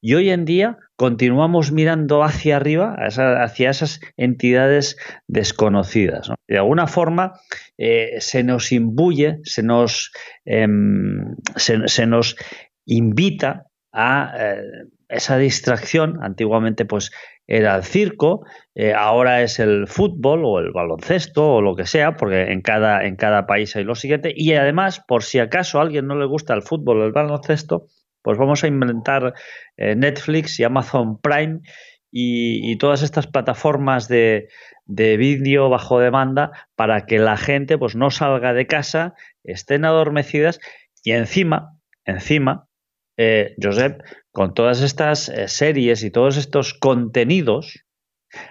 Y 0.00 0.14
hoy 0.14 0.30
en 0.30 0.44
día 0.44 0.76
continuamos 0.94 1.72
mirando 1.72 2.22
hacia 2.22 2.56
arriba, 2.56 2.94
hacia 2.98 3.70
esas 3.70 4.00
entidades 4.16 4.96
desconocidas. 5.26 6.28
¿no? 6.28 6.36
De 6.46 6.58
alguna 6.58 6.86
forma 6.86 7.32
eh, 7.78 8.16
se 8.20 8.44
nos 8.44 8.72
imbuye, 8.72 9.40
se 9.42 9.62
nos, 9.62 10.12
em, 10.44 11.34
se 11.56 12.06
nos 12.06 12.36
invita 12.84 13.66
a 13.92 14.34
eh, 14.38 14.62
esa 15.08 15.38
distracción. 15.38 16.18
Antiguamente, 16.22 16.84
pues 16.84 17.10
era 17.46 17.76
el 17.76 17.84
circo, 17.84 18.44
eh, 18.74 18.92
ahora 18.92 19.42
es 19.42 19.58
el 19.58 19.86
fútbol 19.86 20.44
o 20.44 20.58
el 20.58 20.72
baloncesto 20.72 21.54
o 21.54 21.60
lo 21.60 21.76
que 21.76 21.86
sea, 21.86 22.16
porque 22.16 22.52
en 22.52 22.60
cada, 22.60 23.04
en 23.04 23.16
cada 23.16 23.46
país 23.46 23.76
hay 23.76 23.84
lo 23.84 23.94
siguiente. 23.94 24.32
Y 24.34 24.52
además, 24.54 25.00
por 25.06 25.22
si 25.22 25.38
acaso 25.38 25.78
a 25.78 25.82
alguien 25.82 26.06
no 26.06 26.16
le 26.16 26.26
gusta 26.26 26.54
el 26.54 26.62
fútbol 26.62 27.00
o 27.00 27.06
el 27.06 27.12
baloncesto, 27.12 27.86
pues 28.22 28.38
vamos 28.38 28.64
a 28.64 28.66
inventar 28.66 29.34
eh, 29.76 29.94
Netflix 29.94 30.58
y 30.58 30.64
Amazon 30.64 31.20
Prime 31.20 31.60
y, 32.10 32.72
y 32.72 32.76
todas 32.76 33.02
estas 33.02 33.28
plataformas 33.28 34.08
de, 34.08 34.48
de 34.86 35.16
vídeo 35.16 35.68
bajo 35.68 35.98
demanda 35.98 36.52
para 36.74 37.06
que 37.06 37.18
la 37.18 37.36
gente 37.36 37.76
pues 37.76 37.96
no 37.96 38.10
salga 38.10 38.52
de 38.52 38.66
casa, 38.66 39.14
estén 39.44 39.84
adormecidas 39.84 40.60
y 41.02 41.12
encima, 41.12 41.76
encima, 42.04 42.68
eh, 43.16 43.54
Josep, 43.62 44.02
con 44.32 44.54
todas 44.54 44.82
estas 44.82 45.28
eh, 45.28 45.48
series 45.48 46.02
y 46.02 46.10
todos 46.10 46.36
estos 46.36 46.74
contenidos, 46.74 47.84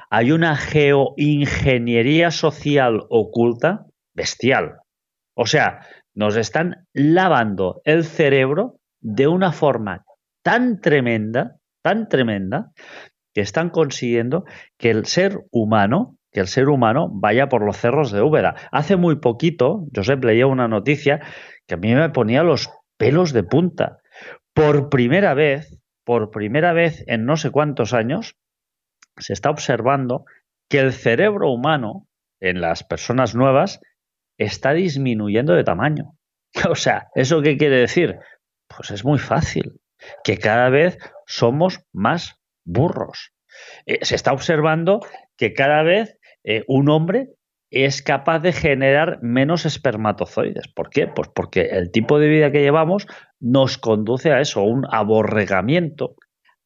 hay 0.10 0.32
una 0.32 0.56
geoingeniería 0.56 2.32
social 2.32 3.04
oculta 3.10 3.86
bestial. 4.14 4.78
O 5.36 5.46
sea, 5.46 5.82
nos 6.14 6.38
están 6.38 6.88
lavando 6.94 7.82
el 7.84 8.06
cerebro 8.06 8.80
de 9.02 9.28
una 9.28 9.52
forma 9.52 10.04
tan 10.44 10.80
tremenda, 10.80 11.58
tan 11.84 12.08
tremenda, 12.08 12.72
que 13.34 13.42
están 13.42 13.70
consiguiendo 13.70 14.46
que 14.80 14.90
el 14.90 15.06
ser 15.06 15.40
humano, 15.52 16.16
que 16.32 16.40
el 16.40 16.48
ser 16.48 16.70
humano 16.70 17.10
vaya 17.12 17.50
por 17.50 17.66
los 17.66 17.78
cerros 17.78 18.12
de 18.12 18.22
Úbeda. 18.22 18.56
Hace 18.72 18.96
muy 18.96 19.18
poquito, 19.18 19.88
Josep 19.94 20.24
leía 20.24 20.48
una 20.48 20.70
noticia 20.70 21.20
que 21.68 21.76
a 21.76 21.78
mí 21.78 21.94
me 21.94 22.10
ponía 22.10 22.44
los 22.44 22.70
pelos 22.98 23.34
de 23.34 23.44
punta. 23.44 23.98
Por 24.56 24.90
primera 24.90 25.34
vez, 25.34 25.78
por 26.06 26.32
primera 26.32 26.72
vez 26.72 27.04
en 27.08 27.26
no 27.26 27.36
sé 27.36 27.52
cuántos 27.52 27.94
años, 27.94 28.38
se 29.18 29.34
está 29.34 29.50
observando 29.50 30.24
que 30.70 30.80
el 30.80 30.94
cerebro 30.94 31.52
humano 31.52 32.08
en 32.40 32.62
las 32.62 32.86
personas 32.86 33.36
nuevas 33.36 33.82
está 34.38 34.72
disminuyendo 34.72 35.54
de 35.54 35.66
tamaño. 35.66 36.14
O 36.70 36.76
sea, 36.76 37.10
¿eso 37.16 37.42
qué 37.42 37.58
quiere 37.58 37.76
decir? 37.76 38.18
Pues 38.70 38.92
es 38.92 39.04
muy 39.04 39.20
fácil, 39.20 39.82
que 40.24 40.38
cada 40.38 40.70
vez 40.70 40.98
somos 41.28 41.82
más 41.92 42.40
burros. 42.64 43.34
Eh, 43.86 44.06
se 44.06 44.16
está 44.16 44.32
observando 44.32 45.02
que 45.36 45.54
cada 45.54 45.84
vez 45.84 46.18
eh, 46.46 46.64
un 46.70 46.90
hombre 46.90 47.36
es 47.72 48.02
capaz 48.02 48.40
de 48.40 48.54
generar 48.54 49.20
menos 49.22 49.66
espermatozoides. 49.66 50.70
¿Por 50.70 50.90
qué? 50.90 51.08
Pues 51.08 51.28
porque 51.36 51.62
el 51.72 51.92
tipo 51.92 52.20
de 52.20 52.30
vida 52.30 52.52
que 52.52 52.62
llevamos 52.62 53.06
nos 53.46 53.78
conduce 53.78 54.32
a 54.32 54.42
eso, 54.42 54.62
a 54.62 54.64
un 54.64 54.88
aborregamiento, 54.90 56.16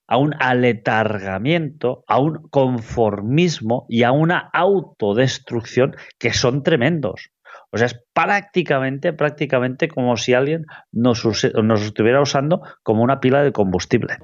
a 0.08 0.18
un 0.18 0.34
aletargamiento, 0.40 2.06
a 2.08 2.20
un 2.20 2.48
conformismo 2.50 3.86
y 3.90 4.04
a 4.04 4.14
una 4.14 4.50
autodestrucción 4.54 5.98
que 6.18 6.32
son 6.32 6.64
tremendos. 6.64 7.32
O 7.72 7.78
sea, 7.78 7.88
es 7.88 8.00
prácticamente, 8.14 9.12
prácticamente 9.12 9.90
como 9.90 10.16
si 10.16 10.34
alguien 10.34 10.66
nos, 10.94 11.24
nos 11.62 11.82
estuviera 11.82 12.22
usando 12.22 12.62
como 12.82 13.04
una 13.04 13.20
pila 13.20 13.44
de 13.44 13.52
combustible. 13.52 14.18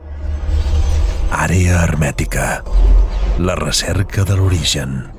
Àrea 1.32 1.84
hermètica. 1.84 2.64
La 3.38 3.56
recerca 3.56 4.24
de 4.24 4.38
l'origen. 4.38 5.15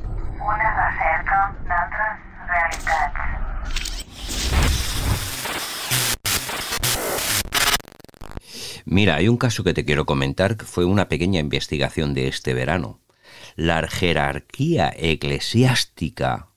Mira, 8.88 9.16
hay 9.16 9.26
un 9.28 9.36
caso 9.36 9.64
que 9.64 9.74
te 9.74 9.84
quiero 9.84 10.06
comentar 10.06 10.56
que 10.56 10.64
fue 10.64 10.84
una 10.84 11.08
pequeña 11.08 11.40
investigación 11.40 12.14
de 12.14 12.28
este 12.28 12.54
verano. 12.54 13.00
La 13.56 13.86
jerarquía 13.88 14.94
eclesiástica 14.96 16.50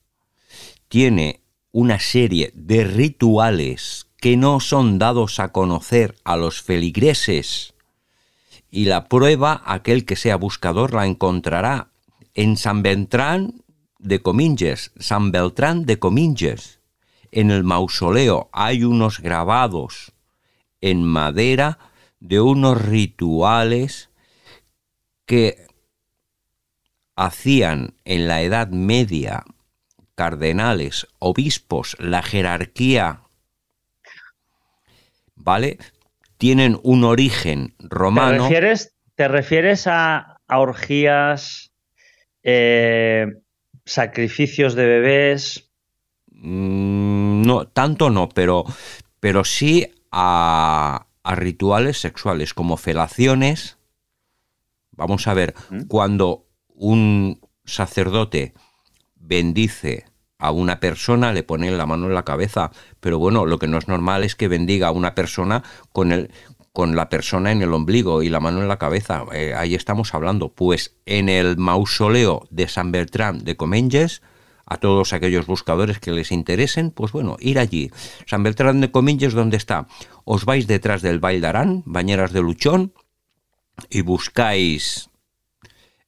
tiene 0.90 1.42
una 1.72 2.00
serie 2.00 2.52
de 2.54 2.84
rituales 2.84 4.06
que 4.18 4.38
no 4.38 4.60
son 4.60 5.00
dados 5.00 5.40
a 5.40 5.52
conocer 5.52 6.16
a 6.24 6.38
los 6.38 6.62
feligreses. 6.62 7.74
Y 8.70 8.86
la 8.86 9.06
prueba, 9.06 9.64
aquel 9.66 10.06
que 10.06 10.16
sea 10.16 10.36
buscador 10.36 10.94
la 10.94 11.08
encontrará 11.08 11.90
en 12.36 12.58
San 12.58 12.84
Beltrán 12.84 13.64
de 13.98 14.22
Cominges, 14.22 14.92
San 15.00 15.32
Beltrán 15.32 15.88
de 15.88 15.98
Cominges. 15.98 16.80
En 17.32 17.50
el 17.50 17.64
mausoleo 17.64 18.52
hay 18.54 18.84
unos 18.84 19.20
grabados 19.20 20.12
en 20.80 21.04
madera 21.04 21.89
de 22.20 22.42
unos 22.42 22.82
rituales 22.82 24.10
que 25.26 25.68
hacían 27.16 27.96
en 28.06 28.28
la 28.28 28.42
Edad 28.42 28.70
Media 28.70 29.44
cardenales, 30.16 31.08
obispos, 31.20 31.96
la 32.00 32.22
jerarquía 32.22 33.22
¿vale? 35.40 35.78
Tienen 36.38 36.80
un 36.84 37.04
origen 37.04 37.74
romano. 37.80 38.32
¿Te 38.32 38.40
refieres, 38.44 38.96
te 39.16 39.28
refieres 39.28 39.88
a, 39.88 40.40
a 40.48 40.60
orgías, 40.60 41.72
eh, 42.44 43.28
sacrificios 43.86 44.76
de 44.76 44.86
bebés? 44.86 45.72
Mm, 46.32 47.42
no, 47.42 47.68
tanto 47.68 48.10
no, 48.10 48.30
pero, 48.30 48.66
pero 49.20 49.44
sí 49.44 49.92
a, 50.12 51.08
a 51.30 51.36
rituales 51.36 52.02
sexuales 52.02 52.56
como 52.56 52.76
felaciones. 52.76 53.78
Vamos 54.90 55.28
a 55.28 55.36
ver, 55.36 55.54
¿Mm? 55.70 55.84
cuando 55.84 56.48
un 56.70 57.40
sacerdote 57.66 58.56
bendice 59.16 60.08
a 60.40 60.50
una 60.50 60.80
persona, 60.80 61.32
le 61.32 61.44
pone 61.44 61.70
la 61.70 61.86
mano 61.86 62.08
en 62.08 62.16
la 62.16 62.26
cabeza, 62.26 62.72
pero 63.00 63.20
bueno, 63.20 63.46
lo 63.46 63.60
que 63.60 63.68
no 63.68 63.78
es 63.78 63.88
normal 63.88 64.24
es 64.24 64.36
que 64.36 64.48
bendiga 64.48 64.88
a 64.88 64.92
una 64.92 65.14
persona 65.14 65.62
con 65.92 66.12
el 66.12 66.32
con 66.72 66.96
la 66.96 67.10
persona 67.10 67.52
en 67.52 67.62
el 67.62 67.74
ombligo 67.74 68.24
y 68.24 68.30
la 68.30 68.40
mano 68.40 68.62
en 68.62 68.68
la 68.68 68.78
cabeza. 68.78 69.26
Eh, 69.34 69.54
ahí 69.56 69.76
estamos 69.76 70.16
hablando. 70.16 70.54
Pues 70.54 70.98
en 71.06 71.30
el 71.30 71.58
mausoleo 71.58 72.48
de 72.50 72.68
San 72.68 72.92
Bertrán 72.92 73.44
de 73.44 73.58
Comenges, 73.58 74.22
a 74.70 74.78
todos 74.78 75.12
aquellos 75.14 75.48
buscadores 75.48 76.00
que 76.00 76.12
les 76.12 76.32
interesen, 76.32 76.92
pues 76.92 77.12
bueno, 77.12 77.38
ir 77.40 77.60
allí. 77.60 77.92
San 78.26 78.44
Bertrán 78.44 78.82
de 78.82 78.92
Cominges, 78.92 79.34
¿dónde 79.34 79.58
está? 79.58 79.88
Os 80.24 80.46
vais 80.46 80.68
detrás 80.68 81.02
del 81.02 81.20
Bail 81.20 81.42
d'Arán, 81.42 81.84
Bañeras 81.86 82.32
de 82.32 82.42
Luchón, 82.42 82.94
y 83.90 84.02
buscáis 84.02 85.10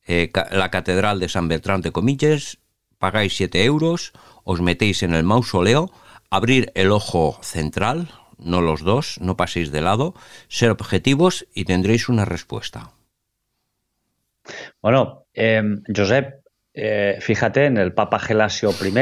eh, 0.05 0.32
la 0.51 0.70
Catedral 0.70 1.20
de 1.20 1.30
San 1.30 1.47
Bertrán 1.47 1.82
de 1.82 1.91
Cominges, 1.91 2.59
pagáis 2.99 3.36
7 3.36 3.64
euros, 3.66 4.14
os 4.43 4.62
metéis 4.62 5.03
en 5.03 5.16
el 5.16 5.24
mausoleo, 5.24 5.91
abrir 6.30 6.72
el 6.76 6.91
ojo 6.91 7.39
central, 7.41 8.09
no 8.38 8.62
los 8.62 8.82
dos, 8.82 9.20
no 9.22 9.38
paséis 9.38 9.72
de 9.72 9.82
lado, 9.82 10.14
ser 10.49 10.70
objetivos 10.70 11.47
y 11.53 11.66
tendréis 11.66 12.09
una 12.09 12.26
respuesta. 12.26 12.91
Bueno, 14.82 15.26
eh, 15.34 15.62
Josep, 15.95 16.41
eh, 16.74 17.18
fíjate 17.20 17.66
en 17.66 17.78
el 17.78 17.94
Papa 17.94 18.20
Gelasio 18.20 18.72
I, 18.72 18.94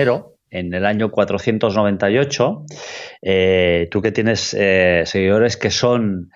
en 0.51 0.73
el 0.73 0.85
año 0.85 1.11
498, 1.11 2.65
eh, 3.21 3.87
tú 3.91 4.01
que 4.01 4.11
tienes 4.11 4.55
eh, 4.57 5.03
seguidores 5.05 5.57
que 5.57 5.69
son 5.69 6.31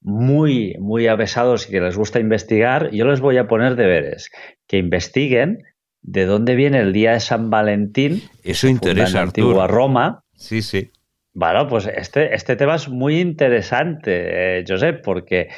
muy, 0.00 0.76
muy 0.80 1.06
avesados 1.06 1.68
y 1.68 1.72
que 1.72 1.80
les 1.80 1.96
gusta 1.96 2.20
investigar, 2.20 2.90
yo 2.90 3.04
les 3.06 3.20
voy 3.20 3.38
a 3.38 3.46
poner 3.46 3.76
deberes, 3.76 4.30
que 4.66 4.78
investiguen 4.78 5.62
de 6.02 6.26
dónde 6.26 6.54
viene 6.54 6.80
el 6.80 6.92
día 6.92 7.12
de 7.12 7.20
San 7.20 7.48
Valentín, 7.48 8.22
Eso 8.42 8.68
interesa, 8.68 9.18
en 9.18 9.28
antigua. 9.28 9.66
Roma, 9.66 10.24
Sí, 10.36 10.60
sí. 10.60 10.90
bueno, 11.32 11.66
pues 11.68 11.86
este, 11.86 12.34
este 12.34 12.56
tema 12.56 12.74
es 12.74 12.88
muy 12.88 13.20
interesante, 13.20 14.58
eh, 14.58 14.64
Josep, 14.68 15.02
porque 15.02 15.48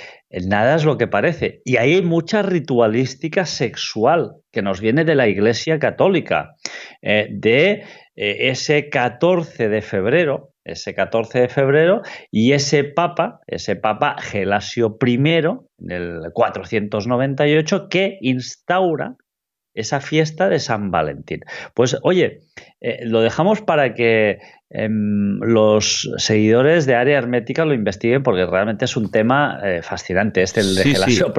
nada 0.45 0.77
es 0.77 0.85
lo 0.85 0.99
que 0.99 1.07
parece. 1.07 1.63
Y 1.65 1.77
ahí 1.77 1.95
hay 1.95 2.03
mucha 2.03 2.43
ritualística 2.43 3.47
sexual 3.47 4.37
que 4.53 4.63
nos 4.63 4.81
viene 4.81 5.05
de 5.05 5.15
la 5.15 5.29
Iglesia 5.29 5.79
Católica, 5.79 6.55
eh, 7.03 7.29
de 7.31 7.85
eh, 8.17 8.49
ese 8.51 8.89
14 8.89 9.69
de 9.69 9.83
febrero, 9.83 10.51
ese 10.65 10.95
14 10.95 11.41
de 11.41 11.49
febrero, 11.49 12.03
y 12.31 12.53
ese 12.53 12.85
papa, 12.85 13.41
ese 13.47 13.77
papa 13.77 14.17
Gelasio 14.19 14.99
I, 15.05 15.15
en 15.15 15.91
el 15.91 16.21
498, 16.33 17.89
que 17.89 18.19
instaura 18.21 19.17
esa 19.77 20.01
fiesta 20.01 20.49
de 20.49 20.59
San 20.59 20.91
Valentín. 20.91 21.41
Pues 21.75 21.99
oye, 22.03 22.41
eh, 22.81 23.05
lo 23.05 23.21
dejamos 23.21 23.61
para 23.61 23.95
que 23.95 24.39
em, 24.71 25.39
los 25.41 26.11
seguidores 26.17 26.87
de 26.87 26.95
área 26.95 27.19
hermética 27.19 27.65
lo 27.65 27.75
investiguen 27.75 28.23
porque 28.23 28.47
realmente 28.47 28.85
es 28.85 28.97
un 28.97 29.11
tema 29.11 29.61
eh, 29.63 29.83
fascinante, 29.83 30.43
este 30.43 30.61
el 30.61 30.75
de 30.75 30.83
Sí, 30.83 30.89
sí. 30.91 30.95
Gelasio 30.95 31.33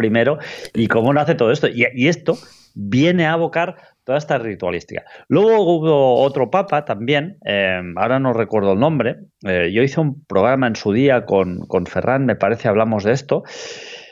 I 0.74 0.84
y 0.84 0.88
cómo 0.88 1.14
nace 1.14 1.36
todo 1.36 1.52
esto. 1.52 1.68
Y, 1.68 1.86
y 1.94 2.08
esto 2.08 2.38
viene 2.76 3.26
a 3.26 3.34
abocar 3.34 3.76
toda 4.04 4.18
esta 4.20 4.38
ritualística. 4.38 5.04
Luego 5.28 5.62
hubo 5.64 6.22
otro 6.22 6.50
papa 6.50 6.86
también, 6.86 7.38
eh, 7.46 7.82
ahora 7.98 8.20
no 8.20 8.32
recuerdo 8.32 8.74
el 8.74 8.80
nombre, 8.80 9.18
eh, 9.46 9.72
yo 9.74 9.84
hice 9.84 10.00
un 10.00 10.24
programa 10.26 10.68
en 10.68 10.76
su 10.76 10.94
día 10.94 11.26
con, 11.26 11.60
con 11.68 11.86
Ferran, 11.88 12.26
me 12.26 12.36
parece, 12.36 12.70
hablamos 12.70 13.04
de 13.04 13.12
esto. 13.12 13.44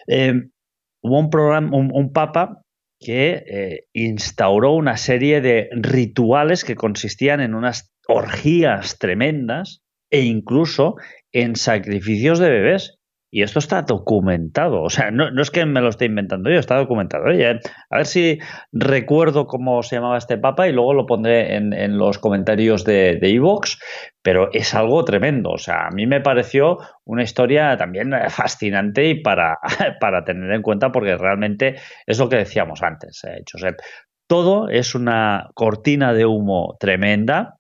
Eh, 0.08 0.34
hubo 1.02 1.20
un, 1.20 1.30
programa, 1.30 1.78
un, 1.78 1.92
un 1.94 2.12
papa 2.12 2.62
que 3.00 3.44
eh, 3.48 3.88
instauró 3.94 4.74
una 4.74 4.98
serie 4.98 5.40
de 5.40 5.70
rituales 5.72 6.66
que 6.66 6.76
consistían 6.76 7.40
en 7.40 7.54
unas 7.54 7.95
orgías 8.08 8.98
tremendas 8.98 9.82
e 10.10 10.22
incluso 10.22 10.96
en 11.32 11.56
sacrificios 11.56 12.40
de 12.40 12.50
bebés. 12.50 12.98
Y 13.32 13.42
esto 13.42 13.60
está 13.60 13.82
documentado. 13.82 14.82
O 14.82 14.90
sea, 14.90 15.12
no, 15.12 15.30
no 15.30 15.42
es 15.42 15.52
que 15.52 15.66
me 15.66 15.82
lo 15.82 15.90
esté 15.90 16.06
inventando 16.06 16.50
yo, 16.50 16.58
está 16.58 16.78
documentado. 16.78 17.26
Oye, 17.26 17.60
a 17.90 17.98
ver 17.98 18.06
si 18.06 18.40
recuerdo 18.72 19.46
cómo 19.46 19.84
se 19.84 19.98
llamaba 19.98 20.18
este 20.18 20.38
papa 20.38 20.70
y 20.70 20.72
luego 20.72 20.94
lo 20.94 21.06
pondré 21.06 21.56
en, 21.56 21.98
los 21.98 22.18
comentarios 22.18 22.86
de 22.86 23.20
iVoox, 23.22 23.78
pero 24.26 24.50
es 24.54 24.74
algo 24.74 25.04
tremendo. 25.04 25.52
O 25.52 25.58
sea, 25.58 25.88
a 25.88 25.92
mí 25.92 26.08
me 26.08 26.22
pareció 26.22 26.78
una 27.04 27.24
historia 27.24 27.78
también 27.78 28.14
eh, 28.14 28.30
fascinante 28.30 29.08
y 29.08 29.22
para, 29.22 29.60
para 30.00 30.24
tener 30.24 30.52
en 30.52 30.62
cuenta 30.62 30.92
porque 30.92 31.18
realmente 31.18 31.76
es 32.08 32.18
lo 32.18 32.30
que 32.30 32.38
decíamos 32.38 32.82
antes, 32.82 33.24
eh, 33.26 33.44
Josep. 33.52 33.76
Todo 34.28 34.70
es 34.70 34.96
una 34.96 35.50
cortina 35.54 36.14
de 36.14 36.26
humo 36.26 36.78
tremenda 36.80 37.60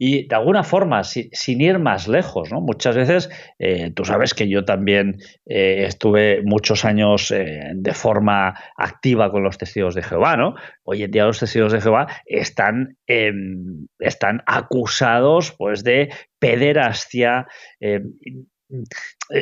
y 0.00 0.28
de 0.28 0.36
alguna 0.36 0.62
forma, 0.62 1.02
si- 1.02 1.28
sin 1.32 1.60
ir 1.60 1.80
más 1.80 2.06
lejos, 2.06 2.52
¿no? 2.52 2.60
Muchas 2.60 2.94
veces, 2.94 3.30
eh, 3.58 3.90
tú 3.94 4.04
sabes 4.04 4.32
que 4.32 4.48
yo 4.48 4.64
también 4.64 5.16
eh, 5.46 5.84
estuve 5.88 6.42
muchos 6.44 6.84
años 6.84 7.32
eh, 7.32 7.72
de 7.74 7.94
forma 7.94 8.54
activa 8.76 9.30
con 9.32 9.42
los 9.42 9.58
testigos 9.58 9.96
de 9.96 10.02
Jehová, 10.04 10.36
¿no? 10.36 10.54
Hoy 10.84 11.02
en 11.02 11.10
día 11.10 11.24
los 11.24 11.40
testigos 11.40 11.72
de 11.72 11.80
Jehová 11.80 12.06
están, 12.26 12.96
em, 13.08 13.88
están 13.98 14.42
acusados 14.46 15.52
pues 15.58 15.82
de 15.82 16.10
pederastia, 16.38 17.48
em, 17.80 18.12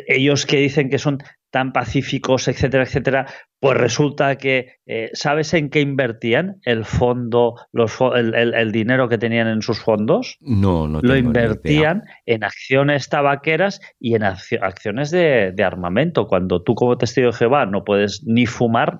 ellos 0.07 0.45
que 0.45 0.57
dicen 0.57 0.89
que 0.89 0.97
son 0.99 1.19
tan 1.49 1.71
pacíficos, 1.71 2.47
etcétera, 2.47 2.83
etcétera, 2.83 3.25
pues 3.59 3.77
resulta 3.77 4.35
que, 4.37 4.75
eh, 4.85 5.09
¿sabes 5.13 5.53
en 5.53 5.69
qué 5.69 5.79
invertían 5.81 6.57
el 6.63 6.83
fondo, 6.85 7.55
los, 7.71 7.97
el, 8.15 8.35
el- 8.35 8.53
el 8.53 8.71
dinero 8.71 9.07
que 9.09 9.17
tenían 9.17 9.47
en 9.47 9.61
sus 9.61 9.79
fondos? 9.79 10.37
No, 10.41 10.87
no 10.87 10.99
Lo 11.01 11.13
tengo 11.13 11.13
ni 11.13 11.19
idea. 11.19 11.21
invertían 11.45 12.03
en 12.25 12.43
acciones 12.43 13.09
tabaqueras 13.09 13.79
y 13.99 14.15
en 14.15 14.23
accio- 14.23 14.59
acciones 14.61 15.09
de, 15.09 15.51
de 15.55 15.63
armamento. 15.63 16.27
Cuando 16.27 16.61
tú 16.63 16.75
como 16.75 16.97
testigo 16.97 17.27
de 17.31 17.37
Jehová 17.37 17.65
no 17.65 17.83
puedes 17.83 18.23
ni 18.25 18.45
fumar 18.45 18.99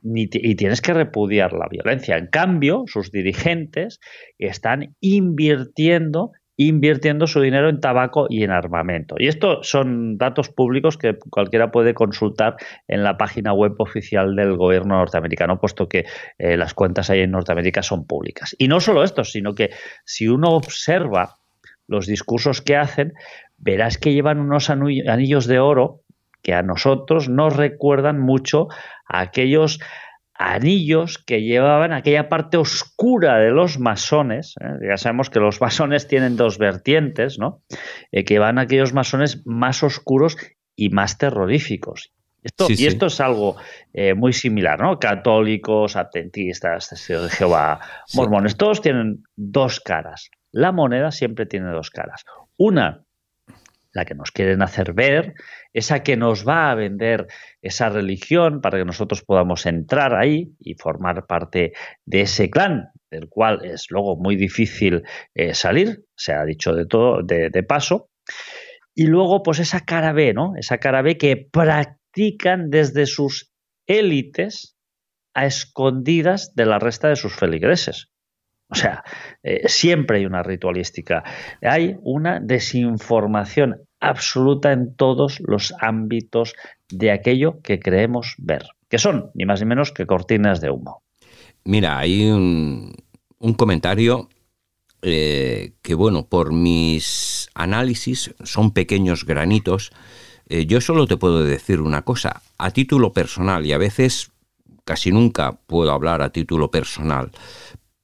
ni 0.00 0.28
y 0.32 0.54
tienes 0.54 0.80
que 0.80 0.92
repudiar 0.94 1.52
la 1.52 1.66
violencia. 1.68 2.16
En 2.18 2.28
cambio, 2.28 2.84
sus 2.86 3.10
dirigentes 3.10 3.98
están 4.38 4.94
invirtiendo 5.00 6.30
invirtiendo 6.60 7.28
su 7.28 7.40
dinero 7.40 7.68
en 7.68 7.80
tabaco 7.80 8.26
y 8.28 8.42
en 8.42 8.50
armamento. 8.50 9.14
Y 9.16 9.28
esto 9.28 9.62
son 9.62 10.18
datos 10.18 10.48
públicos 10.48 10.98
que 10.98 11.16
cualquiera 11.30 11.70
puede 11.70 11.94
consultar 11.94 12.56
en 12.88 13.04
la 13.04 13.16
página 13.16 13.52
web 13.52 13.74
oficial 13.78 14.34
del 14.34 14.56
gobierno 14.56 14.96
norteamericano, 14.96 15.60
puesto 15.60 15.88
que 15.88 16.04
eh, 16.36 16.56
las 16.56 16.74
cuentas 16.74 17.10
ahí 17.10 17.20
en 17.20 17.30
Norteamérica 17.30 17.82
son 17.82 18.06
públicas. 18.06 18.56
Y 18.58 18.66
no 18.66 18.80
solo 18.80 19.04
esto, 19.04 19.22
sino 19.22 19.54
que 19.54 19.70
si 20.04 20.26
uno 20.26 20.50
observa 20.50 21.36
los 21.86 22.06
discursos 22.08 22.60
que 22.60 22.76
hacen, 22.76 23.12
verás 23.56 23.96
que 23.96 24.12
llevan 24.12 24.40
unos 24.40 24.68
anillos 24.68 25.46
de 25.46 25.60
oro 25.60 26.02
que 26.42 26.54
a 26.54 26.62
nosotros 26.62 27.28
nos 27.28 27.56
recuerdan 27.56 28.18
mucho 28.18 28.66
a 29.06 29.20
aquellos 29.20 29.78
anillos 30.38 31.18
que 31.18 31.42
llevaban 31.42 31.92
aquella 31.92 32.28
parte 32.28 32.56
oscura 32.56 33.38
de 33.38 33.50
los 33.50 33.78
masones. 33.78 34.54
¿eh? 34.60 34.86
Ya 34.88 34.96
sabemos 34.96 35.30
que 35.30 35.40
los 35.40 35.60
masones 35.60 36.06
tienen 36.08 36.36
dos 36.36 36.58
vertientes, 36.58 37.38
¿no? 37.38 37.62
Eh, 38.12 38.24
que 38.24 38.38
van 38.38 38.58
aquellos 38.58 38.94
masones 38.94 39.42
más 39.46 39.82
oscuros 39.82 40.36
y 40.76 40.90
más 40.90 41.18
terroríficos. 41.18 42.12
Esto, 42.40 42.66
Sí, 42.66 42.74
y 42.74 42.76
sí. 42.76 42.86
esto 42.86 43.06
es 43.06 43.20
algo 43.20 43.56
eh, 43.92 44.14
muy 44.14 44.32
similar, 44.32 44.80
¿no? 44.80 45.00
Católicos, 45.00 45.96
adventistas, 45.96 46.88
testigos 46.88 47.24
de 47.24 47.30
Jehová, 47.30 47.80
Sí. 48.06 48.16
mormones, 48.16 48.56
todos 48.56 48.80
tienen 48.80 49.24
dos 49.34 49.80
caras. 49.80 50.30
La 50.52 50.70
moneda 50.70 51.10
siempre 51.10 51.46
tiene 51.46 51.70
dos 51.72 51.90
caras. 51.90 52.24
Una, 52.56 53.02
la 53.92 54.04
que 54.04 54.14
nos 54.14 54.30
quieren 54.30 54.62
hacer 54.62 54.92
ver, 54.92 55.34
esa 55.72 56.02
que 56.02 56.16
nos 56.16 56.46
va 56.46 56.70
a 56.70 56.74
vender 56.74 57.26
esa 57.62 57.88
religión 57.88 58.60
para 58.60 58.78
que 58.78 58.84
nosotros 58.84 59.22
podamos 59.22 59.66
entrar 59.66 60.14
ahí 60.14 60.52
y 60.60 60.74
formar 60.74 61.26
parte 61.26 61.72
de 62.04 62.22
ese 62.22 62.50
clan, 62.50 62.90
del 63.10 63.28
cual 63.28 63.64
es 63.64 63.86
luego 63.90 64.16
muy 64.16 64.36
difícil 64.36 65.02
eh, 65.34 65.54
salir, 65.54 66.04
se 66.16 66.32
ha 66.32 66.44
dicho 66.44 66.74
de 66.74 66.86
todo, 66.86 67.22
de, 67.22 67.50
de 67.50 67.62
paso. 67.62 68.10
Y 68.94 69.06
luego, 69.06 69.42
pues 69.42 69.60
esa 69.60 69.80
cara 69.80 70.12
B, 70.12 70.34
¿no? 70.34 70.54
Esa 70.56 70.78
cara 70.78 71.02
B 71.02 71.16
que 71.16 71.36
practican 71.36 72.68
desde 72.68 73.06
sus 73.06 73.52
élites 73.86 74.76
a 75.34 75.46
escondidas 75.46 76.54
de 76.54 76.66
la 76.66 76.78
resta 76.78 77.08
de 77.08 77.16
sus 77.16 77.34
feligreses. 77.34 78.10
O 78.70 78.74
sea, 78.74 79.02
eh, 79.42 79.62
siempre 79.66 80.18
hay 80.18 80.26
una 80.26 80.42
ritualística. 80.42 81.24
Hay 81.62 81.96
una 82.02 82.38
desinformación 82.40 83.80
absoluta 84.00 84.72
en 84.72 84.94
todos 84.94 85.40
los 85.40 85.74
ámbitos 85.80 86.54
de 86.90 87.10
aquello 87.10 87.60
que 87.62 87.80
creemos 87.80 88.34
ver, 88.38 88.66
que 88.88 88.98
son 88.98 89.30
ni 89.34 89.44
más 89.44 89.60
ni 89.60 89.66
menos 89.66 89.92
que 89.92 90.06
cortinas 90.06 90.60
de 90.60 90.70
humo. 90.70 91.02
Mira, 91.64 91.98
hay 91.98 92.30
un, 92.30 92.94
comentario 93.56 94.28
eh, 95.02 95.72
que, 95.82 95.94
bueno, 95.94 96.26
por 96.26 96.52
mis 96.52 97.48
análisis 97.54 98.34
son 98.44 98.72
pequeños 98.72 99.24
granitos. 99.24 99.90
Eh, 100.48 100.66
yo 100.66 100.80
solo 100.80 101.06
te 101.06 101.16
puedo 101.16 101.44
decir 101.44 101.80
una 101.80 102.02
cosa, 102.02 102.42
a 102.58 102.70
título 102.70 103.12
personal, 103.12 103.66
y 103.66 103.72
a 103.72 103.78
veces 103.78 104.30
casi 104.84 105.10
nunca 105.12 105.52
puedo 105.66 105.92
hablar 105.92 106.22
a 106.22 106.30
título 106.30 106.70
personal, 106.70 107.30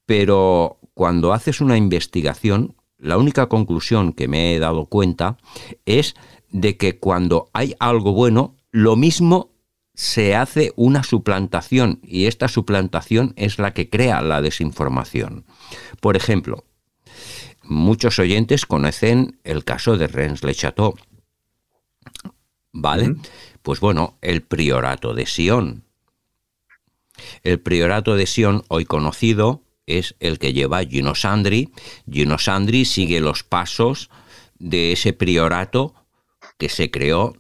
pero 0.07 0.79
cuando 0.95 1.33
haces 1.33 1.61
una 1.61 1.77
investigación, 1.77 2.77
la 2.99 3.19
única 3.19 3.49
conclusión 3.49 4.13
que 4.13 4.29
me 4.29 4.55
he 4.55 4.59
dado 4.59 4.87
cuenta 4.87 5.37
es 5.85 6.15
de 6.51 6.77
que 6.77 6.99
cuando 6.99 7.51
hay 7.53 7.75
algo 7.81 8.13
bueno, 8.13 8.57
lo 8.71 8.97
mismo 8.97 9.51
se 9.95 10.35
hace 10.35 10.73
una 10.77 11.03
suplantación 11.03 12.01
y 12.03 12.27
esta 12.27 12.49
suplantación 12.49 13.33
es 13.37 13.59
la 13.59 13.73
que 13.75 13.89
crea 13.89 14.23
la 14.23 14.43
desinformación. 14.43 15.45
Por 16.01 16.17
ejemplo, 16.17 16.65
muchos 17.63 18.19
oyentes 18.19 18.67
conocen 18.67 19.39
el 19.45 19.65
caso 19.65 19.97
de 19.97 20.09
Rennes-le-Château. 20.09 20.95
¿Vale? 22.73 23.15
Pues 23.63 23.79
bueno, 23.81 24.19
el 24.21 24.43
priorato 24.43 25.15
de 25.15 25.27
Sion. 25.27 25.85
El 27.45 27.61
priorato 27.61 28.17
de 28.17 28.27
Sion, 28.27 28.65
hoy 28.69 28.85
conocido, 28.85 29.64
es 29.87 30.15
el 30.21 30.39
que 30.39 30.53
lleva 30.53 30.85
Gino 30.85 31.15
Sandri. 31.15 31.71
Gino 32.11 32.39
Sandri 32.39 32.85
sigue 32.85 33.21
los 33.21 33.43
pasos 33.43 34.11
de 34.59 34.93
ese 34.93 35.13
priorato 35.13 35.95
que 36.59 36.69
se 36.69 36.91
creó 36.91 37.35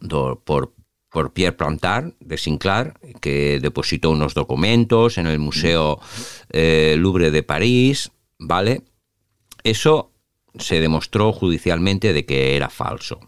por, 0.44 0.74
por 1.10 1.32
Pierre 1.32 1.56
Plantard 1.56 2.12
de 2.20 2.38
Sinclair, 2.38 2.94
que 3.20 3.58
depositó 3.60 4.10
unos 4.10 4.34
documentos 4.34 5.18
en 5.18 5.26
el 5.26 5.38
Museo 5.38 6.00
eh, 6.50 6.96
Louvre 6.98 7.30
de 7.30 7.42
París, 7.42 8.10
¿vale? 8.38 8.82
Eso 9.62 10.12
se 10.58 10.80
demostró 10.80 11.32
judicialmente 11.32 12.12
de 12.12 12.26
que 12.26 12.56
era 12.56 12.68
falso. 12.68 13.20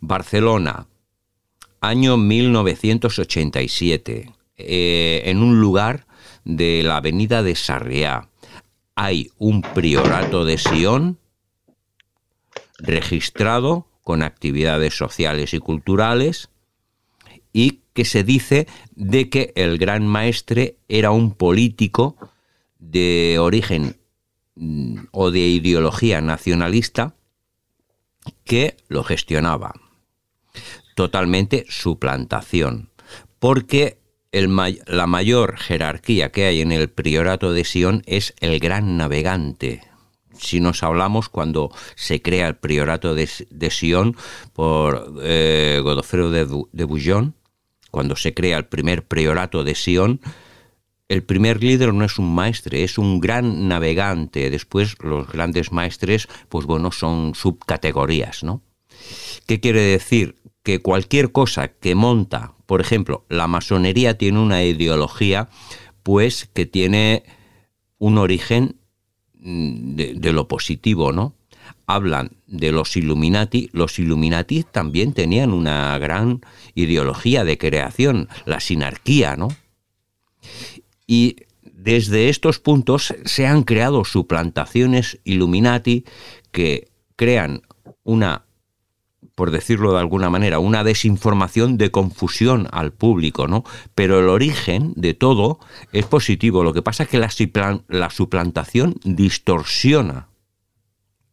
Barcelona, 0.00 0.88
año 1.80 2.16
1987, 2.16 4.32
eh, 4.56 5.22
en 5.24 5.42
un 5.42 5.60
lugar 5.60 6.06
de 6.44 6.82
la 6.82 6.96
avenida 6.96 7.42
de 7.42 7.54
Sarriá, 7.54 8.29
hay 9.00 9.30
un 9.38 9.62
priorato 9.62 10.44
de 10.44 10.58
Sion 10.58 11.18
registrado 12.78 13.86
con 14.02 14.22
actividades 14.22 14.96
sociales 14.96 15.54
y 15.54 15.58
culturales 15.58 16.50
y 17.52 17.80
que 17.92 18.04
se 18.04 18.24
dice 18.24 18.66
de 18.94 19.28
que 19.28 19.52
el 19.56 19.78
gran 19.78 20.06
maestre 20.06 20.76
era 20.88 21.10
un 21.10 21.32
político 21.32 22.16
de 22.78 23.38
origen 23.38 24.00
Mm, 24.62 25.06
o 25.12 25.30
de 25.30 25.40
ideología 25.40 26.20
nacionalista 26.20 27.14
que 28.44 28.76
lo 28.88 29.04
gestionaba. 29.04 29.72
Totalmente 30.94 31.64
suplantación, 31.70 32.90
porque 33.38 33.99
la 34.32 35.06
mayor 35.06 35.58
jerarquía 35.58 36.30
que 36.30 36.46
hay 36.46 36.60
en 36.60 36.72
el 36.72 36.88
priorato 36.88 37.52
de 37.52 37.64
Sion 37.64 38.02
es 38.06 38.34
el 38.40 38.60
gran 38.60 38.96
navegante. 38.96 39.82
Si 40.38 40.60
nos 40.60 40.82
hablamos 40.82 41.28
cuando 41.28 41.70
se 41.96 42.22
crea 42.22 42.48
el 42.48 42.56
priorato 42.56 43.14
de, 43.14 43.26
Sion 43.70 44.16
por 44.52 45.14
eh, 45.22 45.80
Godofredo 45.82 46.30
de, 46.30 46.46
de 46.72 46.84
Bouillon, 46.84 47.34
cuando 47.90 48.16
se 48.16 48.32
crea 48.32 48.56
el 48.56 48.66
primer 48.66 49.04
priorato 49.04 49.64
de 49.64 49.74
Sion, 49.74 50.20
el 51.08 51.24
primer 51.24 51.60
líder 51.60 51.92
no 51.92 52.04
es 52.04 52.18
un 52.20 52.32
maestre, 52.32 52.84
es 52.84 52.96
un 52.96 53.18
gran 53.18 53.66
navegante. 53.66 54.48
Después 54.48 54.94
los 55.02 55.26
grandes 55.26 55.72
maestres, 55.72 56.28
pues 56.48 56.66
bueno, 56.66 56.92
son 56.92 57.34
subcategorías, 57.34 58.44
¿no? 58.44 58.62
¿Qué 59.46 59.58
quiere 59.58 59.80
decir? 59.80 60.36
Que 60.70 60.78
cualquier 60.80 61.32
cosa 61.32 61.66
que 61.66 61.96
monta, 61.96 62.54
por 62.66 62.80
ejemplo, 62.80 63.24
la 63.28 63.48
masonería 63.48 64.16
tiene 64.16 64.38
una 64.38 64.62
ideología, 64.62 65.48
pues 66.04 66.48
que 66.54 66.64
tiene 66.64 67.24
un 67.98 68.18
origen 68.18 68.76
mm, 69.34 69.96
de, 69.96 70.14
de 70.14 70.32
lo 70.32 70.46
positivo, 70.46 71.10
¿no? 71.10 71.34
hablan 71.88 72.36
de 72.46 72.70
los 72.70 72.96
Illuminati, 72.96 73.68
los 73.72 73.98
Illuminati 73.98 74.62
también 74.62 75.12
tenían 75.12 75.52
una 75.52 75.98
gran 75.98 76.40
ideología 76.76 77.42
de 77.42 77.58
creación, 77.58 78.28
la 78.44 78.60
sinarquía, 78.60 79.34
¿no? 79.34 79.48
y 81.04 81.34
desde 81.64 82.28
estos 82.28 82.60
puntos 82.60 83.12
se 83.24 83.44
han 83.44 83.64
creado 83.64 84.04
suplantaciones 84.04 85.18
Illuminati 85.24 86.04
que 86.52 86.92
crean 87.16 87.62
una, 88.04 88.44
por 89.40 89.52
decirlo 89.52 89.94
de 89.94 90.00
alguna 90.00 90.28
manera, 90.28 90.58
una 90.58 90.84
desinformación 90.84 91.78
de 91.78 91.90
confusión 91.90 92.68
al 92.72 92.92
público, 92.92 93.48
¿no? 93.48 93.64
Pero 93.94 94.20
el 94.20 94.28
origen 94.28 94.92
de 94.96 95.14
todo 95.14 95.58
es 95.92 96.04
positivo. 96.04 96.62
Lo 96.62 96.74
que 96.74 96.82
pasa 96.82 97.04
es 97.04 97.08
que 97.08 97.16
la, 97.16 97.30
la 97.88 98.10
suplantación 98.10 98.96
distorsiona 99.02 100.28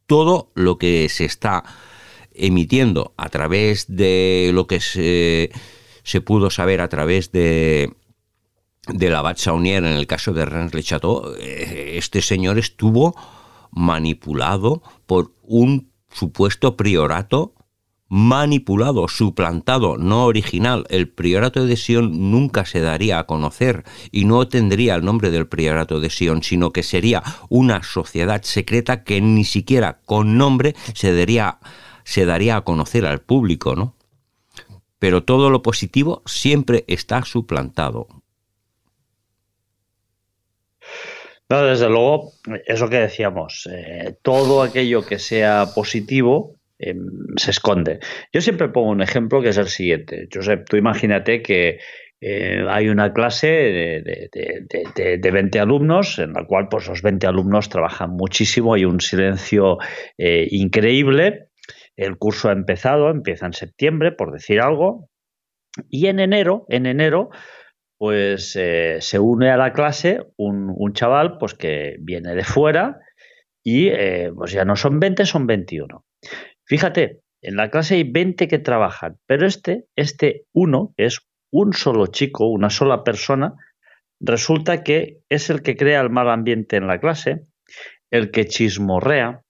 todo 0.05 0.53
lo 0.55 0.77
que 0.77 1.09
se 1.09 1.25
está 1.25 1.65
emitiendo 2.33 3.13
a 3.17 3.27
través 3.27 3.93
de 3.93 4.51
lo 4.53 4.67
que 4.67 4.79
se, 4.79 5.51
pudo 6.21 6.49
saber 6.49 6.79
a 6.79 6.87
través 6.87 7.33
de 7.33 7.91
de 8.87 9.09
la 9.09 9.35
Saunier 9.35 9.83
en 9.83 9.97
el 9.97 10.07
caso 10.07 10.31
de 10.31 10.45
Rennes 10.45 10.73
Le 10.73 10.81
Chateau, 10.81 11.35
eh, 11.37 11.95
este 11.97 12.21
señor 12.21 12.57
estuvo 12.57 13.17
manipulado 13.69 14.81
por 15.07 15.33
un 15.43 15.91
supuesto 16.09 16.77
priorato 16.77 17.53
manipulado, 18.09 19.07
suplantado, 19.07 19.97
no 19.97 20.25
original. 20.25 20.85
El 20.89 21.09
priorato 21.09 21.65
de 21.65 21.75
Sion 21.75 22.31
nunca 22.31 22.65
se 22.65 22.79
daría 22.79 23.19
a 23.19 23.25
conocer 23.25 23.83
y 24.11 24.25
no 24.25 24.47
tendría 24.47 24.95
el 24.95 25.05
nombre 25.05 25.31
del 25.31 25.47
priorato 25.47 25.99
de 25.99 26.09
Sion, 26.09 26.43
sino 26.43 26.71
que 26.71 26.83
sería 26.83 27.23
una 27.49 27.83
sociedad 27.83 28.41
secreta 28.43 29.03
que 29.03 29.21
ni 29.21 29.43
siquiera 29.43 29.99
con 30.05 30.37
nombre 30.37 30.75
se 30.93 31.15
daría, 31.15 31.59
se 32.03 32.25
daría 32.25 32.57
a 32.57 32.61
conocer 32.61 33.05
al 33.05 33.21
público, 33.21 33.75
¿no? 33.75 33.95
Pero 34.99 35.23
todo 35.23 35.49
lo 35.49 35.61
positivo 35.61 36.23
siempre 36.25 36.85
está 36.87 37.23
suplantado. 37.23 38.07
Desde 41.49 41.87
luego, 41.87 42.33
eso 42.65 42.89
que 42.89 42.97
decíamos, 42.97 43.69
eh, 43.71 44.17
todo 44.21 44.61
aquello 44.61 45.05
que 45.05 45.17
sea 45.17 45.67
positivo 45.73 46.56
em, 46.79 47.07
se 47.37 47.51
esconde. 47.51 47.99
Yo 48.33 48.41
siempre 48.41 48.69
pongo 48.69 48.89
un 48.89 49.01
ejemplo 49.01 49.41
que 49.41 49.49
es 49.49 49.57
el 49.57 49.67
siguiente. 49.67 50.27
Josep, 50.33 50.67
tú 50.69 50.77
imagínate 50.77 51.41
que 51.41 51.79
eh, 52.19 52.65
hay 52.67 52.89
una 52.89 53.13
clase 53.13 53.47
de, 53.47 54.29
de, 55.19 55.31
20 55.31 55.59
alumnos 55.59 56.17
en 56.17 56.33
la 56.33 56.45
cual 56.45 56.67
pues, 56.67 56.87
los 56.87 57.03
20 57.03 57.27
alumnos 57.27 57.69
trabajan 57.69 58.11
muchísimo, 58.11 58.73
hay 58.73 58.85
un 58.85 59.01
silencio 59.01 59.77
eh, 60.17 60.47
increíble. 60.49 61.49
El 61.95 62.17
curso 62.17 62.49
ha 62.49 62.53
empezado, 62.53 63.09
empieza 63.09 63.45
en 63.45 63.53
septiembre, 63.53 64.11
por 64.11 64.31
decir 64.31 64.61
algo, 64.61 65.09
y 65.89 66.07
en 66.07 66.19
enero, 66.19 66.65
en 66.69 66.87
enero, 66.87 67.29
pues 67.99 68.55
eh, 68.55 68.97
se 68.99 69.19
une 69.19 69.51
a 69.51 69.57
la 69.57 69.73
clase 69.73 70.21
un, 70.37 70.93
chaval 70.93 71.37
pues 71.39 71.53
que 71.53 71.97
viene 71.99 72.33
de 72.35 72.43
fuera 72.43 72.99
y 73.63 73.91
pues 74.35 74.51
ya 74.51 74.65
no 74.65 74.75
son 74.75 74.99
20, 74.99 75.25
son 75.25 75.45
21. 75.45 76.06
Fíjate, 76.67 77.21
en 77.41 77.55
la 77.55 77.69
clase 77.69 77.95
hay 77.95 78.03
20 78.03 78.47
que 78.47 78.59
trabajan, 78.59 79.17
pero 79.25 79.47
este, 79.47 79.85
este 79.95 80.45
uno, 80.53 80.93
que 80.97 81.05
es 81.05 81.21
un 81.49 81.73
solo 81.73 82.07
chico, 82.07 82.47
una 82.47 82.69
sola 82.69 83.03
persona, 83.03 83.55
resulta 84.19 84.83
que 84.83 85.19
es 85.29 85.49
el 85.49 85.61
que 85.61 85.77
crea 85.77 86.01
el 86.01 86.09
mal 86.09 86.29
ambiente 86.29 86.75
en 86.75 86.87
la 86.87 86.99
clase, 86.99 87.45
el 88.11 88.31
que 88.31 88.45
chismorrea, 88.45 89.43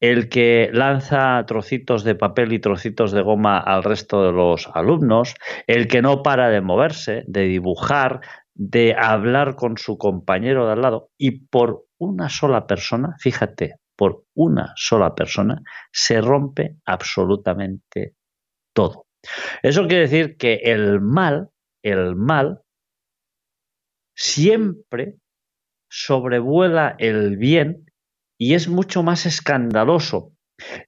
el 0.00 0.28
que 0.28 0.70
lanza 0.72 1.44
trocitos 1.46 2.04
de 2.04 2.14
papel 2.14 2.52
y 2.52 2.60
trocitos 2.60 3.10
de 3.10 3.22
goma 3.22 3.58
al 3.58 3.82
resto 3.82 4.24
de 4.24 4.32
los 4.32 4.68
alumnos, 4.72 5.34
el 5.66 5.88
que 5.88 6.00
no 6.00 6.22
para 6.22 6.48
de 6.48 6.60
moverse, 6.60 7.24
de 7.26 7.42
dibujar, 7.42 8.20
de 8.54 8.94
hablar 8.96 9.56
con 9.56 9.78
su 9.78 9.98
compañero 9.98 10.66
de 10.66 10.72
al 10.72 10.82
lado 10.82 11.10
y 11.18 11.46
por 11.46 11.86
una 11.98 12.28
sola 12.28 12.66
persona, 12.66 13.16
fíjate, 13.18 13.76
por 14.02 14.24
una 14.34 14.72
sola 14.74 15.14
persona 15.14 15.62
se 15.92 16.20
rompe 16.20 16.78
absolutamente 16.84 18.16
todo. 18.74 19.06
Eso 19.62 19.86
quiere 19.86 20.08
decir 20.08 20.36
que 20.36 20.54
el 20.64 21.00
mal, 21.00 21.50
el 21.84 22.16
mal, 22.16 22.62
siempre 24.16 25.18
sobrevuela 25.88 26.96
el 26.98 27.36
bien 27.36 27.86
y 28.36 28.54
es 28.54 28.66
mucho 28.66 29.04
más 29.04 29.24
escandaloso. 29.24 30.32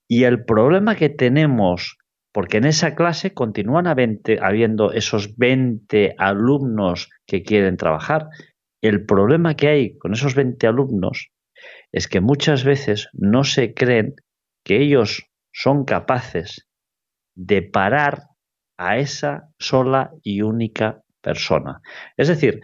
Y 0.09 0.25
el 0.25 0.45
problema 0.45 0.97
que 0.97 1.09
tenemos 1.09 1.99
porque 2.33 2.57
en 2.57 2.65
esa 2.65 2.97
clase 2.97 3.33
continúan 3.33 3.87
habiendo 3.87 4.91
esos 4.91 5.37
20 5.37 6.17
alumnos 6.19 7.09
que 7.29 7.45
quieren 7.45 7.77
trabajar. 7.77 8.27
El 8.83 9.07
problema 9.07 9.55
que 9.55 9.69
hay 9.69 9.99
con 9.99 10.15
esos 10.15 10.35
20 10.35 10.67
alumnos 10.67 11.31
es 11.95 12.09
que 12.09 12.21
muchas 12.21 12.65
veces 12.65 13.09
no 13.13 13.45
se 13.45 13.73
creen 13.73 14.17
que 14.65 14.83
ellos 14.83 15.31
son 15.53 15.85
capaces 15.85 16.67
de 17.37 17.63
parar 17.63 18.25
a 18.77 18.99
esa 18.99 19.51
sola 19.61 20.11
y 20.25 20.43
única 20.43 21.03
persona. 21.21 21.83
Es 22.17 22.27
decir, 22.27 22.63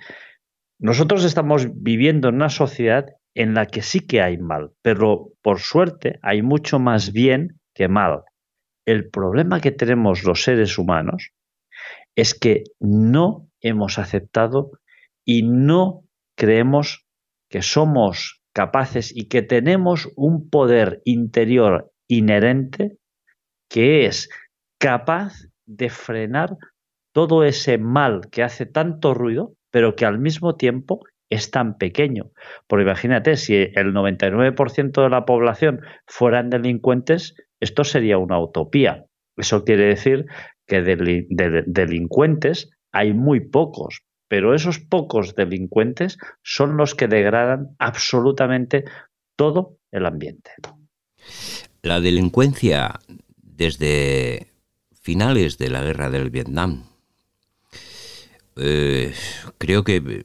nosotros 0.80 1.24
estamos 1.24 1.68
viviendo 1.72 2.28
en 2.28 2.34
una 2.34 2.48
sociedad 2.48 3.06
en 3.36 3.54
la 3.54 3.66
que 3.66 3.82
sí 3.82 4.00
que 4.00 4.20
hay 4.20 4.36
mal, 4.36 4.72
pero 4.82 5.28
por 5.42 5.60
suerte 5.60 6.18
hay 6.22 6.42
mucho 6.42 6.80
más 6.80 7.12
bien 7.12 7.60
que 7.72 7.86
mal. 7.86 8.24
El 8.84 9.10
problema 9.10 9.60
que 9.60 9.70
tenemos 9.70 10.24
los 10.24 10.42
seres 10.42 10.76
humanos 10.76 11.30
es 12.16 12.34
que 12.34 12.64
no 12.80 13.48
hemos 13.60 14.00
aceptado 14.00 14.72
y 15.24 15.44
no 15.44 16.02
creemos 16.36 17.06
que 17.48 17.62
somos 17.62 18.39
capaces 18.52 19.14
y 19.14 19.28
que 19.28 19.42
tenemos 19.42 20.08
un 20.16 20.48
poder 20.50 21.00
interior 21.04 21.90
inherente 22.08 22.98
que 23.68 24.06
es 24.06 24.28
capaz 24.78 25.34
de 25.66 25.88
frenar 25.88 26.56
todo 27.12 27.44
ese 27.44 27.78
mal 27.78 28.28
que 28.30 28.42
hace 28.42 28.66
tanto 28.66 29.14
ruido, 29.14 29.54
pero 29.70 29.94
que 29.94 30.06
al 30.06 30.18
mismo 30.18 30.56
tiempo 30.56 31.00
es 31.30 31.50
tan 31.50 31.78
pequeño. 31.78 32.30
Porque 32.66 32.84
imagínate, 32.84 33.36
si 33.36 33.54
el 33.54 33.94
99% 33.94 35.02
de 35.02 35.08
la 35.08 35.24
población 35.24 35.80
fueran 36.06 36.50
delincuentes, 36.50 37.34
esto 37.60 37.84
sería 37.84 38.18
una 38.18 38.40
utopía. 38.40 39.04
Eso 39.36 39.64
quiere 39.64 39.84
decir 39.84 40.26
que 40.66 40.82
de, 40.82 41.64
delincuentes 41.66 42.70
hay 42.92 43.12
muy 43.12 43.40
pocos, 43.40 44.02
pero 44.30 44.54
esos 44.54 44.78
pocos 44.78 45.34
delincuentes 45.34 46.16
son 46.44 46.76
los 46.76 46.94
que 46.94 47.08
degradan 47.08 47.74
absolutamente 47.80 48.84
todo 49.34 49.78
el 49.90 50.06
ambiente. 50.06 50.52
La 51.82 52.00
delincuencia 52.00 53.00
desde 53.36 54.46
finales 55.02 55.58
de 55.58 55.68
la 55.70 55.82
guerra 55.82 56.10
del 56.10 56.30
Vietnam, 56.30 56.84
eh, 58.54 59.12
creo 59.58 59.82
que 59.82 60.22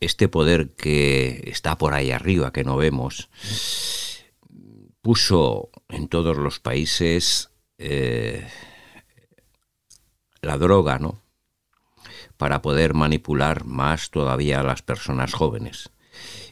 este 0.00 0.28
poder 0.28 0.74
que 0.74 1.44
está 1.46 1.78
por 1.78 1.94
ahí 1.94 2.10
arriba, 2.10 2.52
que 2.52 2.62
no 2.62 2.76
vemos, 2.76 3.30
puso 5.00 5.70
en 5.88 6.08
todos 6.08 6.36
los 6.36 6.60
países 6.60 7.48
eh, 7.78 8.46
la 10.42 10.58
droga, 10.58 10.98
¿no? 10.98 11.23
Para 12.44 12.60
poder 12.60 12.92
manipular 12.92 13.64
más 13.64 14.10
todavía 14.10 14.60
a 14.60 14.62
las 14.62 14.82
personas 14.82 15.32
jóvenes. 15.32 15.88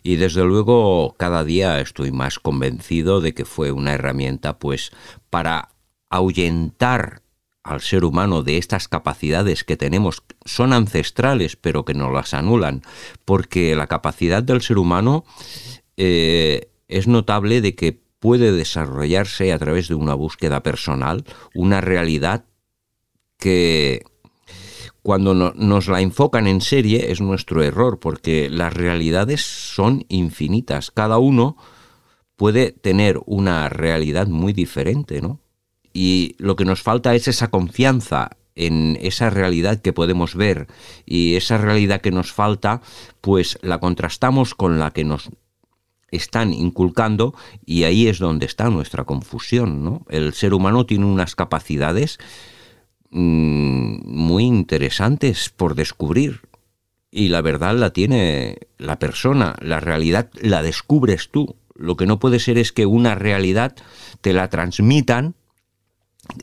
Y 0.02 0.16
desde 0.16 0.42
luego 0.42 1.14
cada 1.18 1.44
día 1.44 1.80
estoy 1.80 2.10
más 2.12 2.38
convencido 2.38 3.20
de 3.20 3.34
que 3.34 3.44
fue 3.44 3.72
una 3.72 3.92
herramienta 3.92 4.58
pues 4.58 4.90
para 5.28 5.68
ahuyentar 6.08 7.20
al 7.62 7.82
ser 7.82 8.06
humano 8.06 8.42
de 8.42 8.56
estas 8.56 8.88
capacidades 8.88 9.64
que 9.64 9.76
tenemos 9.76 10.22
son 10.46 10.72
ancestrales 10.72 11.56
pero 11.56 11.84
que 11.84 11.92
nos 11.92 12.10
las 12.10 12.32
anulan 12.32 12.80
porque 13.26 13.76
la 13.76 13.86
capacidad 13.86 14.42
del 14.42 14.62
ser 14.62 14.78
humano 14.78 15.26
eh, 15.98 16.70
es 16.88 17.06
notable 17.06 17.60
de 17.60 17.74
que 17.74 18.00
puede 18.18 18.50
desarrollarse 18.50 19.52
a 19.52 19.58
través 19.58 19.88
de 19.88 19.94
una 19.94 20.14
búsqueda 20.14 20.62
personal, 20.62 21.26
una 21.52 21.82
realidad 21.82 22.46
que 23.36 24.06
cuando 25.02 25.34
nos 25.34 25.88
la 25.88 26.00
enfocan 26.00 26.46
en 26.46 26.60
serie 26.60 27.10
es 27.10 27.20
nuestro 27.20 27.62
error, 27.62 27.98
porque 27.98 28.48
las 28.48 28.72
realidades 28.72 29.42
son 29.42 30.04
infinitas. 30.08 30.90
Cada 30.90 31.18
uno 31.18 31.56
puede 32.36 32.70
tener 32.72 33.20
una 33.26 33.68
realidad 33.68 34.28
muy 34.28 34.52
diferente, 34.52 35.20
¿no? 35.20 35.40
Y 35.92 36.36
lo 36.38 36.56
que 36.56 36.64
nos 36.64 36.82
falta 36.82 37.14
es 37.14 37.28
esa 37.28 37.50
confianza 37.50 38.30
en 38.54 38.98
esa 39.00 39.30
realidad 39.30 39.80
que 39.80 39.92
podemos 39.92 40.34
ver 40.34 40.68
y 41.04 41.34
esa 41.34 41.58
realidad 41.58 42.00
que 42.00 42.10
nos 42.10 42.32
falta, 42.32 42.80
pues 43.20 43.58
la 43.62 43.78
contrastamos 43.80 44.54
con 44.54 44.78
la 44.78 44.92
que 44.92 45.04
nos 45.04 45.30
están 46.10 46.52
inculcando 46.52 47.34
y 47.64 47.84
ahí 47.84 48.06
es 48.06 48.18
donde 48.18 48.46
está 48.46 48.70
nuestra 48.70 49.04
confusión. 49.04 49.82
¿no? 49.82 50.06
El 50.08 50.34
ser 50.34 50.54
humano 50.54 50.86
tiene 50.86 51.06
unas 51.06 51.34
capacidades 51.34 52.18
mm, 53.12 54.00
muy 54.04 54.44
interesantes 54.44 55.48
por 55.48 55.74
descubrir 55.74 56.40
y 57.10 57.28
la 57.28 57.42
verdad 57.42 57.76
la 57.76 57.92
tiene 57.92 58.58
la 58.78 58.98
persona, 58.98 59.54
la 59.60 59.80
realidad 59.80 60.30
la 60.40 60.62
descubres 60.62 61.28
tú. 61.30 61.56
Lo 61.74 61.96
que 61.96 62.06
no 62.06 62.18
puede 62.18 62.38
ser 62.38 62.58
es 62.58 62.72
que 62.72 62.86
una 62.86 63.14
realidad 63.14 63.76
te 64.22 64.32
la 64.32 64.48
transmitan 64.48 65.34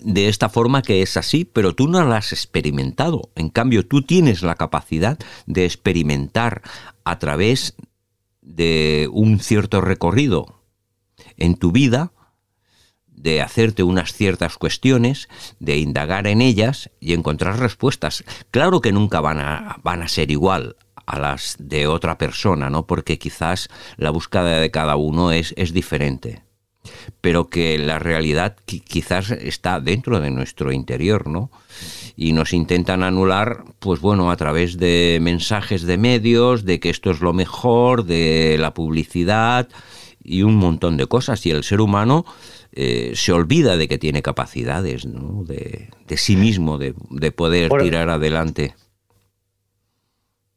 de 0.03 0.27
esta 0.27 0.49
forma 0.49 0.81
que 0.81 1.01
es 1.01 1.17
así, 1.17 1.45
pero 1.45 1.73
tú 1.73 1.87
no 1.87 2.03
la 2.03 2.17
has 2.17 2.33
experimentado. 2.33 3.31
En 3.35 3.49
cambio, 3.49 3.87
tú 3.87 4.03
tienes 4.03 4.43
la 4.43 4.55
capacidad 4.55 5.17
de 5.47 5.65
experimentar 5.65 6.61
a 7.03 7.17
través 7.17 7.75
de 8.41 9.09
un 9.11 9.39
cierto 9.39 9.81
recorrido 9.81 10.61
en 11.37 11.55
tu 11.55 11.71
vida, 11.71 12.11
de 13.19 13.41
hacerte 13.41 13.83
unas 13.83 14.13
ciertas 14.13 14.57
cuestiones, 14.57 15.27
de 15.59 15.77
indagar 15.77 16.25
en 16.27 16.41
ellas 16.41 16.89
y 16.99 17.13
encontrar 17.13 17.59
respuestas. 17.59 18.23
Claro 18.51 18.81
que 18.81 18.91
nunca 18.91 19.19
van 19.19 19.39
a, 19.39 19.77
van 19.83 20.01
a 20.01 20.07
ser 20.07 20.31
igual 20.31 20.77
a 21.05 21.19
las 21.19 21.55
de 21.59 21.87
otra 21.87 22.17
persona, 22.17 22.69
¿no? 22.69 22.85
Porque 22.85 23.19
quizás 23.19 23.67
la 23.97 24.11
búsqueda 24.11 24.59
de 24.59 24.71
cada 24.71 24.95
uno 24.95 25.31
es, 25.31 25.53
es 25.57 25.73
diferente. 25.73 26.43
Pero 27.19 27.49
que 27.49 27.77
la 27.77 27.99
realidad 27.99 28.55
quizás 28.65 29.31
está 29.31 29.79
dentro 29.79 30.21
de 30.21 30.31
nuestro 30.31 30.71
interior, 30.71 31.27
¿no? 31.27 31.51
y 32.21 32.33
nos 32.33 32.51
intentan 32.51 33.01
anular, 33.01 33.63
pues 33.79 34.01
bueno, 34.01 34.29
a 34.29 34.35
través 34.35 34.77
de 34.77 35.19
mensajes 35.21 35.83
de 35.83 35.97
medios, 35.97 36.65
de 36.65 36.81
que 36.81 36.89
esto 36.89 37.11
es 37.11 37.21
lo 37.21 37.31
mejor, 37.31 38.03
de 38.03 38.57
la 38.59 38.73
publicidad 38.73 39.69
y 40.29 40.43
un 40.43 40.55
montón 40.55 40.95
de 40.95 41.07
cosas. 41.07 41.45
Y 41.45 41.51
el 41.51 41.63
ser 41.63 41.81
humano 41.81 42.23
eh, 42.71 43.13
se 43.15 43.31
olvida 43.31 43.77
de 43.77 43.87
que 43.87 43.97
tiene 43.97 44.21
capacidades, 44.21 45.05
¿no? 45.05 45.43
de, 45.43 45.89
sí 46.15 46.35
mismo, 46.35 46.77
de, 46.77 46.93
poder 47.31 47.71
tirar 47.81 48.09
adelante. 48.09 48.75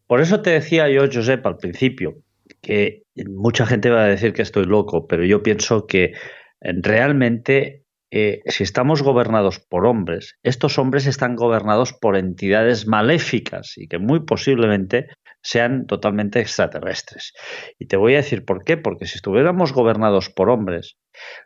Por 0.06 0.20
eso 0.20 0.42
te 0.42 0.50
decía 0.50 0.90
yo, 0.90 1.04
Josep, 1.10 1.46
al 1.46 1.56
principio, 1.56 2.18
que 2.60 3.04
mucha 3.26 3.64
gente 3.64 3.88
va 3.88 4.04
a 4.04 4.08
decir 4.08 4.34
que 4.34 4.42
estoy 4.42 4.66
loco, 4.66 5.06
pero 5.06 5.24
yo 5.24 5.42
pienso 5.42 5.86
que 5.86 6.12
realmente 6.60 7.82
eh, 8.10 8.42
si 8.44 8.62
estamos 8.62 9.02
gobernados 9.02 9.58
por 9.58 9.86
hombres, 9.86 10.36
estos 10.42 10.78
hombres 10.78 11.06
están 11.06 11.34
gobernados 11.34 11.94
por 11.94 12.18
entidades 12.18 12.86
maléficas 12.86 13.78
y 13.78 13.88
que 13.88 13.96
muy 13.96 14.20
posiblemente 14.20 15.06
sean 15.42 15.86
totalmente 15.86 16.40
extraterrestres. 16.40 17.32
Y 17.78 17.86
te 17.86 17.96
voy 17.96 18.14
a 18.14 18.18
decir 18.18 18.44
por 18.44 18.64
qué, 18.64 18.76
porque 18.76 19.06
si 19.06 19.16
estuviéramos 19.16 19.72
gobernados 19.72 20.30
por 20.30 20.50
hombres, 20.50 20.96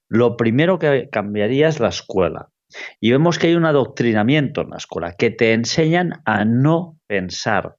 lo 0.09 0.37
primero 0.37 0.79
que 0.79 1.09
cambiaría 1.11 1.69
es 1.69 1.81
la 1.81 1.89
escuela. 1.89 2.51
Y 3.01 3.13
vemos 3.13 3.39
que 3.39 3.49
hay 3.49 3.55
un 3.55 3.65
adoctrinamiento 3.65 4.63
en 4.63 4.71
la 4.71 4.77
escuela, 4.77 5.15
que 5.17 5.31
te 5.31 5.53
enseñan 5.53 6.23
a 6.25 6.45
no 6.45 6.99
pensar, 7.07 7.77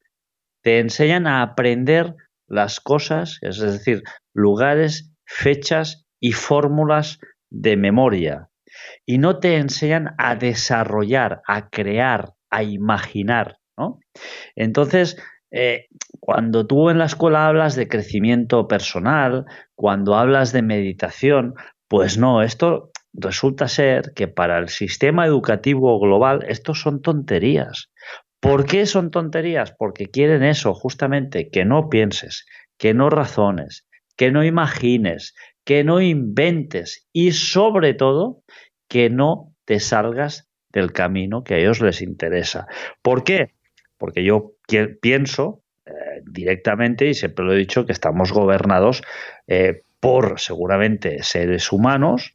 te 0.63 0.79
enseñan 0.79 1.27
a 1.27 1.41
aprender 1.41 2.15
las 2.47 2.79
cosas, 2.79 3.39
es 3.41 3.59
decir, 3.59 4.03
lugares, 4.33 5.11
fechas 5.25 6.05
y 6.21 6.31
fórmulas 6.31 7.19
de 7.49 7.75
memoria 7.75 8.49
y 9.05 9.17
no 9.17 9.39
te 9.39 9.57
enseñan 9.57 10.15
a 10.17 10.35
desarrollar, 10.35 11.41
a 11.47 11.69
crear, 11.69 12.33
a 12.49 12.63
imaginar. 12.63 13.59
Entonces, 14.55 15.17
eh, 15.51 15.87
cuando 16.19 16.67
tú 16.67 16.89
en 16.89 16.97
la 16.97 17.05
escuela 17.05 17.47
hablas 17.47 17.75
de 17.75 17.87
crecimiento 17.87 18.67
personal, 18.67 19.45
cuando 19.75 20.15
hablas 20.15 20.51
de 20.51 20.61
meditación, 20.61 21.53
pues 21.87 22.17
no, 22.17 22.41
esto 22.41 22.91
resulta 23.13 23.67
ser 23.67 24.13
que 24.13 24.27
para 24.27 24.57
el 24.59 24.69
sistema 24.69 25.25
educativo 25.25 25.99
global 25.99 26.45
esto 26.47 26.75
son 26.75 27.01
tonterías. 27.01 27.91
¿Por 28.39 28.65
qué 28.65 28.85
son 28.85 29.09
tonterías? 29.09 29.73
Porque 29.77 30.07
quieren 30.07 30.43
eso, 30.43 30.73
justamente, 30.73 31.49
que 31.49 31.65
no 31.65 31.89
pienses, 31.89 32.45
que 32.77 32.93
no 32.93 33.09
razones, 33.09 33.85
que 34.15 34.31
no 34.31 34.43
imagines, 34.43 35.33
que 35.63 35.83
no 35.83 36.01
inventes 36.01 37.07
y 37.11 37.31
sobre 37.31 37.93
todo 37.93 38.43
que 38.87 39.09
no 39.09 39.53
te 39.65 39.79
salgas 39.79 40.47
del 40.71 40.93
camino 40.93 41.43
que 41.43 41.55
a 41.55 41.57
ellos 41.57 41.81
les 41.81 42.01
interesa. 42.01 42.67
¿Por 43.01 43.23
qué? 43.23 43.56
Porque 43.97 44.23
yo 44.23 44.53
pienso 45.01 45.61
eh, 45.85 46.21
directamente, 46.25 47.07
y 47.07 47.13
siempre 47.13 47.45
lo 47.45 47.53
he 47.53 47.57
dicho, 47.57 47.85
que 47.85 47.93
estamos 47.93 48.31
gobernados 48.31 49.01
eh, 49.47 49.81
por 49.99 50.39
seguramente 50.39 51.23
seres 51.23 51.71
humanos 51.71 52.33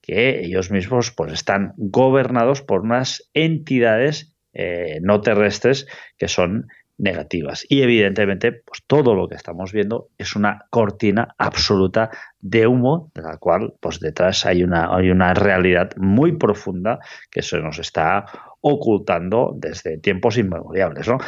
que 0.00 0.40
ellos 0.40 0.70
mismos 0.70 1.10
pues, 1.10 1.32
están 1.32 1.74
gobernados 1.76 2.62
por 2.62 2.80
unas 2.80 3.28
entidades 3.34 4.34
eh, 4.52 4.98
no 5.02 5.20
terrestres 5.20 5.86
que 6.18 6.28
son 6.28 6.66
negativas. 6.98 7.64
Y 7.68 7.82
evidentemente, 7.82 8.52
pues 8.52 8.82
todo 8.86 9.14
lo 9.14 9.28
que 9.28 9.34
estamos 9.34 9.72
viendo 9.72 10.08
es 10.18 10.36
una 10.36 10.66
cortina 10.70 11.34
absoluta 11.38 12.10
de 12.40 12.66
humo, 12.66 13.10
de 13.14 13.22
la 13.22 13.38
cual 13.38 13.74
pues 13.80 14.00
detrás 14.00 14.44
hay 14.44 14.62
una, 14.62 14.94
hay 14.94 15.10
una 15.10 15.32
realidad 15.32 15.92
muy 15.96 16.36
profunda 16.36 16.98
que 17.30 17.42
se 17.42 17.58
nos 17.58 17.78
está 17.78 18.26
ocultando 18.62 19.54
desde 19.56 19.98
tiempos 19.98 20.36
inmemoriales. 20.36 21.08
¿no? 21.08 21.18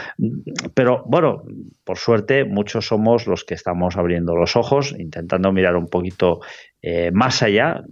Pero 0.75 1.03
bueno, 1.07 1.43
por 1.85 1.99
suerte, 1.99 2.45
muchos 2.45 2.87
somos 2.87 3.27
los 3.27 3.45
que 3.45 3.55
estamos 3.55 3.97
abriendo 3.97 4.37
los 4.37 4.57
ojos, 4.57 4.95
intentando 4.99 5.53
mirar 5.53 5.77
un 5.77 5.89
poquito 5.89 6.41
eh, 6.83 7.11
más 7.13 7.43
allá, 7.43 7.83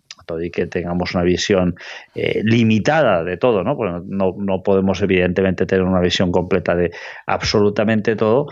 y 0.40 0.50
que 0.52 0.66
tengamos 0.68 1.16
una 1.16 1.24
visión 1.24 1.74
eh, 2.14 2.42
limitada 2.44 3.24
de 3.24 3.36
todo, 3.36 3.64
¿no? 3.64 3.76
Porque 3.76 4.00
no, 4.06 4.32
no 4.38 4.62
podemos 4.62 5.02
evidentemente 5.02 5.66
tener 5.66 5.84
una 5.84 6.00
visión 6.00 6.30
completa 6.30 6.76
de 6.76 6.92
absolutamente 7.26 8.14
todo, 8.14 8.46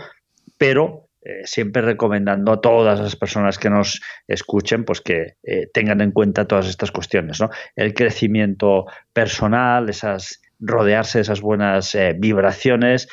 pero 0.57 1.07
eh, 1.21 1.45
siempre 1.45 1.81
recomendando 1.81 2.51
a 2.51 2.59
todas 2.59 2.99
las 2.99 3.15
personas 3.15 3.57
que 3.57 3.69
nos 3.69 4.01
escuchen 4.27 4.83
pues 4.83 4.99
que 4.99 5.35
tengan 5.73 6.01
en 6.01 6.11
cuenta 6.11 6.49
todas 6.49 6.67
estas 6.67 6.91
cuestiones, 6.91 7.39
¿no? 7.39 7.49
El 7.77 7.93
crecimiento 7.93 8.85
personal, 9.13 9.87
esas 9.87 10.41
rodearse 10.59 11.19
de 11.19 11.23
esas 11.23 11.41
buenas 11.41 11.97
vibraciones, 12.17 13.07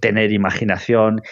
tener 0.00 0.32
imaginación, 0.32 1.22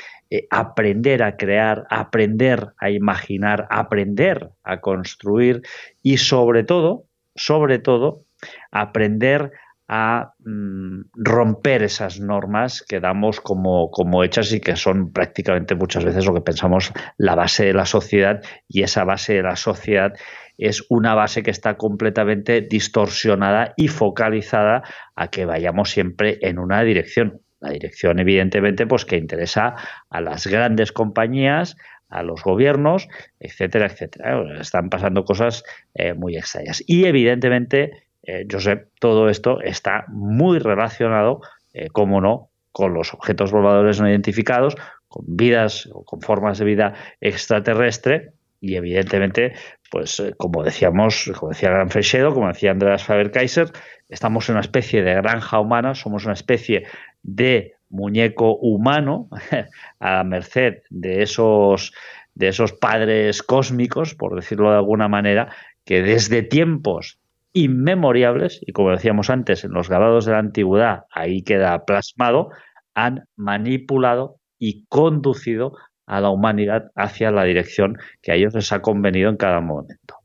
aprender 0.51 1.23
a 1.23 1.37
crear, 1.37 1.87
aprender 1.91 2.69
a 2.79 2.91
imaginar, 2.91 3.67
aprender 3.71 4.51
a 4.63 4.81
construir 4.81 5.63
y 6.03 6.19
sobre 6.19 6.65
todo, 6.65 7.05
sobre 7.35 7.79
todo, 7.79 8.25
aprender 8.71 9.53
a 9.87 10.33
mm, 10.39 11.03
romper 11.15 11.83
esas 11.83 12.19
normas 12.19 12.83
que 12.83 13.01
damos 13.01 13.41
como, 13.41 13.91
como 13.91 14.25
hechas 14.25 14.53
y 14.53 14.61
que 14.61 14.77
son 14.77 15.13
prácticamente 15.13 15.75
muchas 15.75 16.05
veces 16.05 16.25
lo 16.25 16.33
que 16.33 16.41
pensamos 16.41 16.93
la 17.19 17.35
base 17.35 17.67
de 17.67 17.75
la 17.75 17.85
sociedad 17.85 18.43
y 18.67 18.83
esa 18.83 19.05
base 19.05 19.35
de 19.35 19.43
la 19.43 19.57
sociedad 19.57 20.15
es 20.59 20.85
una 20.89 21.15
base 21.15 21.43
que 21.43 21.51
está 21.51 21.77
completamente 21.77 22.61
distorsionada 22.61 23.75
y 23.77 23.89
focalizada 23.89 24.83
a 25.15 25.29
que 25.29 25.45
vayamos 25.45 25.91
siempre 25.91 26.39
en 26.43 26.59
una 26.59 26.83
dirección. 26.83 27.41
La 27.61 27.71
dirección, 27.71 28.19
evidentemente, 28.19 28.87
pues 28.87 29.05
que 29.05 29.17
interesa 29.17 29.75
a 30.11 30.21
las 30.21 30.47
grandes 30.47 30.93
compañías, 30.93 31.77
a 32.09 32.23
los 32.23 32.43
gobiernos, 32.43 33.09
etcétera, 33.41 33.87
etcétera. 33.87 34.61
Están 34.61 34.91
pasando 34.91 35.25
cosas 35.25 35.65
eh, 35.95 36.15
muy 36.15 36.37
extrañas. 36.37 36.85
Y 36.87 37.07
evidentemente, 37.07 38.05
eh, 38.23 38.47
Josep, 38.51 38.89
todo 39.01 39.29
esto 39.29 39.61
está 39.61 40.05
muy 40.09 40.59
relacionado, 40.59 41.41
eh, 41.73 41.89
como 41.89 42.21
no, 42.21 42.51
con 42.71 42.93
los 42.93 43.15
objetos 43.15 43.51
voladores 43.51 44.01
no 44.01 44.09
identificados, 44.09 44.77
con 45.09 45.25
vidas 45.27 45.89
o 45.93 46.05
con 46.05 46.21
formas 46.21 46.59
de 46.59 46.65
vida 46.65 46.95
extraterrestre 47.21 48.33
y 48.65 48.77
evidentemente, 48.77 49.53
pues 49.91 50.23
como 50.39 50.63
decíamos, 50.63 51.31
como 51.39 51.53
decía 51.53 51.71
Gran 51.71 51.89
como 52.33 52.49
decía 52.49 52.71
Andreas 52.71 53.05
Faber-Kaiser, 53.05 53.71
estamos 54.09 54.49
en 54.49 54.55
una 54.55 54.63
especie 54.63 55.03
de 55.03 55.15
granja 55.15 55.61
humana, 55.61 55.95
somos 55.95 56.25
una 56.25 56.33
especie 56.33 56.87
de 57.23 57.75
muñeco 57.91 58.57
humano 58.57 59.29
a 60.01 60.17
la 60.17 60.25
merced 60.25 60.79
de 60.89 61.23
esos, 61.23 61.93
de 62.35 62.49
esos 62.49 62.73
padres 62.73 63.43
cósmicos, 63.43 64.15
por 64.15 64.35
decirlo 64.35 64.71
de 64.71 64.77
alguna 64.77 65.09
manera, 65.09 65.55
que 65.85 66.03
desde 66.03 66.43
tiempos 66.43 67.19
inmemoriales, 67.53 68.61
y 68.67 68.73
como 68.73 68.93
decíamos 68.93 69.29
antes, 69.29 69.63
en 69.65 69.73
los 69.73 69.91
grabados 69.91 70.25
de 70.25 70.33
la 70.33 70.39
antigüedad, 70.39 71.05
ahí 71.11 71.43
queda 71.43 71.85
plasmado, 71.85 72.49
han 72.95 73.29
manipulado 73.37 74.39
y 74.59 74.87
conducido 74.87 75.75
a 76.07 76.21
la 76.21 76.31
humanidad 76.31 76.91
hacia 76.95 77.31
la 77.31 77.45
dirección 77.45 77.99
que 78.23 78.33
a 78.33 78.35
ellos 78.35 78.55
les 78.55 78.73
ha 78.73 78.81
convenido 78.81 79.31
en 79.31 79.37
cada 79.37 79.61
momento. 79.61 80.17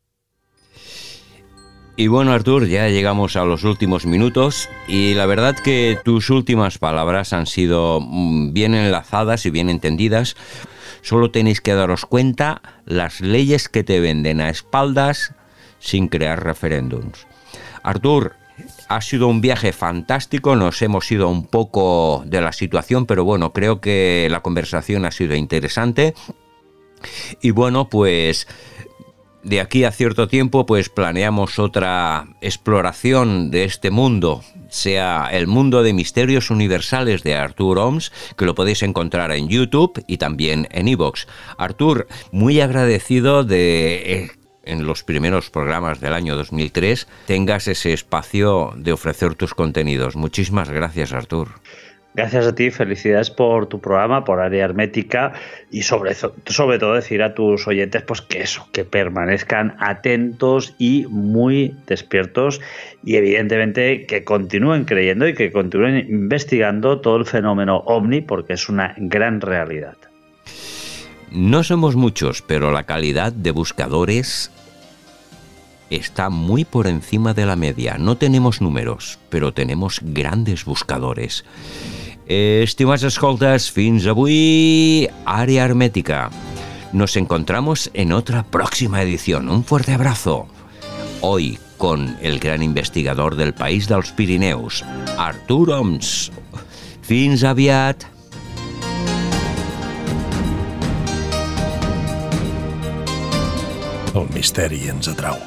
Y 1.99 2.07
bueno, 2.07 2.31
Artur, 2.31 2.65
ya 2.65 2.87
llegamos 2.87 3.35
a 3.35 3.43
los 3.43 3.65
últimos 3.65 4.05
minutos 4.05 4.69
y 4.87 5.15
la 5.15 5.25
verdad 5.25 5.57
que 5.57 5.97
tus 6.05 6.29
últimas 6.29 6.77
palabras 6.77 7.33
han 7.33 7.45
sido 7.45 7.99
mm, 7.99 8.53
bien 8.53 8.73
enlazadas 8.73 9.45
y 9.45 9.49
bien 9.49 9.69
entendidas. 9.69 10.37
Solo 11.01 11.29
tenéis 11.29 11.59
que 11.59 11.73
daros 11.73 12.05
cuenta 12.05 12.61
las 12.85 13.19
leyes 13.19 13.67
que 13.67 13.83
te 13.83 13.99
venden 13.99 14.39
a 14.39 14.49
espaldas 14.49 15.35
sin 15.79 16.07
crear 16.07 16.41
referéndums. 16.41 17.27
Artur, 17.83 18.35
ha 18.89 19.01
sido 19.01 19.27
un 19.27 19.39
viaje 19.39 19.71
fantástico, 19.71 20.55
nos 20.55 20.81
hemos 20.81 21.09
ido 21.11 21.29
un 21.29 21.45
poco 21.45 22.23
de 22.25 22.41
la 22.41 22.51
situación, 22.51 23.05
pero 23.05 23.23
bueno, 23.23 23.53
creo 23.53 23.79
que 23.79 24.27
la 24.31 24.41
conversación 24.41 25.05
ha 25.05 25.11
sido 25.11 25.35
interesante. 25.35 26.15
Y 27.41 27.51
bueno, 27.51 27.87
pues 27.87 28.47
de 29.43 29.61
aquí 29.61 29.83
a 29.83 29.91
cierto 29.91 30.27
tiempo 30.27 30.65
pues 30.65 30.89
planeamos 30.89 31.59
otra 31.59 32.27
exploración 32.41 33.51
de 33.51 33.63
este 33.63 33.91
mundo, 33.91 34.43
sea 34.69 35.29
el 35.31 35.47
mundo 35.47 35.83
de 35.83 35.93
misterios 35.93 36.49
universales 36.49 37.23
de 37.23 37.35
Arthur 37.35 37.77
Oms, 37.77 38.11
que 38.35 38.45
lo 38.45 38.55
podéis 38.55 38.81
encontrar 38.81 39.31
en 39.31 39.47
YouTube 39.47 40.03
y 40.07 40.17
también 40.17 40.67
en 40.71 40.87
Evox. 40.87 41.27
Arthur, 41.57 42.07
muy 42.31 42.59
agradecido 42.59 43.43
de 43.43 44.13
eh, 44.13 44.31
en 44.63 44.85
los 44.85 45.03
primeros 45.03 45.49
programas 45.49 45.99
del 45.99 46.13
año 46.13 46.35
2003 46.35 47.07
tengas 47.25 47.67
ese 47.67 47.93
espacio 47.93 48.73
de 48.75 48.91
ofrecer 48.91 49.35
tus 49.35 49.53
contenidos. 49.53 50.15
Muchísimas 50.15 50.69
gracias, 50.69 51.13
Artur. 51.13 51.49
Gracias 52.15 52.47
a 52.47 52.55
ti, 52.55 52.71
felicidades 52.71 53.29
por 53.29 53.67
tu 53.67 53.79
programa, 53.79 54.23
por 54.23 54.39
área 54.39 54.65
hermética 54.65 55.33
y 55.69 55.83
sobre, 55.83 56.15
sobre 56.15 56.79
todo 56.79 56.95
decir 56.95 57.21
a 57.21 57.35
tus 57.35 57.67
oyentes 57.67 58.01
pues 58.01 58.21
que 58.21 58.41
eso, 58.41 58.67
que 58.73 58.83
permanezcan 58.83 59.75
atentos 59.79 60.73
y 60.79 61.05
muy 61.07 61.75
despiertos 61.85 62.61
y 63.03 63.15
evidentemente 63.15 64.07
que 64.07 64.23
continúen 64.23 64.85
creyendo 64.85 65.27
y 65.27 65.35
que 65.35 65.51
continúen 65.51 65.97
investigando 66.09 66.99
todo 66.99 67.15
el 67.17 67.25
fenómeno 67.25 67.83
ovni 67.85 68.21
porque 68.21 68.53
es 68.53 68.69
una 68.69 68.95
gran 68.97 69.39
realidad. 69.39 69.95
No 71.31 71.63
somos 71.63 71.95
muchos, 71.95 72.41
pero 72.41 72.71
la 72.71 72.83
calidad 72.83 73.31
de 73.31 73.51
buscadores 73.51 74.51
está 75.89 76.29
muy 76.29 76.65
por 76.65 76.87
encima 76.87 77.33
de 77.33 77.45
la 77.45 77.55
media. 77.55 77.97
No 77.97 78.17
tenemos 78.17 78.61
números, 78.61 79.19
pero 79.29 79.53
tenemos 79.53 79.99
grandes 80.01 80.65
buscadores. 80.65 81.45
Estimats 82.25 83.03
escoltes, 83.03 83.71
fins 83.71 84.05
avui 84.05 85.09
Área 85.25 85.65
Hermética. 85.65 86.29
Nos 86.93 87.15
encontramos 87.17 87.89
en 87.93 88.11
otra 88.11 88.43
próxima 88.43 89.01
edición. 89.01 89.49
Un 89.49 89.63
fuerte 89.63 89.93
abrazo. 89.93 90.47
Hoy 91.21 91.59
con 91.77 92.17
el 92.21 92.39
gran 92.39 92.61
investigador 92.61 93.35
del 93.35 93.53
país 93.53 93.87
dels 93.87 94.11
Pirineus, 94.11 94.83
Artur 95.17 95.71
Oms. 95.71 96.31
Fins 97.01 97.43
aviat. 97.43 98.18
El 104.17 104.25
misteri 104.33 104.87
ens 104.89 105.09
atrau. 105.11 105.37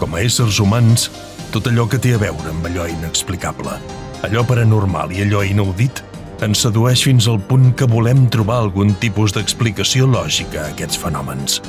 Com 0.00 0.14
a 0.16 0.22
éssers 0.24 0.60
humans, 0.62 1.10
tot 1.52 1.68
allò 1.68 1.84
que 1.90 2.00
té 2.00 2.14
a 2.16 2.20
veure 2.20 2.52
amb 2.52 2.68
allò 2.68 2.86
inexplicable, 2.88 3.76
allò 4.24 4.44
paranormal 4.48 5.12
i 5.12 5.22
allò 5.24 5.42
inaudit 5.44 6.02
ens 6.44 6.64
sedueix 6.64 7.02
fins 7.04 7.28
al 7.28 7.38
punt 7.48 7.70
que 7.76 7.88
volem 7.88 8.26
trobar 8.32 8.58
algun 8.62 8.94
tipus 9.00 9.32
d'explicació 9.36 10.08
lògica 10.08 10.64
a 10.64 10.72
aquests 10.72 11.00
fenòmens. 11.00 11.60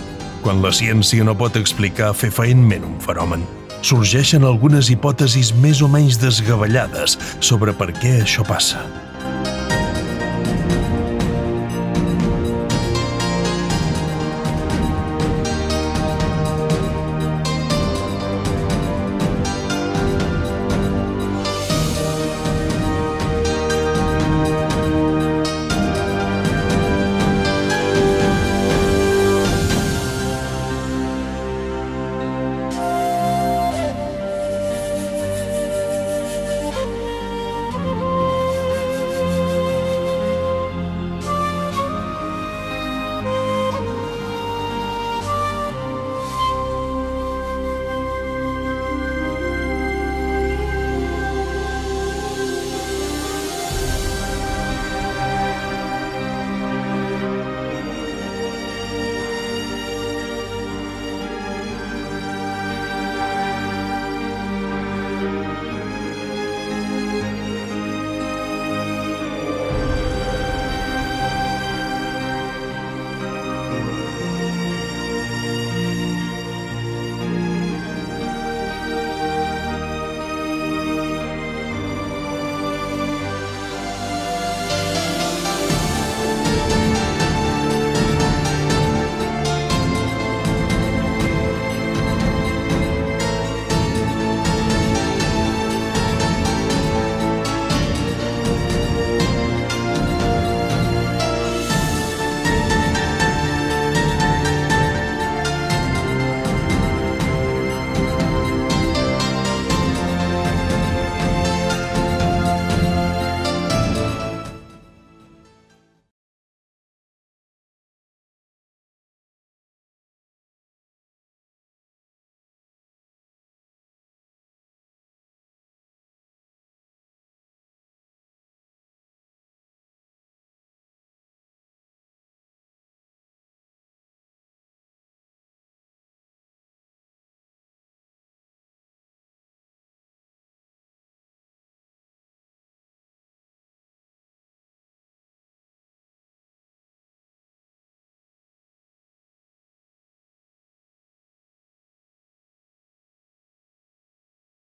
Quan 0.43 0.63
la 0.63 0.71
ciència 0.75 1.27
no 1.27 1.35
pot 1.35 1.59
explicar 1.59 2.13
fefaentment 2.15 2.85
un 2.87 2.95
fenomen, 3.03 3.43
sorgeixen 3.83 4.47
algunes 4.47 4.91
hipòtesis 4.91 5.53
més 5.63 5.83
o 5.83 5.91
menys 5.91 6.19
desgavellades 6.21 7.19
sobre 7.39 7.75
per 7.75 7.91
què 7.99 8.21
això 8.23 8.47
passa– 8.47 8.85